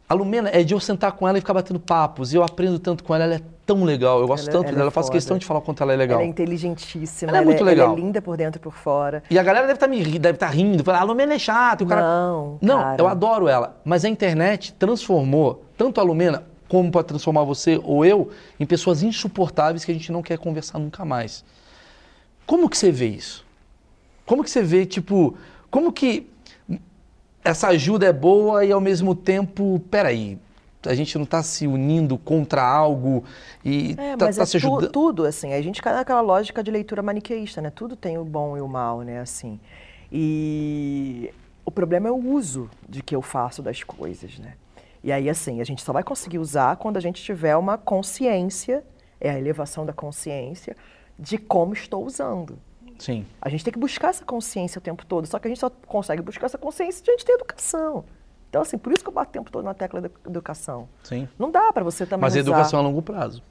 [0.10, 2.78] A Lumena é de eu sentar com ela e ficar batendo papos, e eu aprendo
[2.80, 4.92] tanto com ela, ela é tão legal, eu gosto Ela- tanto ela é dela, eu
[4.92, 6.20] faço questão de falar o quanto ela é legal.
[6.20, 7.30] Ela é inteligentíssima.
[7.32, 7.94] Ela é muito Ela legal.
[7.94, 9.24] é linda por dentro e por fora.
[9.30, 11.84] E a galera deve estar me ri- deve estar rindo, falando, a Lumena é chata,
[11.84, 12.02] o cara...
[12.02, 13.02] Não, Não, cara.
[13.02, 18.06] eu adoro ela, mas a internet transformou tanto a Lumena como pode transformar você ou
[18.06, 18.30] eu
[18.60, 21.44] em pessoas insuportáveis que a gente não quer conversar nunca mais.
[22.46, 23.46] Como que você vê isso?
[24.26, 25.38] Como que você vê, tipo,
[25.70, 26.28] como que
[27.44, 30.38] essa ajuda é boa e ao mesmo tempo, peraí,
[30.86, 33.24] a gente não está se unindo contra algo
[33.64, 34.92] e É, tá, tá é se tu- ajudando.
[34.92, 37.70] tudo, assim, a gente cai naquela lógica de leitura maniqueísta, né?
[37.70, 39.60] Tudo tem o bom e o mal, né, assim.
[40.12, 41.32] E
[41.66, 44.54] o problema é o uso de que eu faço das coisas, né?
[45.04, 48.84] E aí, assim, a gente só vai conseguir usar quando a gente tiver uma consciência,
[49.20, 50.76] é a elevação da consciência,
[51.18, 52.60] de como estou usando.
[53.00, 53.26] Sim.
[53.42, 55.70] A gente tem que buscar essa consciência o tempo todo, só que a gente só
[55.70, 58.06] consegue buscar essa consciência se a gente tem educação.
[58.50, 60.88] Então, assim, por isso que eu bato o tempo todo na tecla da educação.
[61.04, 61.28] Sim.
[61.38, 62.50] Não dá para você também Mas a usar...
[62.50, 63.44] educação a longo prazo.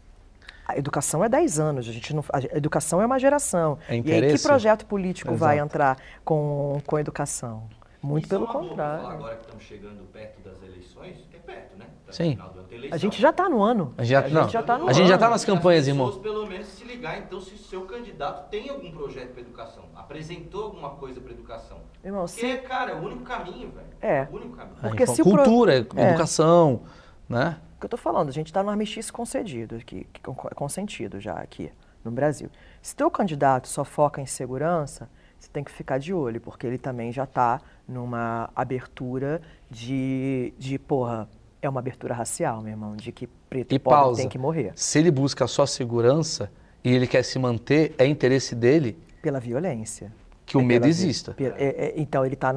[0.67, 3.79] A educação é 10 anos, a gente não, a educação é uma geração.
[3.89, 4.43] É e aí, interesse?
[4.43, 5.69] que projeto político vai Exato.
[5.69, 7.69] entrar com, com educação?
[8.03, 9.07] Muito é pelo contrário.
[9.07, 11.87] Agora que estamos chegando perto das eleições, é perto, né?
[11.87, 12.31] Tá no Sim.
[12.33, 12.95] final do ano, tem eleição.
[12.95, 13.95] A gente já está no ano.
[13.99, 14.21] A gente já-
[14.61, 15.21] está no a gente já ano.
[15.21, 16.07] tá nas campanhas, As irmão.
[16.07, 19.85] pessoas, pelo menos, se ligar, então, se o seu candidato tem algum projeto para educação,
[19.95, 21.79] apresentou alguma coisa para educação.
[22.05, 23.87] Irmão, Porque, se, cara, é o único caminho, velho.
[24.01, 24.29] É.
[24.31, 24.77] o único caminho.
[24.81, 25.79] Porque se o pro- cultura, É.
[26.11, 26.83] educação,
[27.29, 27.59] né?
[27.77, 30.21] o que eu estou falando, a gente está no armistício concedido, aqui, que-
[30.55, 31.71] consentido já aqui
[32.05, 32.49] no Brasil.
[32.81, 36.79] Se teu candidato só foca em segurança, você tem que ficar de olho, porque ele
[36.79, 39.41] também já está numa abertura
[39.71, 41.29] de, de, porra,
[41.63, 44.21] é uma abertura racial, meu irmão, de que preto e, pobre pausa.
[44.21, 44.73] tem que morrer.
[44.75, 46.51] Se ele busca só segurança
[46.83, 50.13] e ele quer se manter, é interesse dele Pela violência.
[50.45, 51.33] que o É medo pela exista.
[51.33, 52.53] pe- é- é- então ele está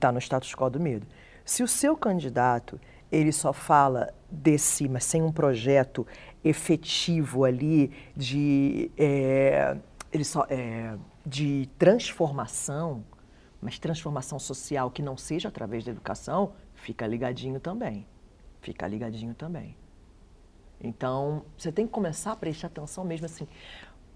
[0.00, 1.06] tá no status quo do medo.
[1.44, 2.80] Se o seu candidato
[3.12, 6.06] ele só fala desse, mas sem um projeto
[6.44, 9.76] efetivo ali de é,
[10.12, 10.94] ele só é,
[11.28, 13.04] de transformação,
[13.60, 18.06] mas transformação social que não seja através da educação, fica ligadinho também.
[18.60, 19.76] Fica ligadinho também.
[20.80, 23.46] Então, você tem que começar a prestar atenção mesmo assim.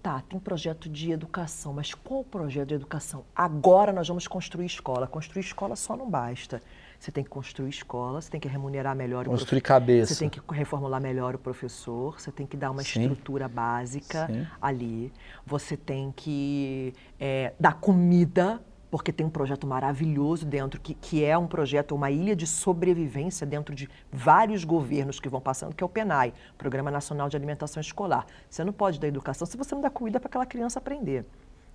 [0.01, 3.23] Tá, tem projeto de educação, mas qual o projeto de educação?
[3.35, 5.07] Agora nós vamos construir escola.
[5.07, 6.61] Construir escola só não basta.
[7.03, 10.13] Você tem que construir escola, você tem que remunerar melhor o Construir cabeça.
[10.13, 13.01] Você tem que reformular melhor o professor, você tem que dar uma Sim.
[13.01, 14.47] estrutura básica Sim.
[14.61, 15.11] ali.
[15.45, 21.37] Você tem que é, dar comida, porque tem um projeto maravilhoso dentro, que, que é
[21.37, 25.85] um projeto, uma ilha de sobrevivência dentro de vários governos que vão passando, que é
[25.85, 28.25] o PENAI, Programa Nacional de Alimentação Escolar.
[28.49, 31.25] Você não pode dar educação se você não dá comida para aquela criança aprender.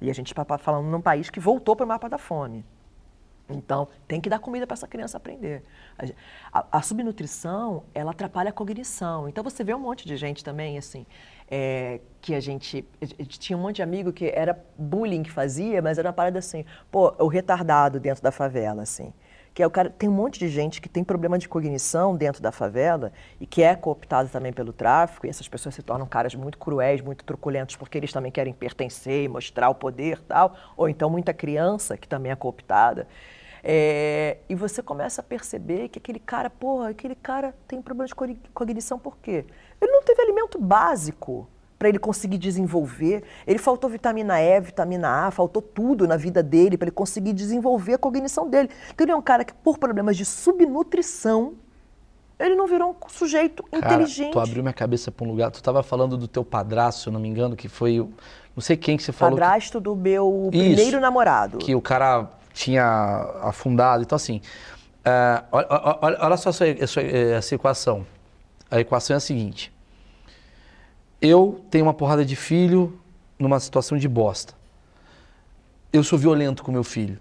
[0.00, 2.64] E a gente está falando num país que voltou para o mapa da fome.
[3.48, 5.62] Então, tem que dar comida para essa criança aprender.
[6.52, 9.28] A, a, subnutrição, ela atrapalha a cognição.
[9.28, 11.06] Então, você vê um monte de gente também, assim,
[11.50, 15.30] é, que a gente, a gente, tinha um monte de amigo que era bullying que
[15.30, 19.12] fazia, mas era uma parada assim, pô, o retardado dentro da favela, assim
[19.58, 22.40] que é o cara tem um monte de gente que tem problema de cognição dentro
[22.40, 26.32] da favela e que é cooptado também pelo tráfico e essas pessoas se tornam caras
[26.36, 30.88] muito cruéis, muito truculentos porque eles também querem pertencer e mostrar o poder tal, ou
[30.88, 33.08] então muita criança que também é cooptada.
[33.62, 38.14] É, e você começa a perceber que aquele cara, porra, aquele cara tem problema de
[38.52, 39.44] cognição por quê?
[39.80, 41.48] Ele não teve alimento básico
[41.78, 43.22] para ele conseguir desenvolver.
[43.46, 47.94] Ele faltou vitamina E, vitamina A, faltou tudo na vida dele para ele conseguir desenvolver
[47.94, 48.68] a cognição dele.
[48.92, 51.54] Então ele é um cara que, por problemas de subnutrição,
[52.38, 54.32] ele não virou um sujeito cara, inteligente.
[54.32, 55.50] Tu abriu minha cabeça para um lugar.
[55.50, 57.98] Tu estava falando do teu padrasto, se eu não me engano, que foi.
[57.98, 59.36] Não sei quem que você falou.
[59.36, 59.84] Padrasto que...
[59.84, 61.58] do meu Isso, primeiro namorado.
[61.58, 62.28] Que o cara
[62.58, 62.84] tinha
[63.42, 64.02] afundado.
[64.02, 64.40] Então, assim.
[64.98, 65.66] Uh, olha,
[66.02, 68.06] olha, olha, só essa, essa, essa equação.
[68.70, 69.72] A equação é a seguinte
[71.20, 72.98] eu tenho uma porrada de filho
[73.38, 74.54] numa situação de bosta.
[75.92, 77.18] Eu sou violento com meu filho.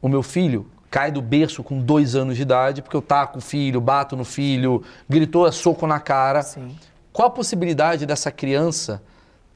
[0.00, 3.40] O meu filho cai do berço com dois anos de idade, porque eu taco o
[3.40, 6.42] filho, bato no filho, gritou a soco na cara.
[6.42, 6.76] Sim.
[7.12, 9.02] Qual a possibilidade dessa criança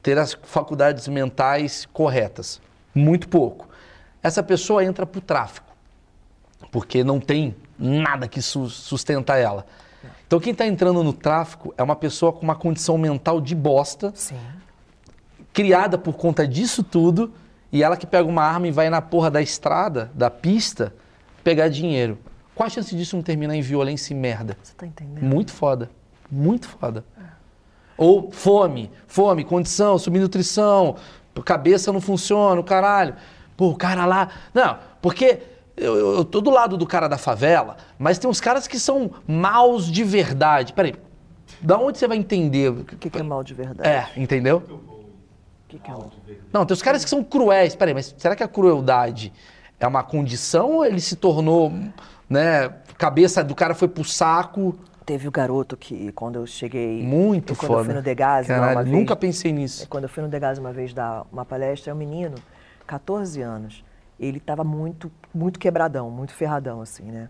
[0.01, 2.61] ter as faculdades mentais corretas?
[2.95, 3.67] Muito pouco.
[4.21, 5.71] Essa pessoa entra para o tráfico,
[6.71, 9.65] porque não tem nada que sustenta ela.
[10.25, 14.11] Então quem está entrando no tráfico é uma pessoa com uma condição mental de bosta,
[14.15, 14.39] Sim.
[15.53, 17.31] criada por conta disso tudo,
[17.71, 20.93] e ela que pega uma arma e vai na porra da estrada, da pista,
[21.43, 22.17] pegar dinheiro.
[22.53, 24.57] Qual a chance disso não terminar em violência e merda?
[24.61, 25.23] Você tá entendendo?
[25.23, 25.89] Muito foda.
[26.29, 27.05] Muito foda.
[27.17, 27.23] É.
[27.95, 30.95] Ou fome, fome, condição, subnutrição,
[31.45, 33.15] cabeça não funciona, caralho.
[33.57, 34.29] Pô, o cara lá.
[34.53, 35.41] Não, porque
[35.75, 38.79] eu, eu, eu, tô do lado do cara da favela, mas tem uns caras que
[38.79, 40.73] são maus de verdade.
[40.73, 40.95] Peraí,
[41.59, 42.69] da onde você vai entender?
[42.69, 43.89] O que, que, é mal de verdade?
[43.89, 44.57] É, entendeu?
[44.57, 46.49] O que, que é mal de verdade?
[46.53, 47.75] Não, tem os caras que são cruéis.
[47.75, 49.33] Peraí, mas será que a crueldade
[49.79, 51.73] é uma condição ou ele se tornou,
[52.29, 54.77] né, cabeça do cara foi pro saco?
[55.05, 57.01] Teve o garoto que, quando eu cheguei.
[57.01, 57.67] Muito quando foda.
[57.67, 58.87] Quando eu fui no Degas, uma vez.
[58.87, 59.87] Nunca pensei nisso.
[59.87, 62.35] Quando eu fui no Degas uma vez dar uma palestra, é um menino,
[62.87, 63.83] 14 anos
[64.19, 67.29] ele estava muito, muito quebradão, muito ferradão, assim, né?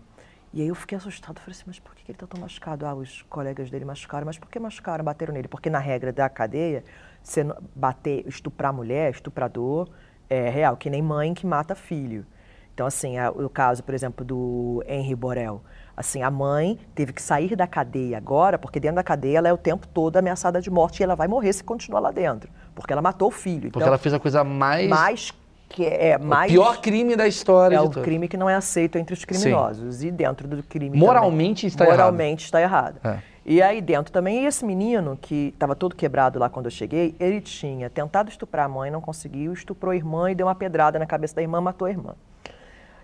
[0.52, 2.86] E aí eu fiquei assustado, falei assim, mas por que ele está tão machucado?
[2.86, 5.46] Ah, os colegas dele machucaram, mas por que machucaram, bateram nele?
[5.46, 6.82] Porque na regra da cadeia,
[7.22, 7.44] você
[7.76, 9.90] bater, estuprar mulher, estuprador,
[10.30, 12.24] é real, que nem mãe que mata filho.
[12.72, 15.62] Então, assim, a, o caso, por exemplo, do Henry Borel,
[15.96, 19.52] assim, a mãe teve que sair da cadeia agora, porque dentro da cadeia ela é
[19.52, 22.92] o tempo todo ameaçada de morte e ela vai morrer se continuar lá dentro, porque
[22.92, 23.70] ela matou o filho.
[23.70, 24.88] Porque então, ela fez a coisa mais...
[24.88, 25.32] Mais
[25.68, 26.50] que é mais.
[26.50, 27.76] O pior crime da história.
[27.76, 29.96] É o crime que não é aceito entre os criminosos.
[29.96, 30.08] Sim.
[30.08, 30.96] E dentro do crime.
[30.96, 32.12] Moralmente também, está moralmente errado.
[32.12, 33.00] Moralmente está errado.
[33.04, 33.38] É.
[33.44, 37.40] E aí dentro também, esse menino que estava todo quebrado lá quando eu cheguei, ele
[37.40, 41.06] tinha tentado estuprar a mãe, não conseguiu, estuprou a irmã e deu uma pedrada na
[41.06, 42.14] cabeça da irmã, matou a irmã.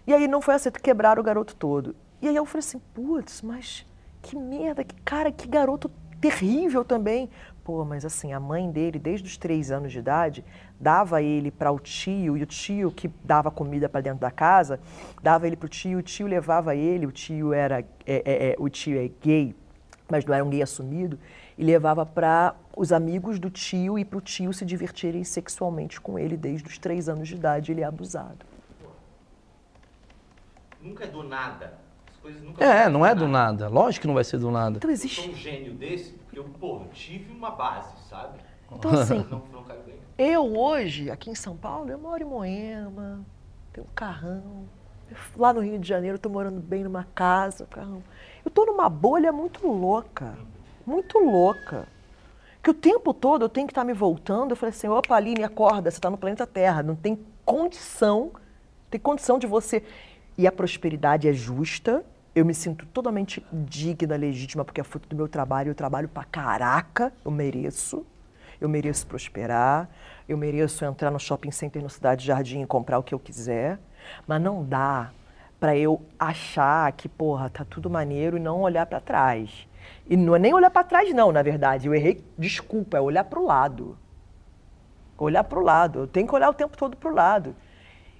[0.07, 1.97] E aí não foi aceito, quebraram o garoto todo.
[2.21, 3.87] E aí eu falei assim, putz, mas
[4.21, 7.31] que merda, que cara, que garoto terrível também.
[7.65, 10.45] Pô, mas assim, a mãe dele, desde os três anos de idade,
[10.79, 14.79] dava ele para o tio, e o tio que dava comida para dentro da casa,
[15.23, 18.57] dava ele para o tio, o tio levava ele, o tio era, é, é, é,
[18.59, 19.57] o tio é gay,
[20.11, 21.19] mas não era um gay assumido,
[21.57, 26.19] e levava para os amigos do tio e para o tio se divertirem sexualmente com
[26.19, 28.45] ele desde os três anos de idade, ele é abusado.
[30.83, 31.79] Nunca é do nada.
[32.11, 33.69] As coisas nunca é, não é do nada.
[33.69, 34.77] Lógico que não vai ser do nada.
[34.77, 35.31] Então existe.
[35.31, 38.39] Um gênio desse eu, pô, tive uma base, sabe?
[38.71, 39.65] Então, assim, não, não
[40.17, 43.21] eu hoje, aqui em São Paulo, eu moro em Moema,
[43.73, 44.65] tenho um carrão.
[45.37, 48.01] Lá no Rio de Janeiro, estou morando bem numa casa, carrão.
[48.45, 50.37] Eu estou numa bolha muito louca,
[50.87, 51.89] muito louca.
[52.63, 54.53] Que o tempo todo eu tenho que estar tá me voltando.
[54.53, 58.31] Eu falei assim: opa, Aline, acorda, você está no planeta Terra, não tem condição,
[58.89, 59.83] tem condição de você.
[60.39, 62.05] E a prosperidade é justa,
[62.35, 65.71] eu me sinto totalmente digna, legítima, porque é fruto do meu trabalho.
[65.71, 68.05] Eu trabalho pra caraca, eu mereço.
[68.61, 69.91] Eu mereço prosperar,
[70.29, 73.79] eu mereço entrar no shopping center no Cidade Jardim e comprar o que eu quiser.
[74.27, 75.11] Mas não dá
[75.61, 79.69] para eu achar que, porra, tá tudo maneiro e não olhar para trás.
[80.09, 81.89] E não é nem olhar para trás, não, na verdade.
[81.89, 83.99] Eu errei, desculpa, é olhar para o lado.
[85.19, 85.99] Olhar para o lado.
[86.01, 87.57] Eu tenho que olhar o tempo todo para o lado.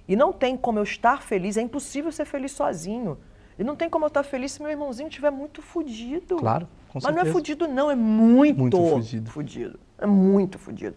[0.07, 3.17] E não tem como eu estar feliz, é impossível ser feliz sozinho.
[3.57, 6.35] E não tem como eu estar feliz se meu irmãozinho estiver muito fudido.
[6.37, 7.13] Claro, com certeza.
[7.13, 9.31] Mas não é fudido, não, é muito, muito fudido.
[9.31, 9.79] fudido.
[9.97, 10.95] É muito fudido.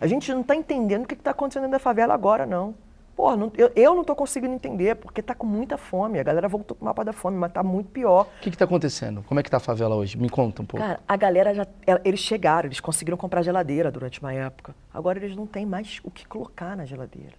[0.00, 2.74] A gente não está entendendo o que está acontecendo na favela agora, não.
[3.14, 6.18] Porra, não- eu, eu não tô conseguindo entender, porque tá com muita fome.
[6.18, 8.26] A galera voltou pro mapa da fome, mas tá muito pior.
[8.38, 9.22] O que está acontecendo?
[9.28, 10.16] Como é que tá a favela hoje?
[10.18, 10.84] Me conta um pouco.
[10.84, 11.66] Cara, a galera já.
[12.04, 14.74] Eles chegaram, eles conseguiram comprar geladeira durante uma época.
[14.92, 17.34] Agora eles não têm mais o que colocar na geladeira.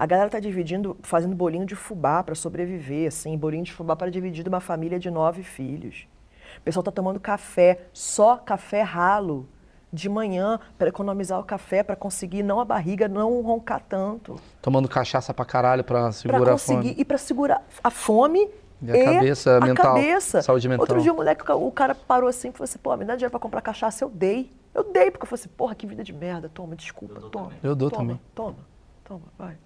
[0.00, 4.10] A galera tá dividindo, fazendo bolinho de fubá para sobreviver, assim, bolinho de fubá para
[4.10, 6.08] dividir de uma família de nove filhos.
[6.56, 9.46] O pessoal tá tomando café, só café ralo,
[9.92, 14.36] de manhã, para economizar o café, para conseguir não a barriga não roncar tanto.
[14.62, 16.94] Tomando cachaça pra caralho pra Para segurar a conseguir fome.
[16.96, 18.48] e para segurar a fome
[18.80, 20.40] E a cabeça a mental, cabeça.
[20.40, 20.84] saúde mental.
[20.84, 23.30] Outro dia o moleque, o cara parou assim e falou assim, pô, me dá dinheiro
[23.30, 24.50] para comprar cachaça, eu dei.
[24.74, 27.50] Eu dei, porque eu falei assim, porra, que vida de merda, toma, desculpa, toma.
[27.62, 28.20] Eu dou toma, também.
[28.34, 28.56] Toma,
[29.04, 29.58] toma, vai.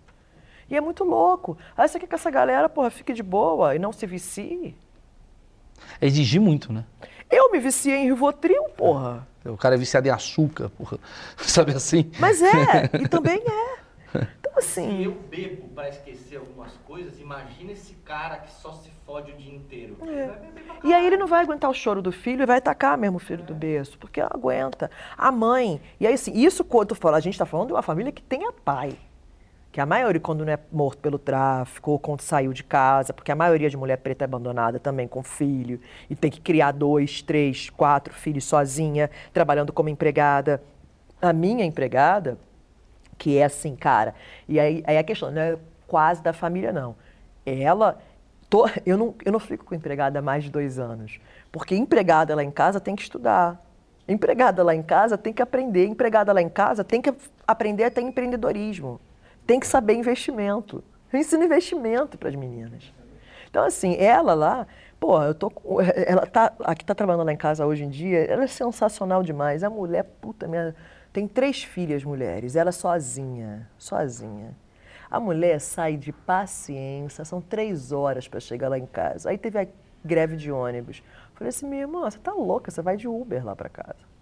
[0.71, 1.57] E é muito louco.
[1.77, 4.77] Aí você quer que essa galera, porra, fique de boa e não se vicie?
[6.01, 6.85] É exigir muito, né?
[7.31, 9.27] Eu me viciei em Rivotril, porra.
[9.45, 10.99] O cara é viciado em açúcar, porra.
[11.39, 12.11] Sabe assim?
[12.19, 13.85] Mas é, e também é.
[14.39, 18.89] Então, Se assim, eu bebo pra esquecer algumas coisas, imagina esse cara que só se
[19.05, 19.97] fode o dia inteiro.
[20.07, 20.31] É.
[20.85, 23.21] E aí ele não vai aguentar o choro do filho e vai atacar mesmo o
[23.21, 24.91] filho do berço, porque não aguenta.
[25.19, 27.83] A mãe, e aí assim, isso quando eu falo, a gente está falando de uma
[27.83, 28.97] família que tenha pai.
[29.75, 33.33] Que a maioria, quando não é morto pelo tráfico, ou quando saiu de casa, porque
[33.33, 37.23] a maioria de mulher preta é abandonada também com filho, e tem que criar dois,
[37.23, 40.63] três, quatro filhos sozinha, trabalhando como empregada.
[41.21, 42.39] A minha empregada,
[43.19, 44.15] que é assim, cara.
[44.49, 46.95] E aí, aí a questão não é quase da família, não.
[47.45, 47.99] Ela.
[48.49, 51.19] to- eu, não, eu não fico com empregada há mais de dois anos.
[51.51, 53.61] Porque empregada lá em casa tem que estudar.
[54.07, 55.85] Empregada lá em casa tem que aprender.
[55.85, 57.13] Empregada lá em casa tem que
[57.45, 59.01] aprender a ter empreendedorismo.
[59.47, 60.83] Tem que saber investimento.
[61.13, 62.93] Eu ensino investimento para as meninas.
[63.49, 64.67] Então, assim, ela lá,
[64.99, 65.53] pô, eu tô.
[66.07, 66.53] Ela tá.
[66.61, 69.63] A que tá trabalhando lá em casa hoje em dia, ela é sensacional demais.
[69.63, 70.75] A mulher, puta minha.
[71.13, 73.71] Tem três filhas mulheres, ela sozinha.
[73.79, 74.57] Sozinha.
[75.09, 79.31] A mulher sai de paciência, são três horas para chegar lá em casa.
[79.31, 79.67] Aí teve a
[80.05, 81.03] greve de ônibus.
[81.35, 84.14] Falei assim, minha irmã, você tá louca, você vai de Uber lá para casa.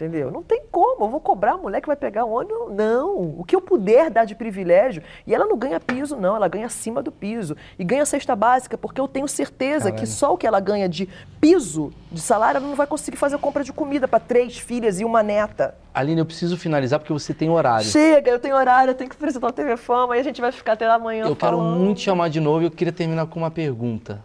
[0.00, 0.30] Entendeu?
[0.30, 2.72] Não tem como, eu vou cobrar a mulher que vai pegar o ônibus.
[2.74, 3.34] Não.
[3.38, 5.02] O que eu puder dar de privilégio.
[5.26, 7.54] E ela não ganha piso, não, ela ganha acima do piso.
[7.78, 10.06] E ganha cesta básica, porque eu tenho certeza que Caralho.
[10.06, 11.06] só o que ela ganha de
[11.38, 15.04] piso, de salário, ela não vai conseguir fazer compra de comida para três filhas e
[15.04, 15.74] uma neta.
[15.92, 17.84] Aline, eu preciso finalizar porque você tem horário.
[17.84, 20.50] Chega, eu tenho horário, eu tenho que apresentar o TV Fama, e a gente vai
[20.50, 21.78] ficar até amanhã Eu quero falando.
[21.78, 24.22] muito te chamar de novo e eu queria terminar com uma pergunta.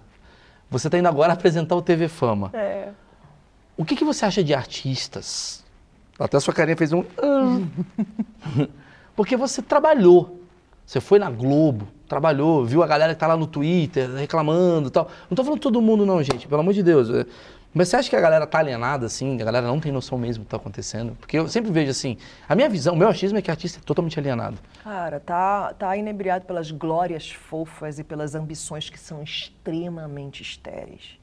[0.69, 2.49] Você está indo agora apresentar o TV Fama.
[2.53, 2.89] É.
[3.75, 5.64] O que, que você acha de artistas?
[6.17, 7.03] Até sua carinha fez um.
[7.17, 7.59] "Ah".
[9.15, 10.41] Porque você trabalhou.
[10.85, 14.91] Você foi na Globo, trabalhou, viu a galera que tá lá no Twitter reclamando e
[14.91, 15.09] tal.
[15.29, 17.09] Não tô falando todo mundo, não, gente, pelo amor de Deus.
[17.09, 17.25] É,
[17.73, 19.41] Mas você acha que a galera tá alienada, assim?
[19.41, 21.15] A galera não tem noção mesmo do que tá acontecendo?
[21.19, 22.17] Porque eu sempre vejo assim.
[22.47, 24.57] A minha visão, o meu achismo é que artista é totalmente alienado.
[24.83, 31.17] Cara, tá, tá inebriado pelas glórias fofas e pelas ambições que são extremamente estéreis.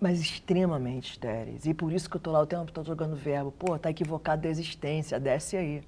[0.00, 1.66] Mas extremamente estéreis.
[1.66, 3.50] E por isso que eu tô lá o tempo todo jogando verbo.
[3.52, 5.82] Pô, tá equivocado da existência, desce aí.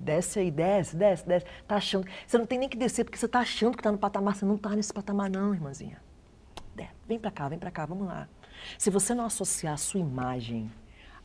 [0.00, 1.46] Desce aí, desce, desce, desce.
[1.68, 2.06] Tá achando.
[2.26, 4.34] Você não tem nem que descer, porque você tá achando que tá no patamar.
[4.34, 6.00] Você não tá nesse patamar, não, irmãzinha.
[6.74, 6.90] Desce.
[7.06, 8.26] Vem pra cá, vem pra cá, vamos lá.
[8.78, 10.72] Se você não associar a sua imagem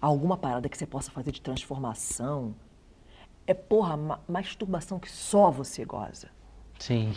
[0.01, 2.53] a alguma parada que você possa fazer de transformação,
[3.47, 6.27] é porra, ma- masturbação que só você goza.
[6.77, 7.13] Sim.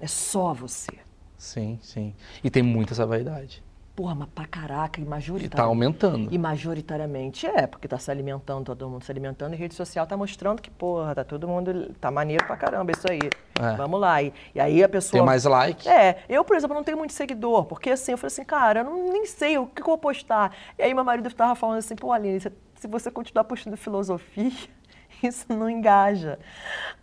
[0.00, 0.98] É só você.
[1.36, 2.14] Sim, sim.
[2.42, 3.62] E tem muita essa vaidade.
[3.98, 5.60] Porra, mas pra caraca, e E tá majoritariamente.
[5.60, 6.32] aumentando.
[6.32, 10.16] E majoritariamente é, porque tá se alimentando, todo mundo se alimentando, e rede social tá
[10.16, 11.92] mostrando que, porra, tá todo mundo.
[12.00, 13.18] tá maneiro pra caramba isso aí.
[13.60, 13.74] É.
[13.74, 14.22] Vamos lá.
[14.22, 15.18] E, e aí a pessoa.
[15.18, 15.88] Tem mais like.
[15.88, 18.84] É, eu, por exemplo, não tenho muito seguidor, porque assim, eu falei assim, cara, eu
[18.84, 20.54] não, nem sei o que, eu vou postar.
[20.78, 24.52] E aí meu marido tava falando assim, pô, Aline, se, se você continuar postando filosofia,
[25.20, 26.38] isso não engaja.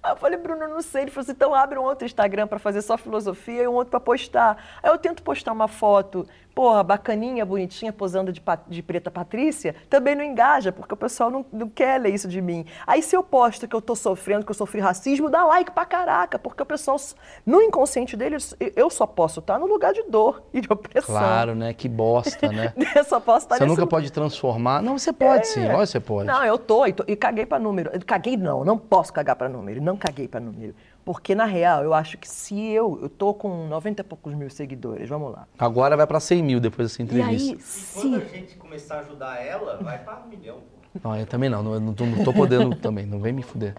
[0.01, 1.01] Aí eu falei, Bruno, não sei.
[1.01, 3.91] Ele falou assim, então abre um outro Instagram pra fazer só filosofia e um outro
[3.91, 4.79] pra postar.
[4.81, 10.15] Aí eu tento postar uma foto, porra, bacaninha, bonitinha, posando de, de preta Patrícia, também
[10.15, 12.65] não engaja, porque o pessoal não, não quer ler isso de mim.
[12.87, 15.85] Aí se eu posto que eu tô sofrendo, que eu sofri racismo, dá like pra
[15.85, 16.97] caraca, porque o pessoal,
[17.45, 21.13] no inconsciente deles, eu só posso estar no lugar de dor e de opressão.
[21.13, 21.73] Claro, né?
[21.73, 22.73] Que bosta, né?
[22.95, 24.81] Eu só posso estar Você nesse nunca pode transformar.
[24.81, 25.59] Não, você pode sim.
[25.65, 25.73] é.
[25.73, 26.27] Lógico que você pode.
[26.27, 27.91] Não, eu tô, e, tô- e caguei pra número.
[28.05, 29.81] Caguei não, não posso cagar pra número.
[29.81, 30.73] Não caguei pra número.
[31.05, 32.99] Porque, na real, eu acho que se eu.
[32.99, 35.47] Eu tô com 90 e poucos mil seguidores, vamos lá.
[35.57, 37.53] Agora vai pra 100 mil depois dessa E entrevista.
[37.53, 38.27] aí, E quando a se.
[38.35, 40.99] gente começar a ajudar ela, vai pra um milhão, pô.
[41.03, 41.61] Não, eu também não.
[41.61, 43.05] Não, eu não, tô, não tô podendo também.
[43.05, 43.75] Não vem me fuder.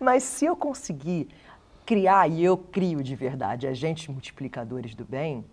[0.00, 1.28] Mas se eu conseguir
[1.86, 5.44] criar, e eu crio de verdade, agentes multiplicadores do bem,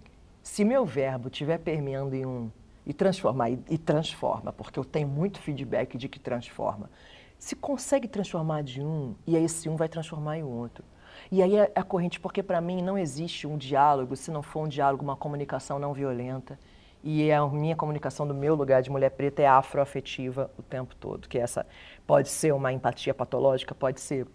[0.42, 2.50] se meu verbo estiver permeando em um.
[2.84, 6.90] E transformar, e, e transforma, porque eu tenho muito feedback de que transforma.
[7.38, 10.84] se consegue transformar de um, e aí esse um vai transformar em outro.
[11.32, 14.66] E aí é a corrente, porque para mim não existe um diálogo se não for
[14.66, 16.60] um diálogo, uma comunicação não violenta.
[17.04, 21.28] E a minha comunicação do meu lugar de mulher preta é afroafetiva o tempo todo,
[21.28, 21.66] que essa
[22.06, 24.28] pode ser uma empatia patológica, pode ser,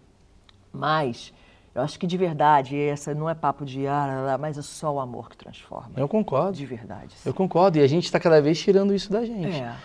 [0.73, 1.31] mas
[1.73, 4.99] eu acho que de verdade essa não é papo de ah, mas é só o
[4.99, 5.91] amor que transforma.
[5.95, 6.57] Eu concordo.
[6.57, 7.13] De verdade.
[7.13, 7.29] Sim.
[7.29, 9.61] Eu concordo e a gente está cada vez tirando isso da gente.
[9.61, 9.75] É.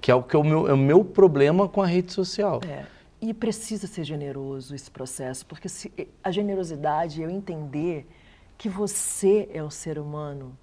[0.00, 2.60] Que é o que é o meu, é o meu problema com a rede social.
[2.66, 2.84] É.
[3.20, 5.92] E precisa ser generoso esse processo, porque se,
[6.24, 8.06] a generosidade é eu entender
[8.56, 10.56] que você é o ser humano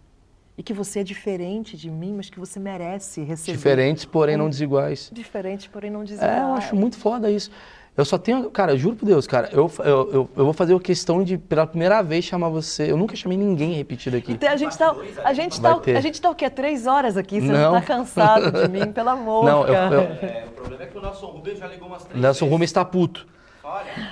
[0.57, 3.55] e que você é diferente de mim, mas que você merece receber.
[3.55, 5.11] Diferentes, porém um, não desiguais.
[5.13, 6.37] Diferentes, porém não desiguais.
[6.37, 7.51] É, eu acho muito foda isso.
[7.97, 8.51] Eu só tenho.
[8.51, 11.35] Cara, eu juro por Deus, cara, eu, eu, eu, eu, vou fazer a questão de,
[11.35, 12.91] pela primeira vez, chamar você.
[12.91, 14.33] Eu nunca chamei ninguém repetido aqui.
[14.33, 14.95] Então, a gente tá.
[15.23, 16.47] A gente tá, a gente tá o quê?
[16.47, 17.41] Três horas aqui?
[17.41, 19.45] Você não, não tá cansado de mim, pelo amor.
[19.45, 22.21] Não, eu, eu, é, o problema é que o Nelson Rubens já ligou umas três
[22.21, 23.27] Nelson Rubens está puto.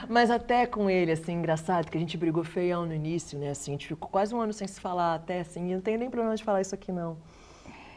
[0.09, 3.51] Mas até com ele, assim, engraçado, que a gente brigou feião no início, né?
[3.51, 5.97] Assim, a gente ficou quase um ano sem se falar até, assim, e não tem
[5.97, 7.17] nem problema de falar isso aqui, não.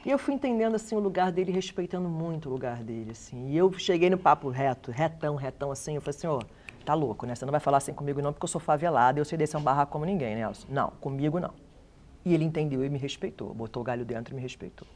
[0.09, 3.51] E eu fui entendendo assim o lugar dele, respeitando muito o lugar dele, assim.
[3.51, 5.97] E eu cheguei no papo reto, retão, retão, assim.
[5.97, 7.35] Eu falei assim, ó, oh, tá louco, né?
[7.35, 9.63] Você não vai falar assim comigo não, porque eu sou favelada, eu sei descer um
[9.63, 10.51] barraco como ninguém, né?
[10.71, 11.51] Não, comigo não.
[12.25, 14.89] E ele entendeu e me respeitou, botou o galho dentro e me respeitou.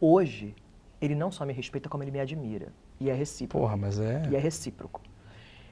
[0.00, 0.56] Hoje,
[1.00, 2.72] ele não só me respeita, como ele me admira.
[2.98, 3.64] E é recíproco.
[3.64, 4.28] Porra, mas é...
[4.28, 5.00] E é recíproco.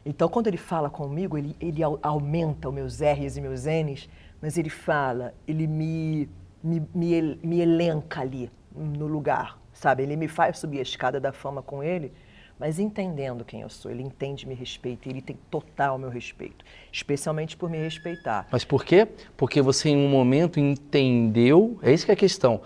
[0.04, 4.08] Então, quando ele fala comigo, ele, ele aumenta os meus R's e meus N's,
[4.40, 6.28] mas ele fala, ele me,
[6.62, 10.02] me, me, me elenca ali no lugar, sabe?
[10.02, 12.12] Ele me faz subir a escada da fama com ele,
[12.58, 13.90] mas entendendo quem eu sou.
[13.90, 18.46] Ele entende, me respeita ele tem total meu respeito, especialmente por me respeitar.
[18.50, 19.06] Mas por quê?
[19.36, 22.60] Porque você em um momento entendeu, é isso que é a questão.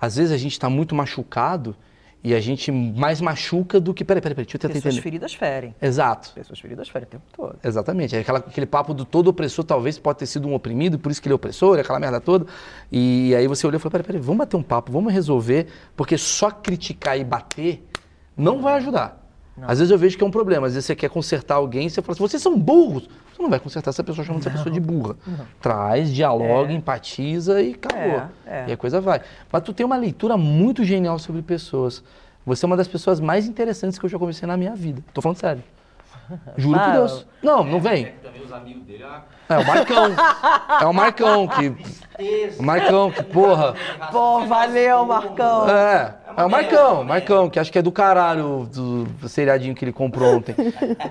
[0.00, 1.76] Às vezes a gente está muito machucado
[2.24, 4.04] e a gente mais machuca do que.
[4.04, 5.02] Peraí, peraí, peraí, deixa eu tentar Pessoas entender.
[5.02, 5.74] feridas ferem.
[5.82, 6.30] Exato.
[6.34, 7.58] Pessoas feridas ferem o tempo todo.
[7.64, 8.14] Exatamente.
[8.14, 11.20] É aquela, aquele papo do todo opressor talvez pode ter sido um oprimido, por isso
[11.20, 12.46] que ele é opressor, aquela merda toda.
[12.90, 15.66] E aí você olhou e falou: peraí, peraí, vamos bater um papo, vamos resolver,
[15.96, 17.86] porque só criticar e bater
[18.36, 19.21] não vai ajudar.
[19.56, 19.68] Não.
[19.68, 20.66] Às vezes eu vejo que é um problema.
[20.66, 23.08] Às vezes você quer consertar alguém você fala assim: vocês são burros.
[23.32, 25.16] Você não vai consertar essa pessoa chamando essa pessoa de burra.
[25.26, 25.46] Não.
[25.60, 26.74] Traz, dialoga, é.
[26.74, 28.00] empatiza e acabou.
[28.00, 28.64] É, é.
[28.68, 29.20] E a coisa vai.
[29.50, 32.02] Mas tu tem uma leitura muito genial sobre pessoas.
[32.44, 35.02] Você é uma das pessoas mais interessantes que eu já conversei na minha vida.
[35.12, 35.62] Tô falando sério.
[36.56, 37.26] Juro por Deus.
[37.42, 38.12] Não, não vem.
[38.52, 39.02] Os amigos dele,
[39.48, 40.04] é o Marcão.
[40.78, 41.68] É o Marcão que.
[42.58, 43.74] O Marcão, que porra.
[44.10, 45.70] Pô, valeu, Marcão.
[45.70, 49.92] É, é o Marcão, Marcão, que acho que é do caralho do seriadinho que ele
[49.92, 50.54] comprou ontem.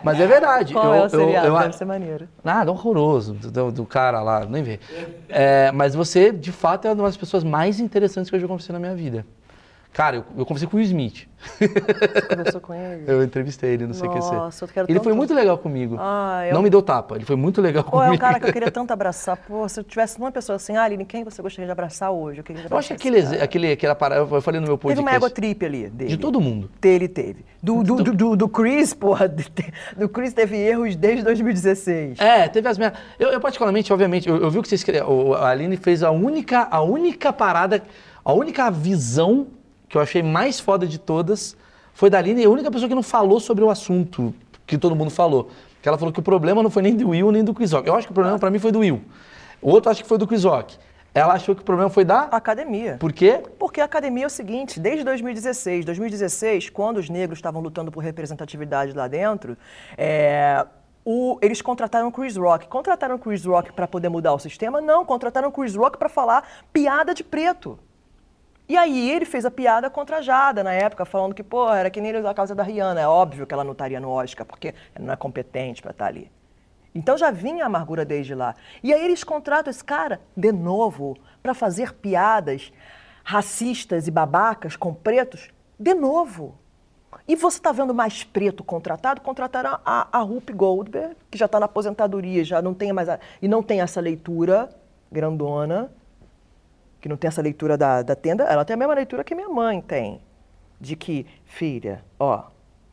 [0.04, 0.72] Mas é verdade.
[0.72, 1.48] Qual eu, é o seriado?
[1.48, 2.30] Eu, eu, Deve ser maneiro.
[2.44, 4.80] Nada, horroroso, do, do cara lá, nem vê.
[5.28, 8.72] É, mas você, de fato, é uma das pessoas mais interessantes que eu já conversei
[8.72, 9.26] na minha vida.
[9.94, 11.28] Cara, eu, eu conversei com o Will Smith.
[11.60, 13.04] Você conversou com ele?
[13.08, 14.32] Eu entrevistei ele no CQC.
[14.34, 15.04] Nossa, eu quero Ele tanto...
[15.04, 15.98] foi muito legal comigo.
[16.00, 16.54] Ah, eu...
[16.54, 18.14] Não me deu tapa, ele foi muito legal Pô, comigo.
[18.14, 19.36] é um cara que eu queria tanto abraçar.
[19.36, 22.40] Pô, se eu tivesse uma pessoa assim, ah, Aline, quem você gostaria de abraçar hoje?
[22.40, 25.04] Eu, queria eu acho que aquele, aquele, aquela parada, eu falei no meu podcast.
[25.04, 26.10] Teve uma ego trip ali dele.
[26.12, 26.70] De todo mundo.
[26.80, 27.46] Dele teve.
[27.62, 32.20] Do, do, do, do, do Chris, porra, do Chris teve erros desde 2016.
[32.20, 32.94] É, teve as minhas...
[33.20, 34.86] Eu, eu particularmente, obviamente, eu, eu vi o que vocês...
[35.38, 37.84] A Aline fez a única, a única parada,
[38.24, 39.48] a única visão
[39.92, 41.56] que eu achei mais foda de todas
[41.94, 44.34] foi da Aline, a única pessoa que não falou sobre o assunto
[44.66, 45.50] que todo mundo falou.
[45.82, 47.88] Que ela falou que o problema não foi nem do Will nem do Chris Rock.
[47.88, 49.02] Eu acho que o problema para mim foi do Will.
[49.62, 50.78] O outro acho que foi do Chris Rock.
[51.14, 52.96] Ela achou que o problema foi da academia.
[52.98, 53.44] Por quê?
[53.60, 58.02] Porque a academia é o seguinte, desde 2016, 2016, quando os negros estavam lutando por
[58.02, 59.58] representatividade lá dentro,
[59.98, 60.66] é,
[61.04, 62.68] o, eles contrataram o Chris Rock.
[62.68, 64.80] Contrataram o Chris Rock para poder mudar o sistema?
[64.80, 67.78] Não, contrataram o Chris Rock para falar piada de preto.
[68.72, 71.90] E aí ele fez a piada contra a Jada na época, falando que, pô, era
[71.90, 73.02] que nem da causa da Rihanna.
[73.02, 76.06] É óbvio que ela não estaria no Oscar, porque ela não é competente para estar
[76.06, 76.32] tá ali.
[76.96, 78.56] Então já vinha a amargura desde lá.
[78.82, 82.72] E aí eles contratam esse cara, de novo, para fazer piadas
[83.26, 86.58] racistas e babacas com pretos, de novo.
[87.28, 89.20] E você está vendo mais preto contratado?
[89.20, 93.20] Contrataram a, a Rupe Goldberg, que já está na aposentadoria, já não tem mais a,
[93.42, 94.70] e não tem essa leitura
[95.12, 95.92] grandona
[97.02, 99.50] que não tem essa leitura da, da tenda, ela tem a mesma leitura que minha
[99.50, 100.22] mãe tem.
[100.80, 102.44] De que, filha, ó,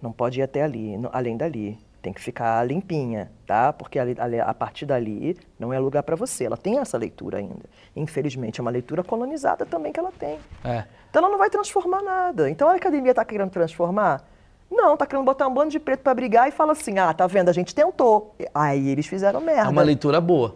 [0.00, 1.78] não pode ir até ali, no, além dali.
[2.00, 3.72] Tem que ficar limpinha, tá?
[3.72, 6.44] Porque a, a, a partir dali não é lugar para você.
[6.44, 7.64] Ela tem essa leitura ainda.
[7.94, 10.38] Infelizmente, é uma leitura colonizada também que ela tem.
[10.64, 10.84] É.
[11.10, 12.48] Então ela não vai transformar nada.
[12.48, 14.24] Então a academia está querendo transformar?
[14.70, 17.26] Não, tá querendo botar um bando de preto para brigar e fala assim: ah, tá
[17.26, 18.34] vendo, a gente tentou.
[18.54, 19.62] Aí eles fizeram merda.
[19.62, 20.54] É uma leitura boa.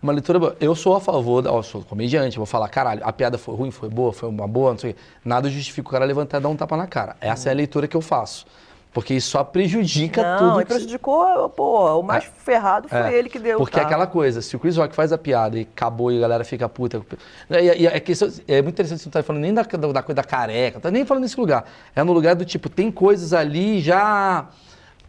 [0.00, 0.56] Uma leitura boa.
[0.60, 3.88] Eu sou a favor, ó, sou comediante, vou falar, caralho, a piada foi ruim, foi
[3.88, 5.00] boa, foi uma boa, não sei o quê.
[5.24, 7.16] Nada justifica o cara levantar e dar um tapa na cara.
[7.20, 8.46] Essa é a leitura que eu faço.
[8.92, 10.54] Porque isso só prejudica Não, tudo.
[10.60, 12.26] você- prejudicou, pô, o mais É.
[12.42, 13.58] ferrado foi É, ele que deu.
[13.58, 13.82] Porque tá?
[13.82, 16.68] aquela coisa, se o Chris Rock faz a piada e acabou e a galera fica
[16.68, 17.02] puta.
[17.50, 20.14] E, e questão, é muito interessante você não tá falando nem da, da, da coisa
[20.16, 21.64] da careca, tá nem falando nesse lugar.
[21.94, 24.46] É no lugar do tipo, tem coisas ali já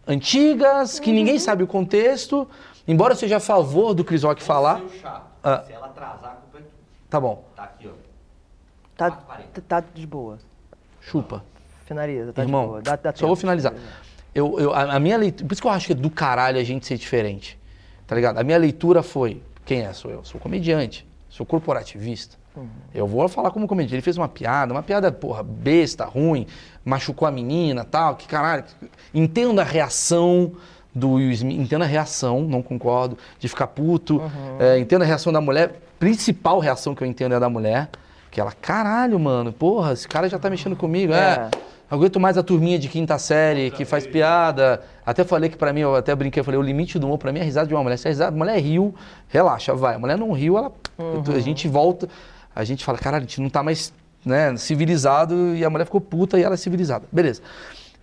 [0.08, 1.16] antigas, que Uhum.
[1.16, 2.48] ninguém sabe o contexto.
[2.90, 4.80] Embora eu seja a favor do Chris Rock falar.
[4.80, 5.28] Seu chato.
[5.44, 5.64] Ah.
[5.66, 6.62] Se ela atrasar, a culpa é.
[7.10, 7.92] Tá bom, Tá aqui, ó.
[8.98, 9.62] Tá, 4,40.
[9.68, 10.40] tá de boa.
[11.00, 11.44] chupa.
[11.86, 12.82] Finaliza, tá de Irmão, boa.
[12.82, 13.74] Dá, dá só vou finalizar.
[14.34, 15.48] Eu, eu- a, a minha leitura.
[15.48, 17.58] Por isso que eu acho que é do caralho a gente ser diferente.
[18.08, 18.38] Tá ligado?
[18.40, 19.94] A minha leitura foi: quem é?
[19.94, 20.24] Sou eu.
[20.26, 21.08] Sou comediante.
[21.30, 22.38] Sou corporativista.
[22.94, 23.96] Eu vou falar como comediante.
[23.96, 26.46] Ele fez uma piada, uma piada, porra, besta, ruim,
[26.84, 28.16] machucou a menina tal.
[28.16, 28.66] Que caralho.
[29.14, 30.52] Entendo a reação
[31.00, 34.22] do Will Smith, entendo a reação, não concordo, de ficar puto.
[34.60, 35.80] É, entendo a reação da mulher.
[35.98, 37.90] Principal reação que eu entendo é da mulher.
[38.30, 41.14] Que ela, caralho, mano, porra, esse cara já tá mexendo comigo.
[41.14, 41.50] é.
[41.56, 41.70] É.
[41.92, 44.80] Aguento mais a turminha de quinta série que faz piada.
[45.04, 47.32] Até falei que pra mim, eu até brinquei, eu falei, o limite do humor pra
[47.32, 47.98] mim é a risada de uma mulher.
[47.98, 48.94] Se a, risada, a mulher riu,
[49.28, 49.96] relaxa, vai.
[49.96, 50.72] A mulher não riu, ela,
[51.36, 52.08] a gente volta,
[52.56, 53.92] a gente fala, caralho, a gente não tá mais
[54.24, 57.08] né, civilizado e a mulher ficou puta e ela é civilizada.
[57.12, 57.42] Beleza.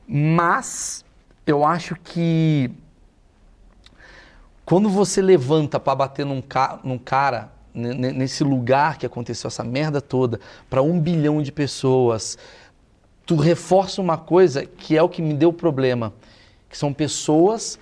[0.09, 1.05] Mas
[1.47, 2.73] eu acho que
[4.67, 9.47] quando você levanta pra bater num, ca- num cara, ne- ne- nesse lugar que aconteceu
[9.49, 12.37] essa merda toda, pra um bilhão de pessoas,
[13.25, 16.13] tu reforça uma coisa que é o que me deu problema,
[16.69, 17.79] que são pessoas.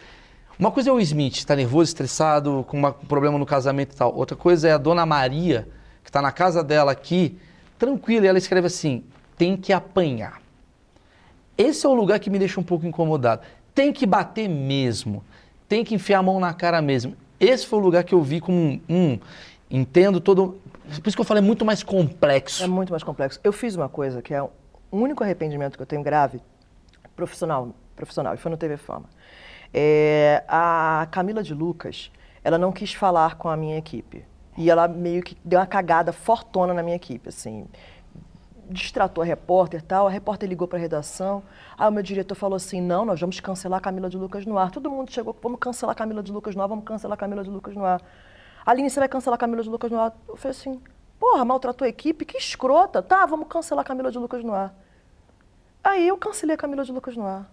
[0.59, 4.15] Uma coisa é o Smith, tá nervoso, estressado, com um problema no casamento e tal.
[4.15, 5.67] Outra coisa é a Dona Maria,
[6.05, 7.39] que tá na casa dela aqui,
[7.79, 9.03] tranquila, e ela escreve assim:
[9.39, 10.41] tem que apanhar.
[11.57, 13.43] Esse é o lugar que me deixa um pouco incomodado.
[13.75, 15.25] Tem que bater mesmo.
[15.69, 17.17] Tem que enfiar a mão na cara mesmo.
[17.39, 19.19] Esse foi o lugar que eu vi como um, um
[19.71, 20.61] entendo todo.
[21.03, 22.63] Por isso que eu falei muito mais complexo.
[22.63, 23.41] É muito mais complexo.
[23.43, 24.51] Eu fiz uma coisa que é o
[24.93, 26.41] único arrependimento que eu tenho grave,
[27.17, 29.09] profissional, profissional, e foi no TV Fama.
[29.73, 32.13] É, a Camila de Lucas,
[32.45, 34.25] ela não quis falar com a minha equipe.
[34.57, 37.67] E ela meio que deu uma cagada fortona na minha equipe, assim.
[38.69, 41.43] Distratou a repórter e tal, a repórter ligou para a redação.
[41.77, 44.57] Aí o meu diretor falou assim: não, nós vamos cancelar a Camila de Lucas no
[44.59, 44.71] ar.
[44.71, 47.45] Todo mundo chegou, vamos cancelar a Camila de Lucas no ar, vamos cancelar a Camila
[47.45, 48.03] de Lucas no ar.
[48.65, 50.17] Aline, você vai cancelar a Camila de Lucas no ar?
[50.27, 50.81] Eu falei assim:
[51.19, 53.03] porra, maltratou a equipe, que escrota.
[53.03, 54.75] Tá, vamos cancelar a Camila de Lucas no ar.
[55.83, 57.51] Aí eu cancelei a Camila de Lucas no ar.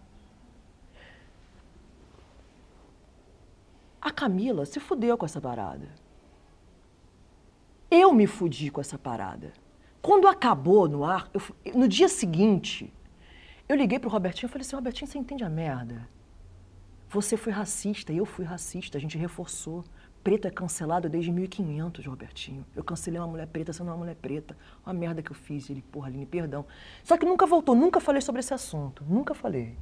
[4.01, 5.88] A Camila se fudeu com essa parada.
[7.89, 9.51] Eu me fudi com essa parada.
[10.02, 11.41] Quando acabou no ar, eu
[11.76, 12.91] no dia seguinte,
[13.69, 16.07] eu liguei pro Robertinho e falei assim, Robertinho, você entende a merda?
[17.10, 19.84] Você foi racista eu fui racista, a gente reforçou.
[20.23, 22.64] Preto é cancelado desde 1500, Robertinho.
[22.76, 24.56] Eu cancelei uma mulher preta sendo uma mulher preta.
[24.86, 25.68] Uma merda que eu fiz.
[25.69, 26.64] Ele, porra, Aline, perdão.
[27.03, 29.03] Só que nunca voltou, nunca falei sobre esse assunto.
[29.10, 29.76] Nunca falei.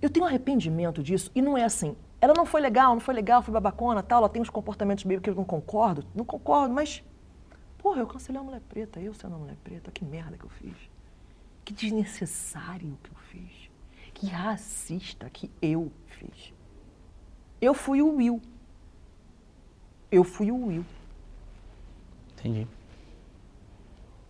[0.00, 1.94] Eu tenho arrependimento disso e não é assim.
[2.18, 4.20] Ela não foi legal, não foi legal, foi babacona, tal.
[4.20, 7.04] Ela tem uns comportamentos meio que eu não concordo, não concordo, mas
[7.82, 10.50] porra, eu cancelei uma mulher preta, eu sendo uma mulher preta, que merda que eu
[10.50, 10.74] fiz.
[11.64, 13.70] Que desnecessário que eu fiz.
[14.14, 16.52] Que racista que eu fiz.
[17.60, 18.40] Eu fui o Will.
[20.10, 20.84] Eu fui o Will.
[22.32, 22.66] Entendi.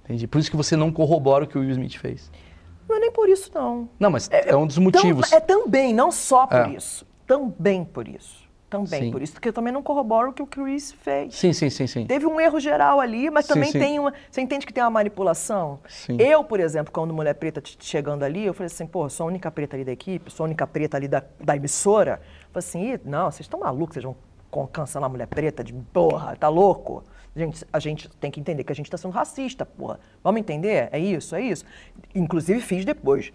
[0.04, 0.26] Entendi.
[0.26, 2.30] Por isso que você não corrobora o que o Will Smith fez.
[2.88, 3.88] Não é nem por isso, não.
[3.98, 5.30] Não, mas é, um dos motivos.
[5.30, 6.70] Tam- é também, não só por É.
[6.70, 7.06] isso.
[7.26, 8.48] Também por isso.
[8.70, 9.10] Também Sim.
[9.10, 9.32] por isso.
[9.32, 11.34] Porque eu também não corroboro o que o Chris fez.
[11.34, 12.06] Sim, sim, sim, sim.
[12.06, 13.80] Teve um erro geral ali, mas Sim, também sim.
[13.80, 14.14] tem uma.
[14.30, 15.80] Você entende que tem uma manipulação?
[15.88, 16.16] Sim.
[16.20, 19.50] Eu, por exemplo, quando mulher preta chegando ali, eu falei assim, pô, sou a única
[19.50, 22.20] preta ali da equipe, sou a única preta ali da, da emissora.
[22.22, 24.16] Eu falei assim, Ih, não, vocês estão malucos, vocês vão
[24.68, 27.02] cancelar a mulher preta de porra, tá louco?
[27.34, 29.98] Gente, a gente tem que entender que a gente está sendo racista, porra.
[30.22, 30.88] Vamos entender?
[30.92, 31.64] É isso, é isso.
[32.14, 33.32] Inclusive fiz depois.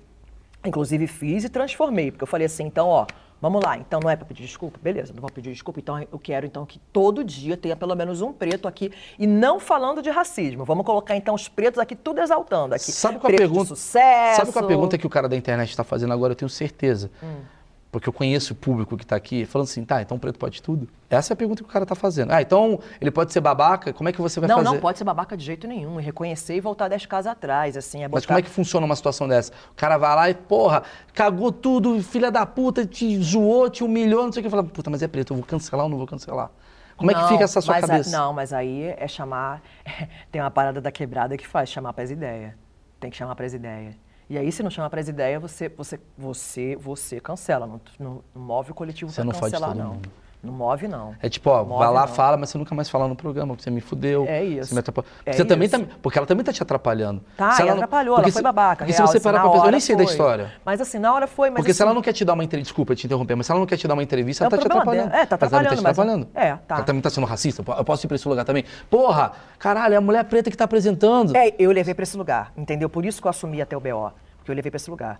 [0.66, 3.06] Inclusive fiz e transformei, porque eu falei assim, então, ó,
[3.46, 4.80] vamos lá, então não é para pedir desculpa?
[4.82, 8.20] Beleza, não vou pedir desculpa, então eu quero então que todo dia tenha pelo menos
[8.20, 12.22] um preto aqui, e não falando de racismo, vamos colocar então os pretos aqui tudo
[12.22, 12.92] exaltando aqui.
[12.92, 13.66] Sabe qual a pergunta?
[13.66, 14.38] sucesso.
[14.38, 16.32] Sabe qual a pergunta que o cara da internet está fazendo agora?
[16.32, 17.12] Eu tenho certeza.
[17.22, 17.55] Hum.
[17.96, 20.62] Porque eu conheço o público que está aqui, falando assim, tá, então o preto pode
[20.62, 20.86] tudo?
[21.10, 22.34] Essa é a pergunta que o cara está fazendo.
[22.34, 23.94] Ah, então ele pode ser babaca?
[23.94, 24.70] Como é que você vai Não, fazer?
[24.70, 28.04] não pode ser babaca de jeito nenhum, e reconhecer e voltar dez casas atrás, assim,
[28.04, 28.18] é botar...
[28.18, 29.54] Mas como é que funciona uma situação dessa?
[29.72, 34.26] O cara vai lá e, porra, cagou tudo, filha da puta, te zoou, te humilhou,
[34.26, 34.50] não sei o que.
[34.50, 36.52] Fala, puta, mas é preto, eu vou cancelar ou não vou cancelar?
[36.98, 38.10] Como é que Não, fica essa sua mas a- cabeça?
[38.12, 39.62] não, mas aí é chamar.
[40.30, 42.52] tem uma parada da quebrada que faz chamar para as ideias.
[43.00, 43.96] Tem que chamar para as ideias.
[44.30, 47.68] E aí, se não chamar para as ideias, você, você, você, você cancela.
[47.68, 49.94] Não, não, move o coletivo para cancelar, não.
[49.96, 50.10] mundo.
[50.46, 51.16] Não move, não.
[51.22, 52.08] É tipo, ó, vai lá, não.
[52.08, 54.26] fala, mas você nunca mais fala no programa, porque você me fudeu.
[54.28, 54.70] É isso.
[54.70, 55.10] Você me atrapalhou.
[55.26, 55.80] É você também isso.
[55.80, 57.22] tá, porque ela também tá te atrapalhando.
[57.36, 58.86] Tá, Se e não- atrapalhou, porque ela foi se- babaca.
[58.86, 60.12] Porque real, se você assim, parar na pra pensar, eu nem sei da foi.
[60.12, 60.52] história.
[60.64, 62.44] Mas assim, na hora foi, mas Porque se ela assim, não quer te dar uma
[62.44, 64.48] entrevista, desculpa te interromper, mas se ela não quer te dar uma entrevista, É ela
[64.48, 65.10] o tá te problema atrapalhando.
[65.12, 65.22] dela.
[65.22, 66.28] É, tá Mas ela atrapalhando, tá te mas- atrapalhando.
[66.36, 66.76] é, tá.
[66.76, 67.64] Ela também tá sendo racista.
[67.78, 68.64] Eu posso ir pra esse lugar também?
[68.90, 71.36] Porra, caralho, é a mulher preta que tá apresentando.
[71.36, 72.90] É, eu levei pra esse lugar, entendeu?
[72.90, 75.18] Por isso que eu assumi até o BO, porque eu levei pra esse lugar.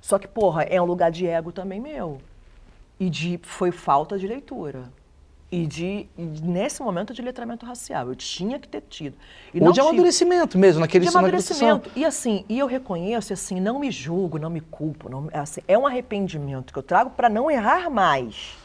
[0.00, 2.18] Só que, porra, é um lugar de ego também meu.
[2.98, 4.92] E de foi falta de leitura.
[5.50, 8.08] E de, nesse momento, de letramento racial.
[8.08, 9.16] Eu tinha que ter tido.
[9.52, 9.86] E Ou de tive.
[9.86, 11.90] amadurecimento mesmo, naquele de amadurecimento.
[11.94, 15.08] E assim, e eu reconheço, assim, não me julgo, não me culpo.
[15.08, 18.56] Não, assim, é um arrependimento que eu trago para não errar mais.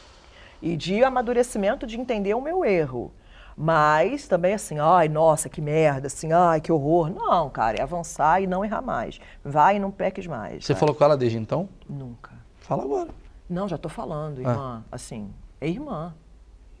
[0.60, 3.12] E de amadurecimento de entender o meu erro.
[3.56, 7.10] Mas também assim, ai, nossa, que merda, assim, ai, que horror.
[7.10, 9.20] Não, cara, é avançar e não errar mais.
[9.44, 10.64] Vai e não peques mais.
[10.64, 10.80] Você vai.
[10.80, 11.68] falou com ela desde então?
[11.88, 12.32] Nunca.
[12.58, 13.19] Fala agora.
[13.50, 14.50] Não, já tô falando, Ah.
[14.50, 14.84] irmã.
[14.92, 16.14] Assim, é irmã.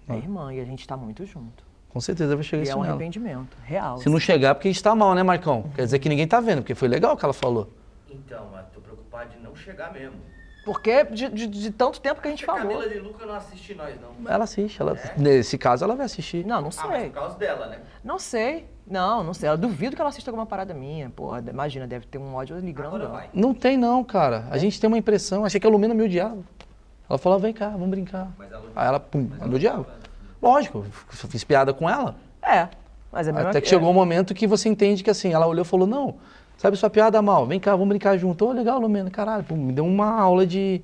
[0.08, 1.64] É irmã e a gente tá muito junto.
[1.88, 2.94] Com certeza vai chegar E é isso um nela.
[2.94, 3.98] arrependimento, real.
[3.98, 5.64] Se não chegar, é porque a gente tá mal, né, Marcão?
[5.74, 7.68] Quer dizer que ninguém tá vendo, porque foi legal o que ela falou.
[8.08, 10.16] Então, mas tô preocupado de não chegar mesmo.
[10.64, 12.76] Porque de, de- de tanto tempo que a gente Porque falou.
[12.78, 14.30] Camila de Luca não assiste nós, não.
[14.30, 16.44] Ela assiste, ela, nesse caso ela vai assistir.
[16.44, 17.10] Não, não Ah, mas sei.
[17.10, 17.80] por causa dela, né?
[18.04, 18.68] Não sei.
[18.90, 19.48] Não, não sei.
[19.48, 21.08] Eu duvido que ela assista alguma parada minha.
[21.10, 23.30] Porra, imagina, deve ter um ódio ali vai.
[23.32, 24.46] Não tem não, cara.
[24.50, 25.44] A gente tem uma impressão.
[25.44, 26.38] Achei que a Lumena me odiava.
[27.08, 28.28] Ela falou, vem cá, vamos brincar.
[28.36, 29.86] Mas ela- Aí ela, pum, ela me odiava.
[30.42, 30.78] Lógico,
[31.22, 32.16] eu fiz piada com ela.
[32.42, 32.68] É,
[33.12, 35.66] mas é Até que chegou um momento que você entende que assim, ela olhou e
[35.66, 36.16] falou, não,
[36.56, 38.46] sabe sua piada mal, vem cá, vamos brincar junto.
[38.46, 40.82] Ô, legal, Lumena, caralho, pum, me deu uma aula de...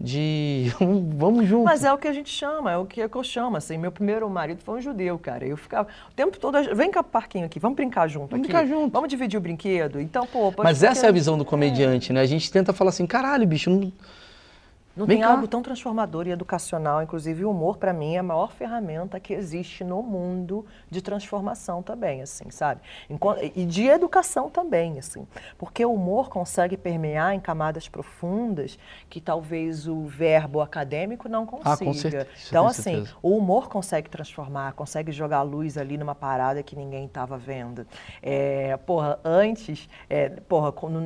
[0.00, 0.72] de...
[1.16, 1.64] vamos junto.
[1.64, 3.76] Mas é o que a gente chama, é o que, é que eu chamo, assim.
[3.76, 5.46] Meu primeiro marido foi um judeu, cara.
[5.46, 8.52] Eu ficava o tempo todo, vem cá pro parquinho aqui, vamos brincar junto Vamos aqui.
[8.52, 8.92] brincar junto.
[8.92, 10.00] Vamos dividir o brinquedo.
[10.00, 10.52] Então, pô...
[10.58, 12.20] Mas essa é a visão do comediante, né?
[12.20, 13.92] A gente tenta falar assim, caralho, bicho, não...
[14.96, 15.32] Não Vem tem cá.
[15.32, 19.32] algo tão transformador e educacional, inclusive o humor para mim é a maior ferramenta que
[19.32, 22.80] existe no mundo de transformação também, assim, sabe?
[23.54, 25.26] E de educação também, assim,
[25.56, 31.70] porque o humor consegue permear em camadas profundas que talvez o verbo acadêmico não consiga.
[31.72, 36.16] Ah, com certeza, Então, assim, o humor consegue transformar, consegue jogar a luz ali numa
[36.16, 37.86] parada que ninguém estava vendo.
[38.20, 41.00] É, porra, antes, é, porra, quando,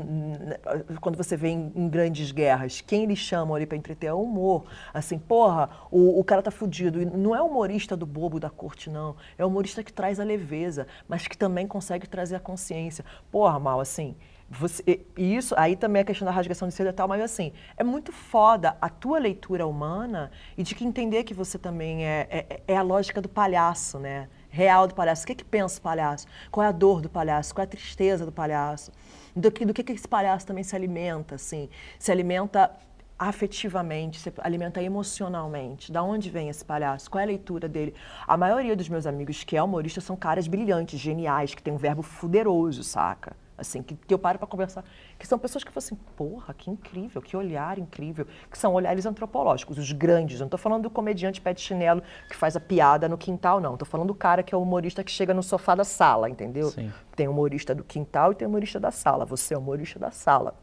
[1.00, 4.64] quando você vê em, em grandes guerras, quem eles chamam ali para entreter é humor.
[4.92, 7.02] Assim, porra, o, o cara tá fudido.
[7.02, 9.16] E não é humorista do bobo da corte, não.
[9.36, 13.04] É humorista que traz a leveza, mas que também consegue trazer a consciência.
[13.30, 14.14] Porra, mal, assim.
[14.48, 17.52] Você, e- isso, aí também a questão da rasgação de seda e tal, mas assim,
[17.76, 22.28] é muito foda a tua leitura humana e de que entender que você também é,
[22.30, 24.28] é, é a lógica do palhaço, né?
[24.50, 25.24] Real do palhaço.
[25.24, 26.28] O que, que pensa o palhaço?
[26.50, 27.52] Qual é a dor do palhaço?
[27.54, 28.92] Qual é a tristeza do palhaço?
[29.34, 31.68] Do que, do que esse palhaço também se alimenta, assim?
[31.98, 32.70] Se alimenta
[33.18, 35.92] afetivamente, se alimenta emocionalmente.
[35.92, 37.10] Da onde vem esse palhaço?
[37.10, 37.94] Qual é a leitura dele?
[38.26, 41.76] A maioria dos meus amigos que é humorista são caras brilhantes, geniais, que tem um
[41.76, 43.36] verbo fuderoso, saca?
[43.56, 44.84] Assim, que, que eu paro para conversar.
[45.16, 48.26] Que são pessoas que falam assim, porra, que incrível, que olhar incrível.
[48.50, 50.40] Que são olhares antropológicos, os grandes.
[50.40, 53.60] Eu não estou falando do comediante pé de chinelo que faz a piada no quintal,
[53.60, 53.74] não.
[53.74, 56.70] Estou falando do cara que é o humorista que chega no sofá da sala, entendeu?
[56.70, 56.92] Sim.
[57.14, 59.24] Tem humorista do quintal e tem humorista da sala.
[59.24, 60.56] Você é humorista da sala.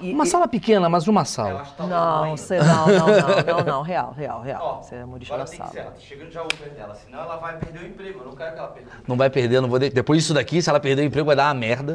[0.00, 1.64] E- Uma e- sala pequena, mas uma sala.
[1.76, 4.82] talvez não, você não, não, não, não, não, real, real, Ó, real.
[4.82, 5.44] Você é tem que sala.
[5.76, 8.18] ela tá chegando já o Uber dela, senão ela vai perder o emprego.
[8.20, 8.90] Eu não quero que ela perca.
[9.06, 9.78] Não vai perder, não vou.
[9.78, 11.94] de- Depois disso daqui, se ela perder o emprego, vai dar uma merda.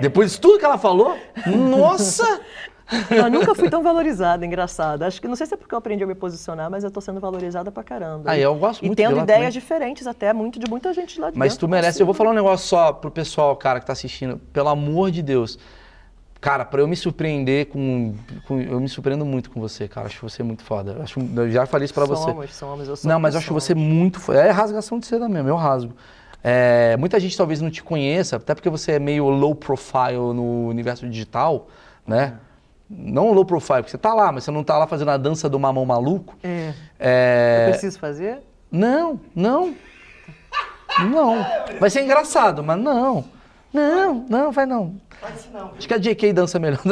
[0.00, 1.16] Depois disso tudo que ela falou,
[1.46, 2.24] nossa!
[3.10, 5.02] Eu nunca fui tão valorizada, engraçado.
[5.04, 7.00] Acho que não sei se é porque eu aprendi a me posicionar, mas eu tô
[7.00, 8.30] sendo valorizada pra caramba.
[8.30, 9.50] Ah, eu gosto muito E tendo ideias também.
[9.50, 11.66] diferentes até, muito de muita gente lá de Mas dentro.
[11.66, 12.02] tu merece.
[12.02, 14.36] Eu vou falar um negócio só pro pessoal, cara, que tá assistindo.
[14.52, 15.58] Pelo amor de Deus.
[16.42, 18.14] Cara, pra eu me surpreender com,
[18.48, 20.08] com- Eu me surpreendo muito com você, cara.
[20.08, 20.92] Acho você muito foda.
[20.98, 22.24] Eu Acho, eu já falei isso pra você.
[22.30, 24.18] Somos, somos, eu sou Não, mas eu que acho você muito.
[24.18, 25.94] fo- É rasgação de seda mesmo, eu rasgo.
[26.42, 30.66] É, muita gente talvez não te conheça, até porque você é meio low profile no
[30.66, 31.68] universo digital,
[32.04, 32.34] né?
[32.90, 35.48] Não low profile, porque você tá lá, mas você não tá lá fazendo a dança
[35.48, 36.36] do mamão maluco.
[36.42, 36.72] É.
[36.98, 38.38] É, Eu preciso fazer?
[38.70, 39.74] Não, não.
[41.08, 41.46] Não.
[41.78, 43.24] Vai ser engraçado, mas não.
[43.72, 44.94] Não, não, vai não.
[45.20, 45.70] Faz isso não.
[45.78, 46.80] Acho que a JK dança melhor.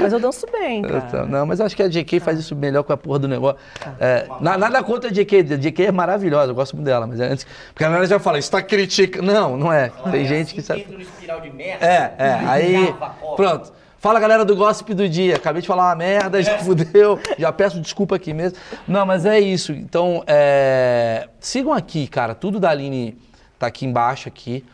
[0.00, 1.24] Mas eu danço bem, cara.
[1.26, 3.58] Não, mas acho que a JK faz isso melhor com a porra do negócio.
[4.00, 7.20] É, na- nada contra a JK, a JK é maravilhosa, eu gosto muito dela, mas
[7.20, 7.46] é antes.
[7.72, 9.30] Porque a galera já fala, isso tá criticando.
[9.32, 9.90] Não, não é.
[10.10, 10.80] Tem É gente assim que sabe.
[10.80, 11.86] entra no espiral de merda.
[11.86, 12.32] É, é.
[12.46, 12.94] Aí.
[13.36, 13.72] Pronto.
[13.98, 15.36] Fala galera do gossip do dia.
[15.36, 17.18] Acabei de falar uma merda, já fudeu.
[17.38, 18.58] Já peço desculpa aqui mesmo.
[18.88, 19.72] Não, mas é isso.
[19.72, 22.34] Então, é, sigam aqui, cara.
[22.34, 23.16] Tudo da Aline
[23.58, 24.64] tá aqui embaixo aqui.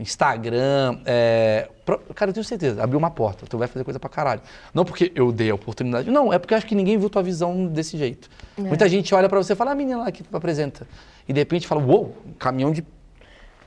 [0.00, 1.68] Instagram, é,
[2.14, 4.40] cara, eu tenho certeza, abriu uma porta, tu vai fazer coisa pra caralho.
[4.72, 7.22] Não porque eu dei a oportunidade, não, é porque eu acho que ninguém viu tua
[7.22, 8.28] visão desse jeito.
[8.56, 10.86] Muita gente olha pra você e fala, ah, a menina lá que tu apresenta.
[11.28, 12.84] E de repente fala, uou, um caminhão de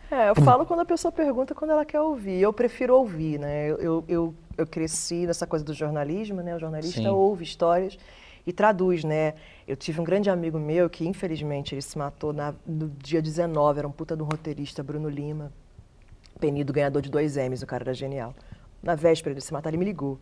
[0.09, 2.41] É, eu falo quando a pessoa pergunta quando ela quer ouvir.
[2.41, 3.69] Eu prefiro ouvir, né?
[3.69, 6.55] Eu, eu, eu, cresci nessa coisa do jornalismo, né?
[6.55, 7.07] O jornalista Sim.
[7.07, 7.97] ouve histórias
[8.45, 9.35] e traduz, né?
[9.67, 13.79] Eu tive um grande amigo meu que, infelizmente, ele se matou na- no dia 19,
[13.79, 15.51] era um puta um roteirista, Bruno Lima.
[16.41, 18.33] Penido, ganhador de dois M's, o cara era genial.
[18.83, 20.19] Na véspera de se matar, ele me ligou.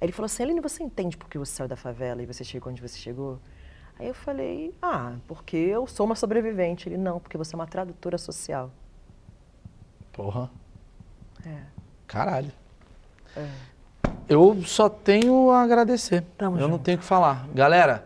[0.00, 2.44] Aí ele falou assim, Aline, você entende por que você saiu da favela e você
[2.44, 3.40] chegou onde você chegou?
[3.98, 6.88] Aí eu falei, ah, porque eu sou uma sobrevivente.
[6.88, 8.70] Ele, não, porque você é uma tradutora social.
[10.12, 10.50] Porra,
[11.46, 11.62] É.
[12.06, 12.52] caralho.
[14.28, 16.22] Eu só tenho a agradecer.
[16.36, 16.84] Tamo eu não junto.
[16.84, 17.48] tenho o que falar.
[17.54, 18.04] Galera,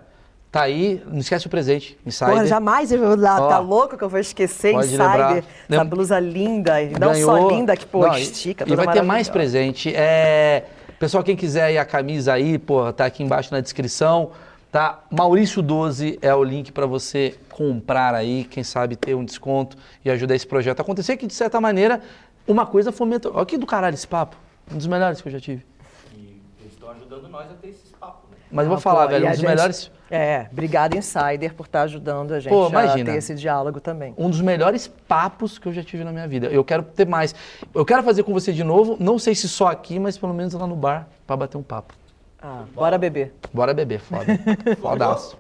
[0.59, 2.29] tá aí, não esquece o presente, Insider.
[2.35, 5.45] Porra, jamais eu vou lá, Ó, tá louco que eu vou esquecer pode Insider, lembrar.
[5.71, 9.29] essa blusa linda, não só Ganhou- linda, que pô, Não, estica, E vai ter mais
[9.29, 9.95] presente.
[9.95, 10.65] É,
[10.99, 14.31] pessoal, quem quiser aí a camisa aí, pô, tá aqui embaixo na descrição.
[14.71, 15.03] Tá?
[15.11, 20.11] Maurício 12 é o link para você comprar aí, quem sabe ter um desconto e
[20.11, 22.03] ajudar esse projeto a acontecer, que de certa maneira
[22.47, 23.31] uma coisa fomenta.
[23.33, 24.37] Olha que do caralho esse papo.
[24.71, 25.65] Um dos melhores que eu já tive.
[26.15, 27.88] E eles estão ajudando nós a ter né?
[28.51, 29.91] Mas eu vou Ah, falar, pô, velho, um a dos gente- melhores.
[30.11, 33.13] É, obrigado Insider por estar ajudando a gente Pô, a imagina.
[33.13, 34.15] ter esse diálogo também.
[34.17, 36.47] um dos melhores papos que eu já tive na minha vida.
[36.47, 37.35] Eu quero ter mais.
[37.75, 40.55] Eu quero fazer com você de novo, não sei se só aqui, mas pelo menos
[40.55, 41.93] lá no bar, pra bater um papo.
[42.41, 43.35] Ah, bora beber.
[43.53, 44.27] Bora beber, foda.
[44.81, 45.38] Fodaço.